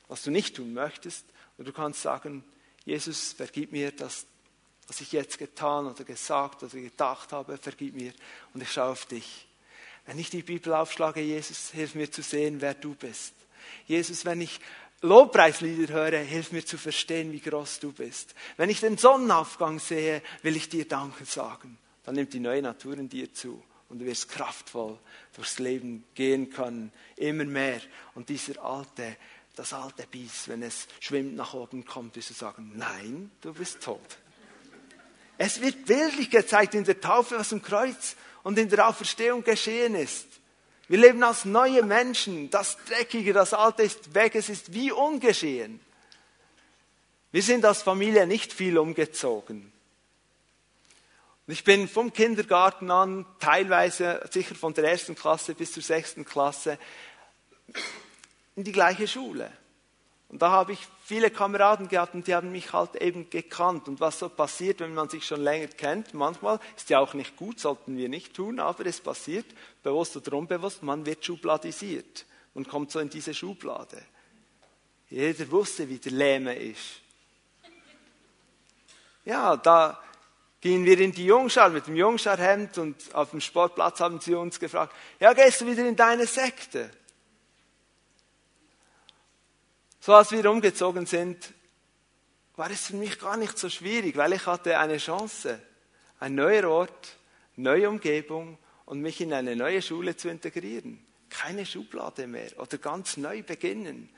was 0.09 0.23
du 0.25 0.33
nicht 0.33 0.57
tun 0.57 0.75
möchtest. 0.75 1.25
Und 1.57 1.69
du 1.69 1.73
kannst 1.73 2.03
sagen, 2.03 2.43
Jesus, 2.89 3.35
vergib 3.35 3.71
mir 3.71 3.93
das, 3.93 4.25
was 4.87 5.03
ich 5.03 5.13
jetzt 5.13 5.37
getan 5.37 5.87
oder 5.87 6.05
gesagt 6.05 6.63
oder 6.63 6.81
gedacht 6.81 7.35
habe, 7.35 7.59
vergib 7.59 7.95
mir 7.95 8.15
und 8.55 8.63
ich 8.63 8.73
schaue 8.73 8.93
auf 8.93 9.05
dich. 9.05 9.47
Wenn 10.07 10.19
ich 10.19 10.31
die 10.31 10.41
Bibel 10.41 10.73
aufschlage, 10.73 11.21
Jesus, 11.21 11.71
hilf 11.71 11.95
mir 11.95 12.11
zu 12.11 12.23
sehen, 12.23 12.63
wer 12.63 12.73
du 12.73 12.95
bist. 12.95 13.35
Jesus, 13.87 14.25
wenn 14.25 14.41
ich 14.41 14.59
Lobpreislieder 15.03 15.93
höre, 15.93 16.21
hilf 16.21 16.51
mir 16.51 16.65
zu 16.65 16.79
verstehen, 16.79 17.31
wie 17.31 17.41
groß 17.41 17.81
du 17.81 17.93
bist. 17.93 18.35
Wenn 18.57 18.71
ich 18.71 18.81
den 18.81 18.97
Sonnenaufgang 18.97 19.81
sehe, 19.81 20.23
will 20.41 20.57
ich 20.57 20.71
dir 20.71 20.89
Danke 20.89 21.27
sagen. 21.27 21.77
Dann 22.05 22.15
nimmt 22.15 22.33
die 22.33 22.41
neue 22.41 22.63
Natur 22.63 22.97
in 22.97 23.11
dir 23.11 23.35
zu 23.35 23.63
und 23.91 23.99
du 23.99 24.07
wirst 24.07 24.31
kraftvoll 24.31 24.99
durchs 25.35 25.59
Leben 25.59 26.05
gehen 26.15 26.49
können, 26.49 26.91
immer 27.17 27.45
mehr. 27.45 27.83
Und 28.15 28.31
dieser 28.31 28.65
alte 28.65 29.15
das 29.59 29.73
alte 29.73 30.07
Biest, 30.07 30.49
wenn 30.49 30.63
es 30.63 30.87
schwimmt 31.01 31.35
nach 31.35 31.53
oben 31.53 31.85
kommt, 31.85 32.15
wirst 32.17 32.31
du 32.31 32.35
sagen, 32.35 32.73
nein, 32.77 33.31
du 33.41 33.53
bist 33.53 33.83
tot. 33.83 34.19
Es 35.37 35.61
wird 35.61 35.87
bildlich 35.87 36.31
gezeigt 36.31 36.75
in 36.75 36.85
der 36.85 37.01
Taufe, 37.01 37.39
was 37.39 37.53
im 37.53 37.63
Kreuz 37.63 38.17
und 38.43 38.59
in 38.59 38.69
der 38.69 38.89
Auferstehung 38.89 39.43
geschehen 39.43 39.95
ist. 39.95 40.27
Wir 40.89 40.99
leben 40.99 41.23
als 41.23 41.45
neue 41.45 41.83
Menschen. 41.83 42.51
Das 42.51 42.79
Dreckige, 42.87 43.33
das 43.33 43.53
Alte 43.53 43.83
ist 43.83 44.15
weg. 44.15 44.35
Es 44.35 44.49
ist 44.49 44.73
wie 44.73 44.91
ungeschehen. 44.91 45.81
Wir 47.31 47.43
sind 47.43 47.65
als 47.65 47.83
Familie 47.83 48.27
nicht 48.27 48.53
viel 48.53 48.79
umgezogen. 48.79 49.71
ich 51.47 51.63
bin 51.63 51.89
vom 51.89 52.13
Kindergarten 52.13 52.91
an, 52.91 53.27
teilweise 53.39 54.27
sicher 54.31 54.55
von 54.55 54.73
der 54.73 54.85
ersten 54.85 55.15
Klasse 55.15 55.55
bis 55.55 55.73
zur 55.73 55.83
sechsten 55.83 56.25
Klasse, 56.25 56.79
in 58.59 58.65
die 58.65 58.73
gleiche 58.73 59.07
Schule. 59.07 59.53
Und 60.29 60.43
da 60.43 60.51
habe 60.51 60.73
ich 60.73 60.81
viele 61.05 61.31
Kameraden 61.31 61.87
gehabt 61.87 62.15
und 62.15 62.27
die 62.27 62.35
haben 62.35 62.51
mich 62.51 62.73
halt 62.73 62.97
eben 62.97 63.31
gekannt. 63.31 63.87
Und 63.87 64.01
was 64.01 64.19
so 64.19 64.29
passiert, 64.29 64.81
wenn 64.81 64.95
man 64.95 65.09
sich 65.09 65.25
schon 65.25 65.43
länger 65.43 65.69
kennt, 65.69 66.13
manchmal 66.13 66.59
ist 66.77 66.91
ja 66.91 66.99
auch 66.99 67.15
nicht 67.15 67.37
gut, 67.37 67.61
sollten 67.61 67.97
wir 67.97 68.09
nicht 68.09 68.35
tun, 68.35 68.59
aber 68.59 68.85
es 68.85 69.01
passiert, 69.01 69.47
bewusst 69.85 70.17
oder 70.17 70.37
unbewusst, 70.37 70.83
man 70.83 71.07
wird 71.07 71.25
schubladisiert. 71.25 72.27
Man 72.55 72.67
kommt 72.67 72.91
so 72.91 72.99
in 72.99 73.09
diese 73.09 73.33
Schublade. 73.33 74.03
Jeder 75.09 75.49
wusste, 75.53 75.89
wie 75.89 75.99
der 75.99 76.13
Lähme 76.13 76.57
ist. 76.57 77.01
Ja, 79.25 79.57
da 79.57 80.03
gingen 80.61 80.85
wir 80.85 80.99
in 80.99 81.13
die 81.13 81.27
Jungschar 81.27 81.71
mit 81.71 81.87
dem 81.87 81.95
Jungscharhemd 81.95 82.77
und 82.79 83.15
auf 83.15 83.31
dem 83.31 83.41
Sportplatz 83.41 84.01
haben 84.01 84.21
sie 84.21 84.35
uns 84.35 84.59
gefragt, 84.59 84.93
ja, 85.21 85.33
gehst 85.33 85.61
du 85.61 85.67
wieder 85.67 85.87
in 85.87 85.95
deine 85.95 86.27
Sekte? 86.27 86.91
So 90.09 90.15
als 90.15 90.31
wir 90.31 90.51
umgezogen 90.51 91.05
sind, 91.05 91.53
war 92.57 92.71
es 92.71 92.87
für 92.87 92.97
mich 92.97 93.19
gar 93.19 93.37
nicht 93.37 93.59
so 93.59 93.69
schwierig, 93.69 94.17
weil 94.17 94.33
ich 94.33 94.47
hatte 94.47 94.79
eine 94.79 94.97
Chance, 94.97 95.61
ein 96.19 96.35
neuer 96.35 96.67
Ort, 96.67 97.19
neue 97.57 97.91
Umgebung 97.91 98.57
und 98.87 99.03
mich 99.03 99.21
in 99.21 99.35
eine 99.35 99.55
neue 99.55 99.83
Schule 99.83 100.17
zu 100.17 100.31
integrieren. 100.31 101.05
Keine 101.29 101.67
Schublade 101.67 102.27
mehr 102.27 102.59
oder 102.59 102.79
ganz 102.79 103.19
neu 103.19 103.43
beginnen. 103.43 104.09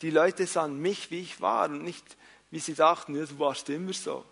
Die 0.00 0.08
Leute 0.08 0.46
sahen 0.46 0.80
mich, 0.80 1.10
wie 1.10 1.20
ich 1.20 1.42
war 1.42 1.68
und 1.68 1.84
nicht, 1.84 2.16
wie 2.50 2.60
sie 2.60 2.72
dachten, 2.72 3.14
ja, 3.14 3.26
du 3.26 3.38
warst 3.38 3.68
immer 3.68 3.92
so. 3.92 4.24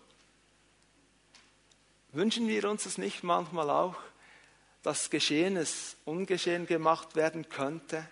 Wünschen 2.11 2.47
wir 2.47 2.67
uns 2.67 2.85
das 2.85 2.97
nicht 2.97 3.21
manchmal 3.21 3.69
auch, 3.69 3.97
dass 4.81 5.11
Geschehenes 5.11 5.95
ungeschehen 6.05 6.65
gemacht 6.65 7.15
werden 7.15 7.49
könnte? 7.49 8.03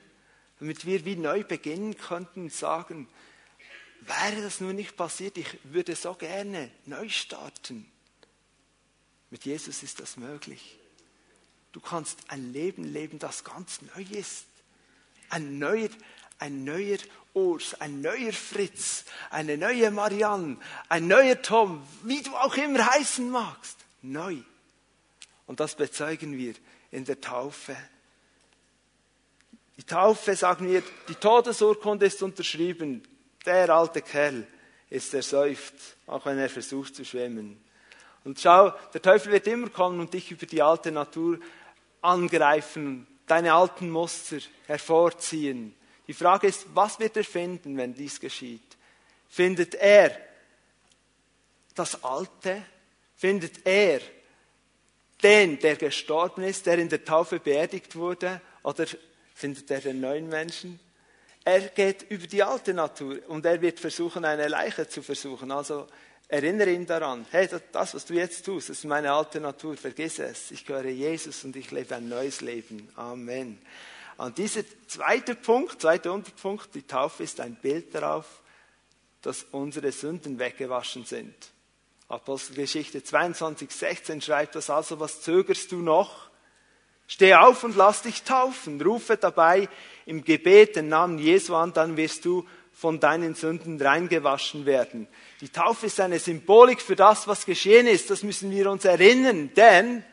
Damit 0.61 0.85
wir 0.85 1.05
wie 1.05 1.15
neu 1.15 1.43
beginnen 1.43 1.97
könnten 1.97 2.41
und 2.43 2.53
sagen, 2.53 3.07
wäre 4.01 4.43
das 4.43 4.61
nur 4.61 4.73
nicht 4.73 4.95
passiert, 4.95 5.35
ich 5.39 5.57
würde 5.63 5.95
so 5.95 6.13
gerne 6.13 6.69
neu 6.85 7.09
starten. 7.09 7.91
Mit 9.31 9.43
Jesus 9.45 9.81
ist 9.81 9.99
das 9.99 10.17
möglich. 10.17 10.77
Du 11.71 11.79
kannst 11.79 12.19
ein 12.27 12.53
Leben 12.53 12.83
leben, 12.83 13.17
das 13.17 13.43
ganz 13.43 13.79
neu 13.95 14.03
ist. 14.11 14.45
Ein 15.29 15.57
neuer, 15.57 15.89
ein 16.37 16.63
neuer 16.63 16.99
Urs, 17.33 17.73
ein 17.81 18.01
neuer 18.01 18.31
Fritz, 18.31 19.05
eine 19.31 19.57
neue 19.57 19.89
Marianne, 19.89 20.57
ein 20.89 21.07
neuer 21.07 21.41
Tom, 21.41 21.81
wie 22.03 22.21
du 22.21 22.35
auch 22.35 22.55
immer 22.55 22.85
heißen 22.85 23.27
magst. 23.31 23.77
Neu. 24.03 24.37
Und 25.47 25.59
das 25.59 25.73
bezeugen 25.73 26.37
wir 26.37 26.53
in 26.91 27.05
der 27.05 27.19
Taufe. 27.19 27.75
Die 29.81 29.87
Taufe, 29.87 30.35
sagen 30.35 30.69
wir, 30.69 30.83
die 31.09 31.15
Todesurkunde 31.15 32.05
ist 32.05 32.21
unterschrieben. 32.21 33.01
Der 33.43 33.67
alte 33.71 34.03
Kerl 34.03 34.45
ist 34.91 35.11
ersäuft, 35.11 35.73
auch 36.05 36.23
wenn 36.27 36.37
er 36.37 36.49
versucht 36.49 36.95
zu 36.95 37.03
schwimmen. 37.03 37.59
Und 38.23 38.39
schau, 38.39 38.69
der 38.93 39.01
Teufel 39.01 39.31
wird 39.31 39.47
immer 39.47 39.69
kommen 39.69 39.99
und 39.99 40.13
dich 40.13 40.29
über 40.29 40.45
die 40.45 40.61
alte 40.61 40.91
Natur 40.91 41.39
angreifen, 41.99 43.07
deine 43.25 43.55
alten 43.55 43.89
Muster 43.89 44.37
hervorziehen. 44.67 45.75
Die 46.05 46.13
Frage 46.13 46.45
ist, 46.45 46.67
was 46.75 46.99
wird 46.99 47.17
er 47.17 47.23
finden, 47.23 47.75
wenn 47.75 47.95
dies 47.95 48.19
geschieht? 48.19 48.77
Findet 49.29 49.73
er 49.73 50.15
das 51.73 52.03
Alte? 52.03 52.61
Findet 53.15 53.65
er 53.65 53.99
den, 55.23 55.57
der 55.57 55.75
gestorben 55.75 56.43
ist, 56.43 56.67
der 56.67 56.77
in 56.77 56.89
der 56.89 57.03
Taufe 57.03 57.39
beerdigt 57.39 57.95
wurde? 57.95 58.41
Oder 58.61 58.85
findet 59.41 59.69
er 59.69 59.81
den 59.81 59.99
neuen 59.99 60.29
Menschen? 60.29 60.79
Er 61.43 61.59
geht 61.59 62.03
über 62.09 62.27
die 62.27 62.43
alte 62.43 62.73
Natur 62.73 63.17
und 63.27 63.45
er 63.45 63.61
wird 63.61 63.79
versuchen, 63.79 64.23
eine 64.23 64.47
Leiche 64.47 64.87
zu 64.87 65.01
versuchen. 65.01 65.51
Also 65.51 65.87
Erinnere 66.31 66.71
ihn 66.71 66.85
daran, 66.85 67.25
hey, 67.29 67.49
das, 67.73 67.93
was 67.93 68.05
du 68.05 68.13
jetzt 68.13 68.45
tust, 68.45 68.69
ist 68.69 68.85
meine 68.85 69.11
alte 69.11 69.41
Natur, 69.41 69.75
vergiss 69.75 70.17
es. 70.17 70.51
Ich 70.51 70.65
gehöre 70.65 70.85
Jesus 70.85 71.43
und 71.43 71.57
ich 71.57 71.71
lebe 71.71 71.93
ein 71.93 72.07
neues 72.07 72.39
Leben. 72.39 72.87
Amen. 72.95 73.59
Und 74.15 74.37
dieser 74.37 74.63
zweite 74.87 75.35
Punkt, 75.35 75.81
zweiter 75.81 76.13
Unterpunkt, 76.13 76.73
die 76.73 76.83
Taufe 76.83 77.23
ist 77.23 77.41
ein 77.41 77.55
Bild 77.55 77.93
darauf, 77.93 78.41
dass 79.21 79.43
unsere 79.51 79.91
Sünden 79.91 80.39
weggewaschen 80.39 81.03
sind. 81.03 81.35
Apostelgeschichte 82.07 83.03
22, 83.03 83.69
16 83.69 84.21
schreibt 84.21 84.55
das 84.55 84.69
also, 84.69 85.01
was 85.01 85.21
zögerst 85.23 85.69
du 85.73 85.81
noch? 85.81 86.29
Steh 87.11 87.35
auf 87.35 87.65
und 87.65 87.75
lass 87.75 88.03
dich 88.03 88.23
taufen. 88.23 88.81
Rufe 88.81 89.17
dabei 89.17 89.67
im 90.05 90.23
Gebet 90.23 90.77
den 90.77 90.87
Namen 90.87 91.17
Jesu 91.19 91.53
an, 91.55 91.73
dann 91.73 91.97
wirst 91.97 92.23
du 92.23 92.47
von 92.71 93.01
deinen 93.01 93.35
Sünden 93.35 93.81
reingewaschen 93.81 94.65
werden. 94.65 95.09
Die 95.41 95.49
Taufe 95.49 95.87
ist 95.87 95.99
eine 95.99 96.19
Symbolik 96.19 96.81
für 96.81 96.95
das, 96.95 97.27
was 97.27 97.45
geschehen 97.45 97.85
ist. 97.85 98.09
Das 98.09 98.23
müssen 98.23 98.49
wir 98.49 98.71
uns 98.71 98.85
erinnern, 98.85 99.51
denn 99.57 100.05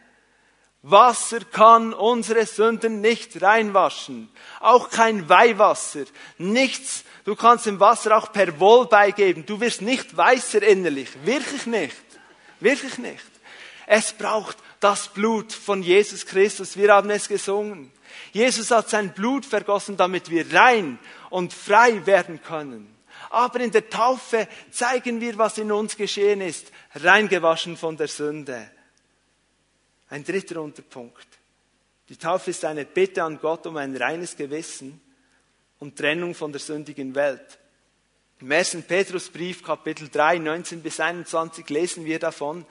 Wasser 0.82 1.38
kann 1.53 1.94
unsere 1.94 2.44
Sünden 2.46 3.01
nicht 3.01 3.40
reinwaschen. 3.40 4.28
Auch 4.59 4.90
kein 4.90 5.28
Weihwasser. 5.28 6.05
Nichts. 6.38 7.05
Du 7.24 7.36
kannst 7.36 7.66
dem 7.66 7.78
Wasser 7.78 8.16
auch 8.16 8.32
per 8.32 8.59
Wohl 8.59 8.86
beigeben. 8.86 9.46
Du 9.46 9.61
wirst 9.61 9.82
nicht 9.82 10.16
weißer 10.16 10.64
innerlich. 10.64 11.11
Wirklich 11.24 11.64
nicht. 11.66 11.94
Wirklich 12.59 12.99
nicht. 12.99 13.24
Es 13.86 14.12
braucht 14.12 14.57
das 14.81 15.09
Blut 15.09 15.53
von 15.53 15.83
Jesus 15.83 16.26
Christus. 16.26 16.76
Wir 16.76 16.93
haben 16.93 17.11
es 17.11 17.29
gesungen. 17.29 17.91
Jesus 18.33 18.70
hat 18.70 18.89
sein 18.89 19.12
Blut 19.12 19.45
vergossen, 19.45 19.97
damit 19.97 20.31
wir 20.31 20.53
rein 20.53 20.99
und 21.31 21.53
frei 21.53 22.05
werden 22.07 22.43
können. 22.43 22.95
Aber 23.31 23.61
in 23.61 23.70
der 23.70 23.91
Taufe 23.91 24.49
zeigen 24.70 25.20
wir, 25.20 25.37
was 25.37 25.59
in 25.59 25.72
uns 25.72 25.97
geschehen 25.97 26.41
ist, 26.41 26.72
reingewaschen 26.95 27.76
von 27.76 27.97
der 27.97 28.09
Sünde. 28.09 28.70
Ein 30.09 30.24
dritter 30.24 30.62
Unterpunkt. 30.62 31.26
Die 32.09 32.16
Taufe 32.16 32.51
ist 32.51 32.64
eine 32.64 32.87
Bitte 32.87 33.22
an 33.22 33.39
Gott 33.39 33.66
um 33.66 33.76
ein 33.76 33.95
reines 33.95 34.37
Gewissen 34.37 35.01
und 35.79 35.97
Trennung 35.97 36.35
von 36.35 36.53
der 36.53 36.61
sündigen 36.61 37.14
Welt. 37.14 37.59
Im 38.41 38.51
1. 38.51 38.79
Petrusbrief, 38.87 39.62
Kapitel 39.62 40.09
3, 40.09 40.39
19 40.39 40.81
bis 40.81 41.01
21 41.01 41.68
lesen 41.68 42.05
wir 42.05 42.18
davon, 42.18 42.64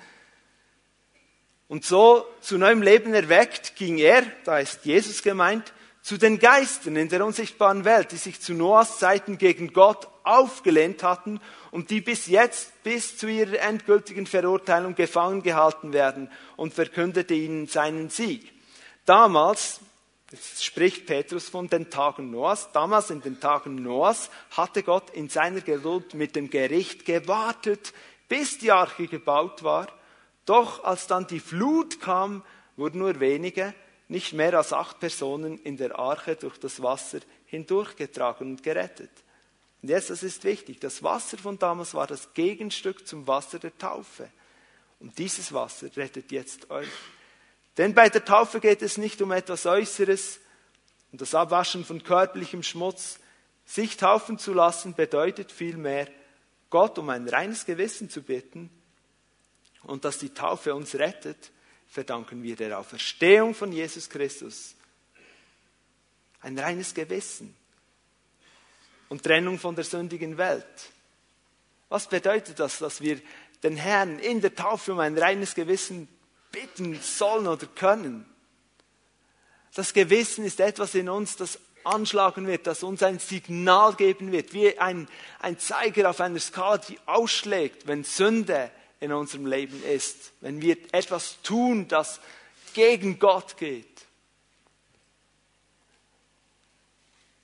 und 1.67 1.83
so 1.83 2.25
zu 2.41 2.57
neuem 2.57 2.81
Leben 2.81 3.13
erweckt 3.13 3.75
ging 3.75 3.97
er, 3.97 4.23
da 4.45 4.59
ist 4.59 4.85
Jesus 4.85 5.21
gemeint, 5.21 5.73
zu 6.01 6.17
den 6.17 6.39
Geistern 6.39 6.95
in 6.95 7.09
der 7.09 7.25
unsichtbaren 7.25 7.83
Welt, 7.83 8.13
die 8.13 8.17
sich 8.17 8.39
zu 8.39 8.53
Noahs 8.53 8.97
Zeiten 8.97 9.37
gegen 9.37 9.73
Gott 9.73 10.07
aufgelehnt 10.23 11.03
hatten 11.03 11.41
und 11.71 11.89
die 11.89 11.99
bis 11.99 12.27
jetzt, 12.27 12.81
bis 12.83 13.17
zu 13.17 13.27
ihrer 13.27 13.59
endgültigen 13.59 14.25
Verurteilung 14.25 14.95
gefangen 14.95 15.43
gehalten 15.43 15.91
werden 15.91 16.31
und 16.55 16.73
verkündete 16.73 17.33
ihnen 17.33 17.67
seinen 17.67 18.09
Sieg. 18.09 18.53
Damals, 19.05 19.81
jetzt 20.31 20.63
spricht 20.63 21.07
Petrus 21.07 21.49
von 21.49 21.67
den 21.67 21.89
Tagen 21.89 22.31
Noahs, 22.31 22.69
damals 22.71 23.09
in 23.09 23.21
den 23.21 23.41
Tagen 23.41 23.75
Noahs 23.75 24.29
hatte 24.51 24.83
Gott 24.83 25.09
in 25.09 25.27
seiner 25.27 25.59
Geduld 25.59 26.13
mit 26.13 26.37
dem 26.37 26.49
Gericht 26.49 27.03
gewartet, 27.03 27.93
bis 28.29 28.57
die 28.57 28.71
Arche 28.71 29.07
gebaut 29.07 29.63
war. 29.63 29.87
Doch 30.47 30.85
als 30.85 31.07
dann 31.07 31.27
die 31.27 31.41
Flut 31.41 31.99
kam, 31.99 32.41
wurden 32.77 32.99
nur 32.99 33.19
wenige, 33.19 33.75
nicht 34.07 34.31
mehr 34.31 34.53
als 34.57 34.71
acht 34.71 34.99
Personen 34.99 35.59
in 35.59 35.75
der 35.75 35.99
Arche 35.99 36.37
durch 36.37 36.57
das 36.57 36.81
Wasser 36.81 37.19
hindurchgetragen 37.47 38.51
und 38.51 38.63
gerettet. 38.63 39.11
Und 39.81 39.89
jetzt, 39.89 40.09
das 40.09 40.23
ist 40.23 40.45
wichtig, 40.45 40.79
das 40.79 41.03
Wasser 41.03 41.37
von 41.37 41.59
damals 41.59 41.93
war 41.93 42.07
das 42.07 42.33
Gegenstück 42.33 43.05
zum 43.05 43.27
Wasser 43.27 43.59
der 43.59 43.77
Taufe. 43.77 44.29
Und 45.01 45.17
dieses 45.17 45.51
Wasser 45.51 45.89
rettet 45.97 46.31
jetzt 46.31 46.71
euch. 46.71 46.87
Denn 47.75 47.93
bei 47.93 48.07
der 48.07 48.23
Taufe 48.23 48.61
geht 48.61 48.81
es 48.81 48.97
nicht 48.97 49.21
um 49.21 49.33
etwas 49.33 49.65
Äußeres 49.65 50.39
und 51.11 51.19
das 51.19 51.35
Abwaschen 51.35 51.83
von 51.83 52.01
körperlichem 52.01 52.63
Schmutz. 52.63 53.19
Sich 53.65 53.97
taufen 53.97 54.39
zu 54.39 54.53
lassen 54.53 54.93
bedeutet 54.93 55.51
vielmehr, 55.51 56.07
Gott 56.69 56.97
um 56.97 57.09
ein 57.09 57.27
reines 57.27 57.65
Gewissen 57.65 58.09
zu 58.09 58.23
bitten 58.23 58.71
und 59.87 60.05
dass 60.05 60.19
die 60.19 60.33
Taufe 60.33 60.75
uns 60.75 60.95
rettet, 60.95 61.51
verdanken 61.87 62.43
wir 62.43 62.55
der 62.55 62.77
Auferstehung 62.77 63.55
von 63.55 63.71
Jesus 63.71 64.09
Christus. 64.09 64.75
Ein 66.41 66.59
reines 66.59 66.93
Gewissen 66.93 67.55
und 69.09 69.23
Trennung 69.23 69.57
von 69.57 69.75
der 69.75 69.85
sündigen 69.85 70.37
Welt. 70.37 70.91
Was 71.89 72.07
bedeutet 72.07 72.59
das, 72.59 72.79
dass 72.79 73.01
wir 73.01 73.19
den 73.63 73.77
Herrn 73.77 74.19
in 74.19 74.41
der 74.41 74.53
Taufe 74.53 74.91
um 74.91 74.99
ein 74.99 75.17
reines 75.17 75.55
Gewissen 75.55 76.07
bitten 76.51 76.99
sollen 77.01 77.47
oder 77.47 77.65
können? 77.65 78.25
Das 79.73 79.93
Gewissen 79.93 80.43
ist 80.43 80.59
etwas 80.59 80.95
in 80.95 81.07
uns, 81.07 81.37
das 81.37 81.59
anschlagen 81.83 82.47
wird, 82.47 82.67
das 82.67 82.83
uns 82.83 83.01
ein 83.01 83.19
Signal 83.19 83.95
geben 83.95 84.33
wird, 84.33 84.53
wie 84.53 84.77
ein, 84.77 85.07
ein 85.39 85.57
Zeiger 85.57 86.09
auf 86.09 86.19
einer 86.19 86.39
Skala, 86.39 86.79
die 86.79 86.99
ausschlägt, 87.05 87.87
wenn 87.87 88.03
Sünde 88.03 88.69
in 88.99 89.11
unserem 89.11 89.45
Leben 89.45 89.83
ist, 89.83 90.31
wenn 90.41 90.61
wir 90.61 90.77
etwas 90.91 91.41
tun, 91.41 91.87
das 91.87 92.19
gegen 92.73 93.19
Gott 93.19 93.57
geht. 93.57 94.05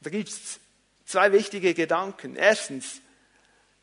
Da 0.02 0.10
gibt 0.10 0.30
es 0.30 0.60
zwei 1.06 1.32
wichtige 1.32 1.74
Gedanken. 1.74 2.36
Erstens, 2.36 3.02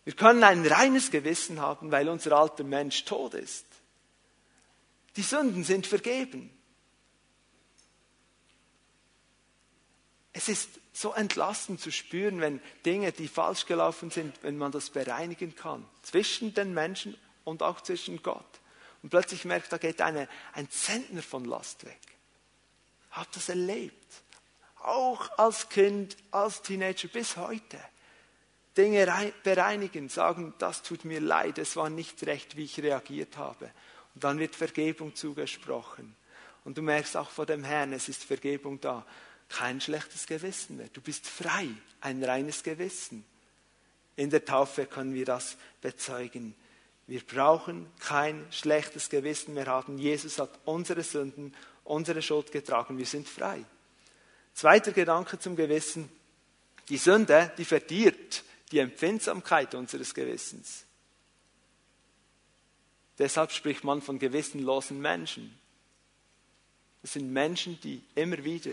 wir 0.05 0.15
können 0.15 0.45
ein 0.45 0.67
reines 0.67 1.11
Gewissen 1.11 1.61
haben, 1.61 1.91
weil 1.91 2.09
unser 2.09 2.33
alter 2.33 2.65
Mensch 2.65 3.05
tot 3.05 3.35
ist. 3.35 3.67
Die 5.17 5.23
Sünden 5.23 5.65
sind 5.65 5.87
vergeben. 5.87 6.51
Es 10.33 10.49
ist 10.49 10.69
so 10.93 11.13
entlastend 11.13 11.81
zu 11.81 11.91
spüren, 11.91 12.41
wenn 12.41 12.61
Dinge, 12.85 13.13
die 13.13 13.29
falsch 13.29 13.67
gelaufen 13.67 14.11
sind, 14.11 14.43
wenn 14.43 14.57
man 14.57 14.73
das 14.73 14.91
bereinigen 14.91 15.57
kann. 15.57 15.87
Zwischen 16.03 16.55
den 16.55 16.73
Menschen 16.75 17.17
und 17.45 17.63
auch 17.63 17.81
zwischen 17.81 18.23
Gott. 18.23 18.61
Und 19.03 19.11
plötzlich 19.11 19.45
merkt, 19.45 19.73
da 19.73 19.79
geht 19.79 20.01
eine, 20.01 20.29
ein 20.53 20.71
Zentner 20.71 21.23
von 21.23 21.45
Last 21.45 21.85
weg. 21.85 22.01
Hab 23.13 23.31
das 23.33 23.49
erlebt. 23.49 24.23
Auch 24.83 25.39
als 25.39 25.69
Kind, 25.69 26.17
als 26.31 26.63
Teenager 26.63 27.09
bis 27.09 27.37
heute. 27.37 27.79
Dinge 28.77 29.33
bereinigen, 29.43 30.09
sagen, 30.09 30.55
das 30.59 30.83
tut 30.83 31.05
mir 31.05 31.21
leid, 31.21 31.59
es 31.59 31.77
war 31.77 31.91
nicht 31.91 32.25
recht, 32.25 32.57
wie 32.57 32.65
ich 32.65 32.81
reagiert 32.81 33.37
habe. 33.37 33.71
Und 34.15 34.25
dann 34.25 34.39
wird 34.39 34.55
Vergebung 34.55 35.15
zugesprochen. 35.15 36.17
Und 36.65 36.79
du 36.79 36.83
merkst 36.83 37.17
auch 37.17 37.31
vor 37.31 37.47
dem 37.47 37.65
Herrn, 37.65 37.93
es 37.93 38.09
ist 38.09 38.25
Vergebung 38.25 38.81
da. 38.81 39.05
Kein 39.49 39.81
schlechtes 39.81 40.27
Gewissen 40.27 40.77
mehr. 40.77 40.89
Du 40.93 41.01
bist 41.01 41.27
frei, 41.27 41.69
ein 42.01 42.23
reines 42.23 42.63
Gewissen. 42.63 43.25
In 44.15 44.31
der 44.31 44.45
Taufe 44.45 44.87
können 44.87 45.15
wir 45.15 45.25
das 45.25 45.57
bezeugen. 45.81 46.55
Wir 47.11 47.27
brauchen 47.27 47.89
kein 47.99 48.47
schlechtes 48.53 49.09
Gewissen 49.09 49.55
mehr 49.55 49.67
haben. 49.67 49.99
Jesus 49.99 50.39
hat 50.39 50.61
unsere 50.65 51.03
Sünden, 51.03 51.57
unsere 51.83 52.23
Schuld 52.23 52.53
getragen. 52.53 52.99
Wir 52.99 53.05
sind 53.05 53.29
frei. 53.29 53.65
Zweiter 54.55 54.93
Gedanke 54.93 55.37
zum 55.37 55.57
Gewissen. 55.57 56.09
Die 56.89 56.99
Sünde, 56.99 57.51
die 57.59 57.65
verdirbt 57.65 58.45
die 58.71 58.79
Empfindsamkeit 58.79 59.75
unseres 59.75 60.15
Gewissens. 60.15 60.85
Deshalb 63.19 63.51
spricht 63.51 63.83
man 63.83 64.03
von 64.03 64.21
gewissenlosen 64.21 65.01
Menschen. 65.01 65.59
Das 67.03 67.15
sind 67.15 67.33
Menschen, 67.33 67.81
die 67.81 68.05
immer 68.15 68.45
wieder 68.45 68.71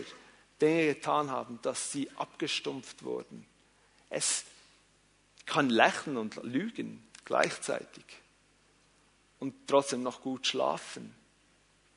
Dinge 0.60 0.94
getan 0.94 1.32
haben, 1.32 1.58
dass 1.62 1.90
sie 1.90 2.08
abgestumpft 2.14 3.02
wurden. 3.02 3.44
Es 4.10 4.44
kann 5.44 5.70
lächeln 5.70 6.16
und 6.16 6.36
lügen 6.44 7.04
gleichzeitig 7.24 8.04
und 9.40 9.54
trotzdem 9.66 10.02
noch 10.02 10.20
gut 10.20 10.46
schlafen. 10.46 11.14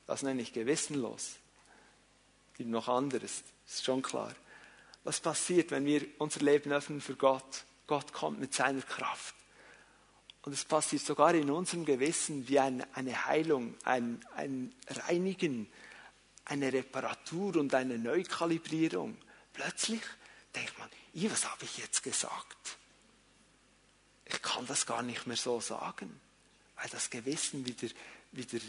Das 0.08 0.24
nenne 0.24 0.42
ich 0.42 0.54
gewissenlos. 0.54 1.36
Gibt 2.56 2.70
noch 2.70 2.88
anderes, 2.88 3.44
ist 3.66 3.86
schon 3.86 4.02
klar. 4.02 4.36
Was 5.04 5.20
passiert, 5.20 5.72
wenn 5.72 5.86
wir 5.86 6.06
unser 6.20 6.42
Leben 6.42 6.72
öffnen 6.72 7.02
für 7.02 7.16
Gott? 7.16 7.64
Gott 7.88 8.14
kommt 8.14 8.40
mit 8.40 8.54
seiner 8.54 8.82
Kraft. 8.82 9.36
Und 10.44 10.54
es 10.54 10.66
passiert 10.66 11.04
sogar 11.04 11.34
in 11.34 11.50
unserem 11.52 11.86
Gewissen 11.86 12.48
wie 12.48 12.60
ein, 12.60 12.84
eine 12.94 13.26
Heilung, 13.26 13.76
ein, 13.84 14.24
ein 14.36 14.74
Reinigen, 14.88 15.72
eine 16.46 16.74
Reparatur 16.74 17.58
und 17.58 17.74
eine 17.74 17.98
Neukalibrierung. 17.98 19.18
Plötzlich 19.54 20.02
denkt 20.56 20.78
man, 20.80 20.90
was 21.32 21.50
habe 21.50 21.64
ich 21.64 21.78
jetzt 21.78 22.04
gesagt? 22.04 22.78
Ich 24.26 24.42
kann 24.42 24.66
das 24.66 24.86
gar 24.86 25.04
nicht 25.04 25.28
mehr 25.28 25.38
so 25.38 25.60
sagen, 25.60 26.20
weil 26.82 26.90
das 26.90 27.10
Gewissen 27.10 27.66
wieder, 27.66 27.88
wieder 28.32 28.64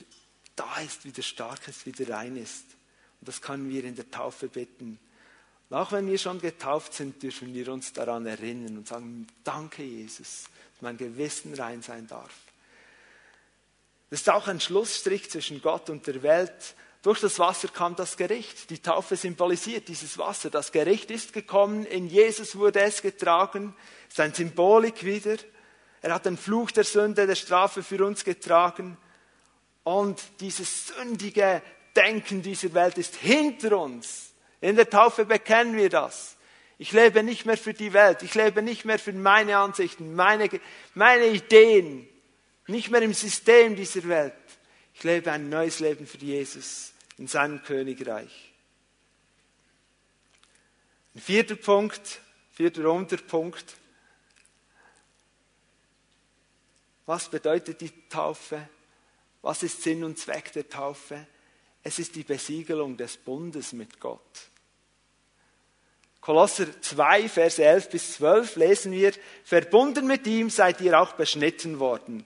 da 0.55 0.81
ist, 0.81 1.05
wieder 1.05 1.23
stark 1.23 1.67
ist, 1.69 1.87
wieder 1.87 2.15
rein 2.15 2.37
ist. 2.37 2.65
Und 3.21 3.29
das 3.29 3.41
können 3.41 3.71
wir 3.71 3.85
in 3.85 3.97
der 3.97 4.11
Taufe 4.11 4.49
bitten. 4.49 4.99
Und 5.71 5.77
auch 5.77 5.93
wenn 5.93 6.07
wir 6.07 6.19
schon 6.19 6.39
getauft 6.39 6.93
sind, 6.93 7.23
dürfen 7.23 7.55
wir 7.55 7.73
uns 7.73 7.95
daran 7.95 8.27
erinnern 8.27 8.77
und 8.77 8.87
sagen, 8.87 9.27
danke 9.45 9.83
Jesus, 9.83 10.45
dass 10.75 10.83
mein 10.83 10.99
Gewissen 10.99 11.55
rein 11.55 11.81
sein 11.81 12.07
darf. 12.07 12.35
Das 14.11 14.21
ist 14.21 14.29
auch 14.29 14.47
ein 14.47 14.61
Schlussstrich 14.61 15.31
zwischen 15.31 15.63
Gott 15.63 15.89
und 15.89 16.07
der 16.07 16.23
Welt. 16.23 16.75
Durch 17.01 17.21
das 17.21 17.39
Wasser 17.39 17.69
kam 17.69 17.97
das 17.97 18.19
Gericht. 18.19 18.69
Die 18.69 18.81
Taufe 18.81 19.17
symbolisiert 19.17 19.89
dieses 19.89 20.19
Wasser. 20.19 20.51
Das 20.51 20.71
Gericht 20.71 21.11
ist 21.11 21.33
gekommen, 21.33 21.87
in 21.87 22.09
Jesus 22.09 22.57
wurde 22.57 22.81
es 22.81 23.01
getragen. 23.01 23.75
Es 24.09 24.15
ist 24.15 24.21
ein 24.21 24.35
Symbolik 24.35 25.03
wieder. 25.03 25.39
Er 26.03 26.15
hat 26.15 26.27
den 26.27 26.37
Fluch 26.37 26.73
der 26.73 26.85
Sünde, 26.85 27.27
der 27.27 27.37
Strafe 27.37 27.83
für 27.83 28.05
uns 28.05 28.25
getragen. 28.25 28.99
Und 29.85 30.21
dieses 30.41 30.89
sündige 30.89 31.63
Denken 31.95 32.43
dieser 32.43 32.75
Welt 32.75 32.99
ist 32.99 33.17
hinter 33.17 33.79
uns. 33.79 34.33
In 34.61 34.77
der 34.77 34.91
Taufe 34.91 35.25
bekennen 35.25 35.77
wir 35.77 35.89
das. 35.89 36.37
Ich 36.79 36.93
lebe 36.93 37.23
nicht 37.23 37.47
mehr 37.47 37.57
für 37.57 37.75
die 37.75 37.93
Welt. 37.93 38.23
Ich 38.23 38.35
lebe 38.35 38.63
nicht 38.63 38.85
mehr 38.85 38.99
für 38.99 39.13
meine 39.13 39.59
Ansichten, 39.59 40.15
meine, 40.15 40.49
meine 40.95 41.27
Ideen. 41.27 42.09
Nicht 42.67 42.91
mehr 42.91 43.03
im 43.03 43.13
System 43.13 43.77
dieser 43.77 44.07
Welt. 44.09 44.35
Ich 44.95 45.05
lebe 45.05 45.31
ein 45.31 45.49
neues 45.49 45.81
Leben 45.81 46.07
für 46.07 46.19
Jesus 46.19 46.93
in 47.19 47.29
seinem 47.29 47.63
Königreich. 47.63 48.53
Ein 51.15 51.21
vierter 51.21 51.57
Punkt, 51.57 52.21
vierter 52.53 52.91
Unterpunkt. 52.91 53.77
Was 57.07 57.29
bedeutet 57.29 57.81
die 57.81 57.93
Taufe? 58.09 58.69
Was 59.43 59.63
ist 59.63 59.83
Sinn 59.83 60.05
und 60.05 60.19
Zweck 60.19 60.53
der 60.53 60.69
Taufe? 60.69 61.27
Es 61.83 61.99
ist 61.99 62.15
die 62.15 62.23
Besiegelung 62.23 62.97
des 62.97 63.17
Bundes 63.17 63.73
mit 63.73 63.99
Gott. 63.99 64.21
Kolosser 66.21 66.81
2, 66.81 67.29
Verse 67.29 67.63
11 67.63 67.91
bis 67.91 68.13
12 68.15 68.57
lesen 68.57 68.93
wir, 68.93 69.13
verbunden 69.43 70.07
mit 70.07 70.27
ihm 70.29 70.51
seid 70.51 70.81
ihr 70.81 71.01
auch 71.01 71.15
beschnitten 71.15 71.81
worden 71.81 72.25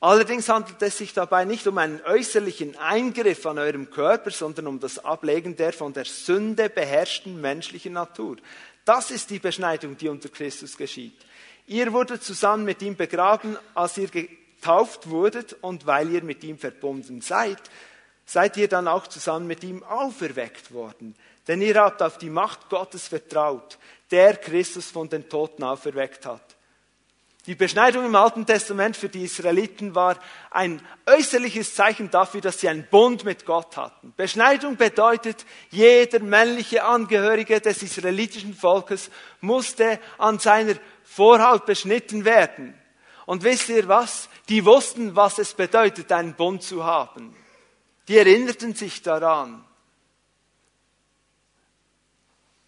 Allerdings 0.00 0.48
handelt 0.48 0.80
es 0.80 0.96
sich 0.96 1.12
dabei 1.12 1.44
nicht 1.44 1.66
um 1.66 1.76
einen 1.76 2.00
äußerlichen 2.00 2.74
Eingriff 2.78 3.44
an 3.44 3.58
eurem 3.58 3.90
Körper, 3.90 4.30
sondern 4.30 4.66
um 4.66 4.80
das 4.80 4.98
Ablegen 4.98 5.56
der 5.56 5.74
von 5.74 5.92
der 5.92 6.06
Sünde 6.06 6.70
beherrschten 6.70 7.38
menschlichen 7.38 7.92
Natur. 7.92 8.38
Das 8.86 9.10
ist 9.10 9.28
die 9.28 9.38
Beschneidung, 9.38 9.98
die 9.98 10.08
unter 10.08 10.30
Christus 10.30 10.78
geschieht. 10.78 11.18
Ihr 11.70 11.92
wurdet 11.92 12.24
zusammen 12.24 12.64
mit 12.64 12.82
ihm 12.82 12.96
begraben, 12.96 13.56
als 13.76 13.96
ihr 13.96 14.08
getauft 14.08 15.08
wurdet, 15.08 15.52
und 15.60 15.86
weil 15.86 16.10
ihr 16.10 16.24
mit 16.24 16.42
ihm 16.42 16.58
verbunden 16.58 17.20
seid, 17.20 17.60
seid 18.26 18.56
ihr 18.56 18.66
dann 18.66 18.88
auch 18.88 19.06
zusammen 19.06 19.46
mit 19.46 19.62
ihm 19.62 19.84
auferweckt 19.84 20.72
worden. 20.72 21.14
Denn 21.46 21.62
ihr 21.62 21.76
habt 21.76 22.02
auf 22.02 22.18
die 22.18 22.28
Macht 22.28 22.70
Gottes 22.70 23.06
vertraut, 23.06 23.78
der 24.10 24.36
Christus 24.36 24.90
von 24.90 25.08
den 25.08 25.28
Toten 25.28 25.62
auferweckt 25.62 26.26
hat. 26.26 26.56
Die 27.46 27.54
Beschneidung 27.54 28.04
im 28.04 28.14
Alten 28.14 28.44
Testament 28.44 28.98
für 28.98 29.08
die 29.08 29.24
Israeliten 29.24 29.94
war 29.94 30.18
ein 30.50 30.82
äußerliches 31.06 31.74
Zeichen 31.74 32.10
dafür, 32.10 32.42
dass 32.42 32.60
sie 32.60 32.68
einen 32.68 32.86
Bund 32.86 33.24
mit 33.24 33.46
Gott 33.46 33.78
hatten. 33.78 34.12
Beschneidung 34.14 34.76
bedeutet, 34.76 35.46
jeder 35.70 36.20
männliche 36.20 36.84
Angehörige 36.84 37.60
des 37.60 37.82
israelitischen 37.82 38.54
Volkes 38.54 39.10
musste 39.40 39.98
an 40.18 40.38
seiner 40.38 40.74
Vorhaut 41.02 41.64
beschnitten 41.64 42.26
werden. 42.26 42.74
Und 43.24 43.42
wisst 43.42 43.70
ihr 43.70 43.88
was? 43.88 44.28
Die 44.50 44.64
wussten, 44.66 45.16
was 45.16 45.38
es 45.38 45.54
bedeutet, 45.54 46.12
einen 46.12 46.34
Bund 46.34 46.62
zu 46.62 46.84
haben. 46.84 47.34
Die 48.08 48.18
erinnerten 48.18 48.74
sich 48.74 49.00
daran. 49.02 49.64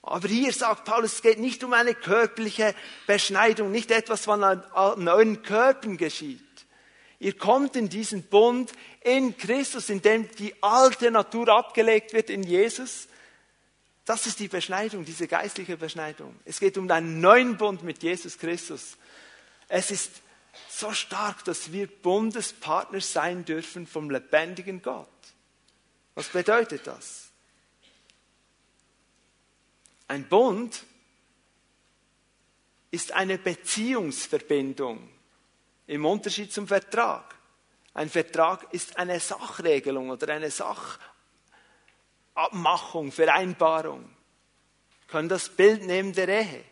Aber 0.03 0.27
hier 0.27 0.53
sagt 0.53 0.85
Paulus, 0.85 1.15
es 1.15 1.23
geht 1.23 1.39
nicht 1.39 1.63
um 1.63 1.73
eine 1.73 1.95
körperliche 1.95 2.75
Beschneidung, 3.07 3.71
nicht 3.71 3.91
etwas, 3.93 4.27
was 4.27 4.43
an, 4.43 5.09
euren 5.09 5.43
Körpern 5.43 5.97
geschieht. 5.97 6.41
Ihr 7.21 7.39
kommt 7.39 7.77
in 7.77 7.89
diesen 7.89 8.25
Bund 8.25 8.73
in 9.03 9.37
Christus, 9.37 9.91
in 9.91 10.03
dem 10.03 10.29
die 10.33 10.61
alte 10.61 11.13
Natur 11.13 11.49
abgelegt 11.51 12.13
wird 12.13 12.31
in 12.31 12.43
Jesus. 12.43 13.07
Das 14.05 14.27
ist 14.27 14.41
die 14.41 14.49
Beschneidung, 14.49 15.05
diese 15.05 15.29
geistliche 15.29 15.77
Beschneidung. 15.77 16.35
Es 16.45 16.59
geht 16.59 16.77
um 16.77 16.91
einen 16.91 17.21
neuen 17.21 17.57
Bund 17.57 17.85
mit 17.85 18.03
Jesus 18.03 18.39
Christus. 18.39 18.97
Es 19.69 19.93
ist 19.93 20.21
so 20.69 20.93
stark, 20.93 21.45
dass 21.45 21.71
wir 21.71 21.87
Bundespartner 21.87 23.01
sein 23.01 23.45
dürfen 23.45 23.87
vom 23.87 24.11
lebendigen 24.11 24.83
Gott. 24.83 25.09
Was 26.17 26.27
bedeutet 26.29 26.89
das? 26.89 27.22
Ein 30.13 30.29
Bund 30.29 30.85
ist 32.91 33.13
eine 33.13 33.39
Beziehungsverbindung 33.39 35.09
im 35.87 36.05
Unterschied 36.05 36.53
zum 36.53 36.69
Vertrag. 36.69 37.35
Ein 37.95 38.11
Vertrag 38.11 38.75
ist 38.75 38.99
eine 38.99 39.19
Sachregelung 39.19 40.11
oder 40.11 40.29
eine 40.35 40.51
Sachabmachung, 42.35 43.11
Vereinbarung. 43.11 44.03
Wir 44.03 45.09
können 45.09 45.31
das 45.31 45.49
Bild 45.49 45.87
nehmen 45.87 46.13
der 46.13 46.29
Ehe. 46.29 46.63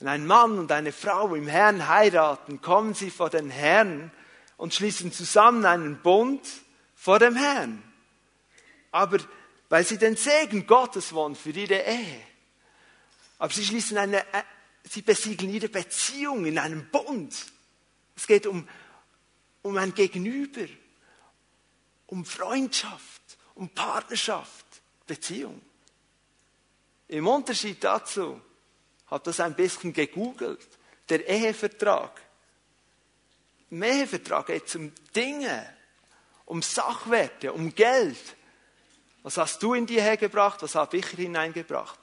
Wenn 0.00 0.08
ein 0.08 0.26
Mann 0.26 0.58
und 0.58 0.72
eine 0.72 0.90
Frau 0.90 1.32
im 1.36 1.46
Herrn 1.46 1.86
heiraten, 1.86 2.60
kommen 2.60 2.94
sie 2.94 3.10
vor 3.10 3.30
den 3.30 3.50
Herrn 3.50 4.10
und 4.56 4.74
schließen 4.74 5.12
zusammen 5.12 5.64
einen 5.64 6.02
Bund 6.02 6.44
vor 6.96 7.20
dem 7.20 7.36
Herrn. 7.36 7.84
Aber 8.90 9.18
weil 9.68 9.84
sie 9.84 9.98
den 9.98 10.16
Segen 10.16 10.66
Gottes 10.66 11.12
wollen 11.12 11.34
für 11.34 11.50
ihre 11.50 11.82
Ehe. 11.82 12.20
Aber 13.38 13.52
sie 13.52 13.64
schließen 13.64 13.98
eine, 13.98 14.20
äh, 14.32 14.42
sie 14.84 15.02
besiegeln 15.02 15.52
ihre 15.52 15.68
Beziehung 15.68 16.44
in 16.44 16.58
einem 16.58 16.88
Bund. 16.90 17.34
Es 18.16 18.26
geht 18.26 18.46
um, 18.46 18.68
um 19.62 19.76
ein 19.76 19.94
Gegenüber, 19.94 20.66
um 22.06 22.24
Freundschaft, 22.24 23.22
um 23.54 23.68
Partnerschaft, 23.68 24.66
Beziehung. 25.06 25.60
Im 27.08 27.26
Unterschied 27.26 27.82
dazu, 27.82 28.40
habe 29.06 29.24
das 29.24 29.40
ein 29.40 29.54
bisschen 29.54 29.92
gegoogelt, 29.92 30.66
der 31.08 31.26
Ehevertrag. 31.28 32.20
Im 33.70 33.82
Ehevertrag 33.82 34.46
geht 34.46 34.66
es 34.66 34.76
um 34.76 34.92
Dinge, 35.14 35.68
um 36.46 36.62
Sachwerte, 36.62 37.52
um 37.52 37.74
Geld. 37.74 38.36
Was 39.24 39.38
hast 39.38 39.62
du 39.62 39.74
in 39.74 39.86
die 39.86 40.00
hergebracht? 40.00 40.62
Was 40.62 40.74
habe 40.76 40.98
ich 40.98 41.06
hineingebracht? 41.06 41.98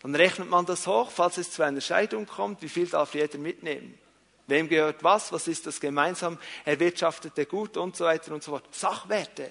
Dann 0.00 0.14
rechnet 0.14 0.50
man 0.50 0.66
das 0.66 0.86
hoch, 0.86 1.10
falls 1.10 1.38
es 1.38 1.50
zu 1.50 1.62
einer 1.62 1.80
Scheidung 1.80 2.26
kommt, 2.26 2.60
wie 2.62 2.68
viel 2.68 2.86
darf 2.86 3.14
jeder 3.14 3.38
mitnehmen? 3.38 3.98
Wem 4.46 4.68
gehört 4.68 5.02
was? 5.02 5.32
Was 5.32 5.48
ist 5.48 5.66
das 5.66 5.80
gemeinsam 5.80 6.38
erwirtschaftete 6.64 7.46
Gut 7.46 7.76
und 7.76 7.96
so 7.96 8.04
weiter 8.04 8.34
und 8.34 8.42
so 8.42 8.52
fort? 8.52 8.66
Sachwerte, 8.74 9.50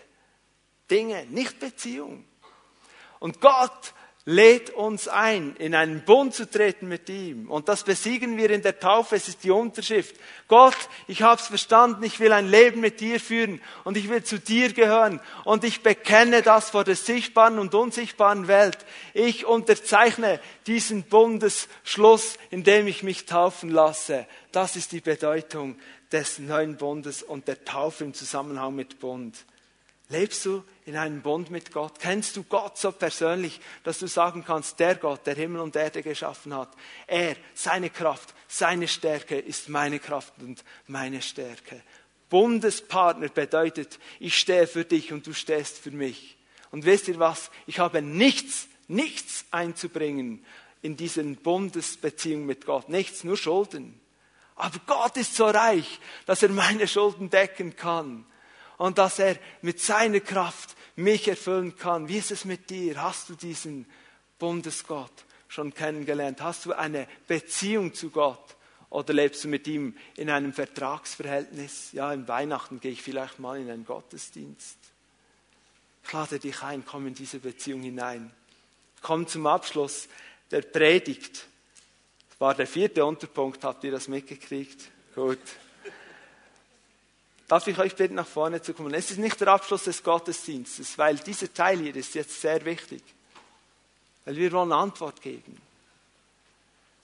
Dinge, 0.90 1.26
nicht 1.26 1.60
Beziehung. 1.60 2.24
Und 3.20 3.42
Gott 3.42 3.94
lädt 4.26 4.70
uns 4.70 5.08
ein, 5.08 5.56
in 5.56 5.74
einen 5.74 6.06
Bund 6.06 6.36
zu 6.36 6.50
treten 6.50 6.88
mit 6.88 7.10
ihm. 7.10 7.50
Und 7.50 7.68
das 7.68 7.84
besiegen 7.84 8.38
wir 8.38 8.52
in 8.52 8.62
der 8.62 8.80
Taufe. 8.80 9.16
Es 9.16 9.28
ist 9.28 9.44
die 9.44 9.50
Unterschrift. 9.50 10.16
Gott, 10.48 10.78
ich 11.08 11.24
habe 11.24 11.42
es 11.42 11.48
verstanden. 11.48 12.04
Ich 12.04 12.20
will 12.20 12.32
ein 12.32 12.48
Leben 12.48 12.82
mit 12.82 13.00
dir 13.00 13.20
führen 13.20 13.60
und 13.84 13.98
ich 13.98 14.10
will 14.10 14.24
zu 14.24 14.38
dir 14.38 14.74
gehören. 14.74 15.20
Und 15.44 15.64
ich 15.64 15.82
bekenne 15.82 16.44
das 16.44 16.70
vor 16.70 16.84
der 16.84 16.96
sichtbaren 16.96 17.58
und 17.58 17.74
unsichtbaren 17.74 18.48
Welt. 18.48 18.78
Ich 19.16 19.46
unterzeichne 19.46 20.40
diesen 20.68 21.04
Bundesschluss, 21.04 22.38
indem 22.52 22.86
ich 22.86 23.02
mich 23.02 23.26
taufen 23.26 23.70
lasse. 23.70 24.28
Das 24.52 24.76
ist 24.76 24.92
die 24.92 25.02
Bedeutung 25.02 25.80
des 26.12 26.38
neuen 26.38 26.78
Bundes 26.78 27.24
und 27.24 27.48
der 27.48 27.66
Taufe 27.66 28.04
im 28.04 28.14
Zusammenhang 28.14 28.76
mit 28.76 29.00
Bund. 29.00 29.46
Lebst 30.12 30.46
du 30.46 30.64
in 30.86 30.98
einem 30.98 31.22
Bund 31.22 31.52
mit 31.52 31.72
Gott? 31.72 31.98
Kennst 32.00 32.36
du 32.36 32.44
Gott 32.44 32.78
so 32.78 32.92
persönlich, 32.92 33.62
dass 33.86 34.00
du 34.00 34.08
sagen 34.08 34.44
kannst, 34.46 34.78
der 34.80 34.96
Gott, 34.96 35.26
der 35.26 35.36
Himmel 35.36 35.62
und 35.62 35.78
Erde 35.78 36.04
geschaffen 36.04 36.54
hat, 36.54 36.70
er, 37.08 37.38
seine 37.54 37.90
Kraft, 37.90 38.34
seine 38.48 38.90
Stärke 38.90 39.40
ist 39.40 39.70
meine 39.70 40.00
Kraft 40.00 40.34
und 40.40 40.66
meine 40.88 41.22
Stärke. 41.22 41.82
Bundespartner 42.30 43.30
bedeutet, 43.30 44.00
ich 44.20 44.38
stehe 44.38 44.68
für 44.68 44.84
dich 44.84 45.14
und 45.14 45.26
du 45.28 45.34
stehst 45.34 45.78
für 45.78 45.92
mich. 45.92 46.38
Und 46.72 46.84
wisst 46.84 47.08
ihr 47.08 47.20
was? 47.20 47.50
Ich 47.66 47.80
habe 47.80 48.02
nichts, 48.02 48.68
nichts 48.90 49.46
einzubringen 49.52 50.46
in 50.82 50.98
diesen 50.98 51.38
Bundesbeziehung 51.38 52.46
mit 52.46 52.66
Gott. 52.66 52.90
Nichts, 52.90 53.24
nur 53.24 53.38
Schulden. 53.38 53.98
Aber 54.58 54.78
Gott 54.88 55.16
ist 55.16 55.36
so 55.36 55.46
reich, 55.46 56.00
dass 56.26 56.44
er 56.44 56.50
meine 56.50 56.88
Schulden 56.88 57.30
decken 57.30 57.78
kann 57.78 58.26
und 58.82 58.98
dass 58.98 59.20
er 59.20 59.38
mit 59.62 59.80
seiner 59.80 60.22
Kraft 60.22 60.76
mich 60.96 61.28
erfüllen 61.28 61.78
kann. 61.78 62.08
Wie 62.08 62.18
ist 62.18 62.32
es 62.32 62.46
mit 62.46 62.72
dir? 62.72 63.00
Hast 63.00 63.30
du 63.30 63.36
diesen 63.36 63.86
Bundesgott 64.40 65.12
schon 65.48 65.72
kennengelernt? 65.72 66.42
Hast 66.42 66.66
du 66.66 66.74
eine 66.74 67.08
Beziehung 67.28 67.94
zu 67.94 68.10
Gott? 68.10 68.56
Oder 68.90 69.14
lebst 69.14 69.44
du 69.44 69.50
mit 69.50 69.68
ihm 69.68 69.96
in 70.18 70.32
einem 70.32 70.52
Vertragsverhältnis? 70.52 71.92
Ja, 71.92 72.12
im 72.12 72.28
Weihnachten 72.28 72.80
gehe 72.80 72.94
ich 72.94 73.04
vielleicht 73.04 73.38
mal 73.38 73.60
in 73.60 73.70
einen 73.70 73.86
Gottesdienst. 73.86 74.80
Ich 76.04 76.12
lade 76.12 76.40
dich 76.40 76.64
ein, 76.64 76.84
komm 76.84 77.06
in 77.06 77.14
diese 77.14 77.38
Beziehung 77.38 77.84
hinein. 77.84 78.32
Komm 79.04 79.28
zum 79.28 79.46
Abschluss 79.46 80.08
der 80.50 80.64
Predigt. 80.64 81.46
Das 82.32 82.40
war 82.40 82.56
der 82.56 82.66
vierte 82.66 83.06
Unterpunkt, 83.06 83.64
habt 83.64 83.84
ihr 83.84 83.92
das 83.92 84.08
mitgekriegt? 84.08 84.90
Gut. 85.14 85.38
Darf 87.52 87.68
ich 87.68 87.78
euch 87.80 87.98
bitten, 87.98 88.16
nach 88.16 88.28
vorne 88.28 88.62
zu 88.62 88.74
kommen? 88.74 88.94
Es 88.94 89.12
ist 89.12 89.18
nicht 89.18 89.42
der 89.42 89.50
Abschluss 89.50 89.84
des 89.84 90.02
Gottesdienstes, 90.02 90.98
weil 90.98 91.18
dieser 91.18 91.54
Teil 91.54 91.80
hier 91.80 91.94
ist 91.98 92.16
jetzt 92.16 92.40
sehr 92.40 92.64
wichtig. 92.64 93.04
Weil 94.24 94.38
wir 94.38 94.54
wollen 94.54 94.72
Antwort 94.72 95.22
geben. 95.22 95.62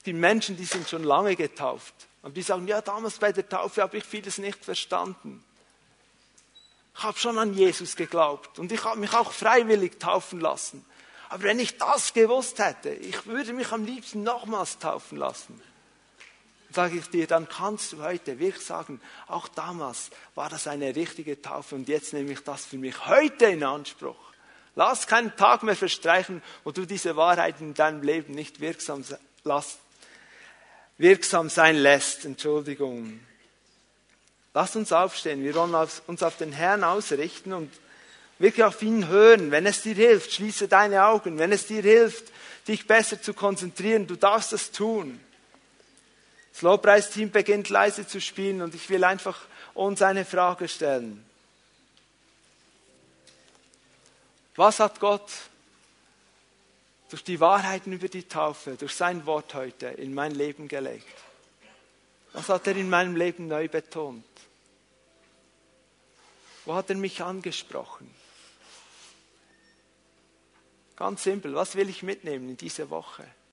Die 0.05 0.13
Menschen, 0.13 0.55
die 0.55 0.63
sind 0.63 0.87
schon 0.87 1.03
lange 1.03 1.35
getauft. 1.35 1.93
Und 2.21 2.37
die 2.37 2.43
sagen, 2.43 2.65
ja, 2.65 2.79
damals 2.79 3.17
bei 3.17 3.33
der 3.33 3.49
Taufe 3.49 3.81
habe 3.81 3.97
ich 3.97 4.05
vieles 4.05 4.37
nicht 4.37 4.63
verstanden. 4.63 5.43
Ich 6.95 7.03
habe 7.03 7.19
schon 7.19 7.37
an 7.37 7.53
Jesus 7.53 7.97
geglaubt 7.97 8.57
und 8.57 8.71
ich 8.71 8.85
habe 8.85 9.01
mich 9.01 9.13
auch 9.13 9.33
freiwillig 9.33 9.99
taufen 9.99 10.39
lassen. 10.39 10.85
Aber 11.27 11.43
wenn 11.43 11.59
ich 11.59 11.77
das 11.77 12.13
gewusst 12.13 12.59
hätte, 12.59 12.91
ich 12.91 13.25
würde 13.25 13.51
mich 13.51 13.73
am 13.73 13.83
liebsten 13.83 14.23
nochmals 14.23 14.79
taufen 14.79 15.17
lassen 15.17 15.61
sage 16.71 16.97
ich 16.97 17.09
dir, 17.09 17.27
dann 17.27 17.47
kannst 17.47 17.93
du 17.93 18.01
heute 18.01 18.39
wirklich 18.39 18.65
sagen, 18.65 19.01
auch 19.27 19.47
damals 19.47 20.09
war 20.35 20.49
das 20.49 20.67
eine 20.67 20.95
richtige 20.95 21.41
Taufe 21.41 21.75
und 21.75 21.87
jetzt 21.87 22.13
nehme 22.13 22.31
ich 22.31 22.41
das 22.41 22.65
für 22.65 22.77
mich 22.77 23.07
heute 23.07 23.45
in 23.45 23.63
Anspruch. 23.63 24.15
Lass 24.75 25.07
keinen 25.07 25.35
Tag 25.35 25.63
mehr 25.63 25.75
verstreichen, 25.75 26.43
wo 26.63 26.71
du 26.71 26.85
diese 26.85 27.15
Wahrheit 27.15 27.55
in 27.61 27.73
deinem 27.73 28.03
Leben 28.03 28.33
nicht 28.33 28.59
wirksam, 28.59 29.03
lass, 29.43 29.79
wirksam 30.99 31.49
sein 31.49 31.77
lässt. 31.77 32.25
Entschuldigung. 32.25 33.19
Lass 34.53 34.75
uns 34.75 34.91
aufstehen. 34.91 35.43
Wir 35.43 35.55
wollen 35.55 35.73
uns 36.05 36.21
auf 36.21 36.37
den 36.37 36.51
Herrn 36.51 36.83
ausrichten 36.83 37.53
und 37.53 37.71
wirklich 38.39 38.63
auf 38.63 38.81
ihn 38.81 39.07
hören. 39.07 39.49
Wenn 39.49 39.65
es 39.65 39.81
dir 39.81 39.95
hilft, 39.95 40.31
schließe 40.33 40.67
deine 40.67 41.05
Augen. 41.05 41.39
Wenn 41.39 41.51
es 41.51 41.65
dir 41.65 41.81
hilft, 41.81 42.25
dich 42.67 42.85
besser 42.85 43.21
zu 43.21 43.33
konzentrieren, 43.33 44.05
du 44.05 44.15
darfst 44.15 44.53
das 44.53 44.71
tun. 44.71 45.19
Das 46.57 46.63
Lobpreisteam 46.63 47.29
beginnt 47.29 47.69
leise 47.69 48.07
zu 48.07 48.19
spielen 48.19 48.63
und 48.63 48.73
ich 48.73 48.89
will 48.89 49.03
einfach 49.03 49.39
uns 49.75 50.01
eine 50.01 50.25
Frage 50.25 50.67
stellen. 50.67 51.23
Was 54.55 54.79
hat 54.79 54.99
Gott 54.99 55.29
durch 57.11 57.23
die 57.23 57.39
Wahrheiten 57.39 57.93
über 57.93 58.07
die 58.07 58.27
Taufe, 58.27 58.75
durch 58.75 58.95
sein 58.95 59.27
Wort 59.27 59.53
heute 59.53 59.85
in 59.85 60.15
mein 60.15 60.31
Leben 60.31 60.67
gelegt? 60.67 61.05
Was 62.33 62.49
hat 62.49 62.65
er 62.65 62.75
in 62.75 62.89
meinem 62.89 63.15
Leben 63.15 63.47
neu 63.47 63.67
betont? 63.67 64.25
Wo 66.65 66.73
hat 66.73 66.89
er 66.89 66.95
mich 66.95 67.21
angesprochen? 67.21 68.09
Ganz 70.95 71.21
simpel, 71.21 71.53
was 71.53 71.75
will 71.75 71.87
ich 71.87 72.01
mitnehmen 72.01 72.49
in 72.49 72.57
diese 72.57 72.89
Woche? 72.89 73.27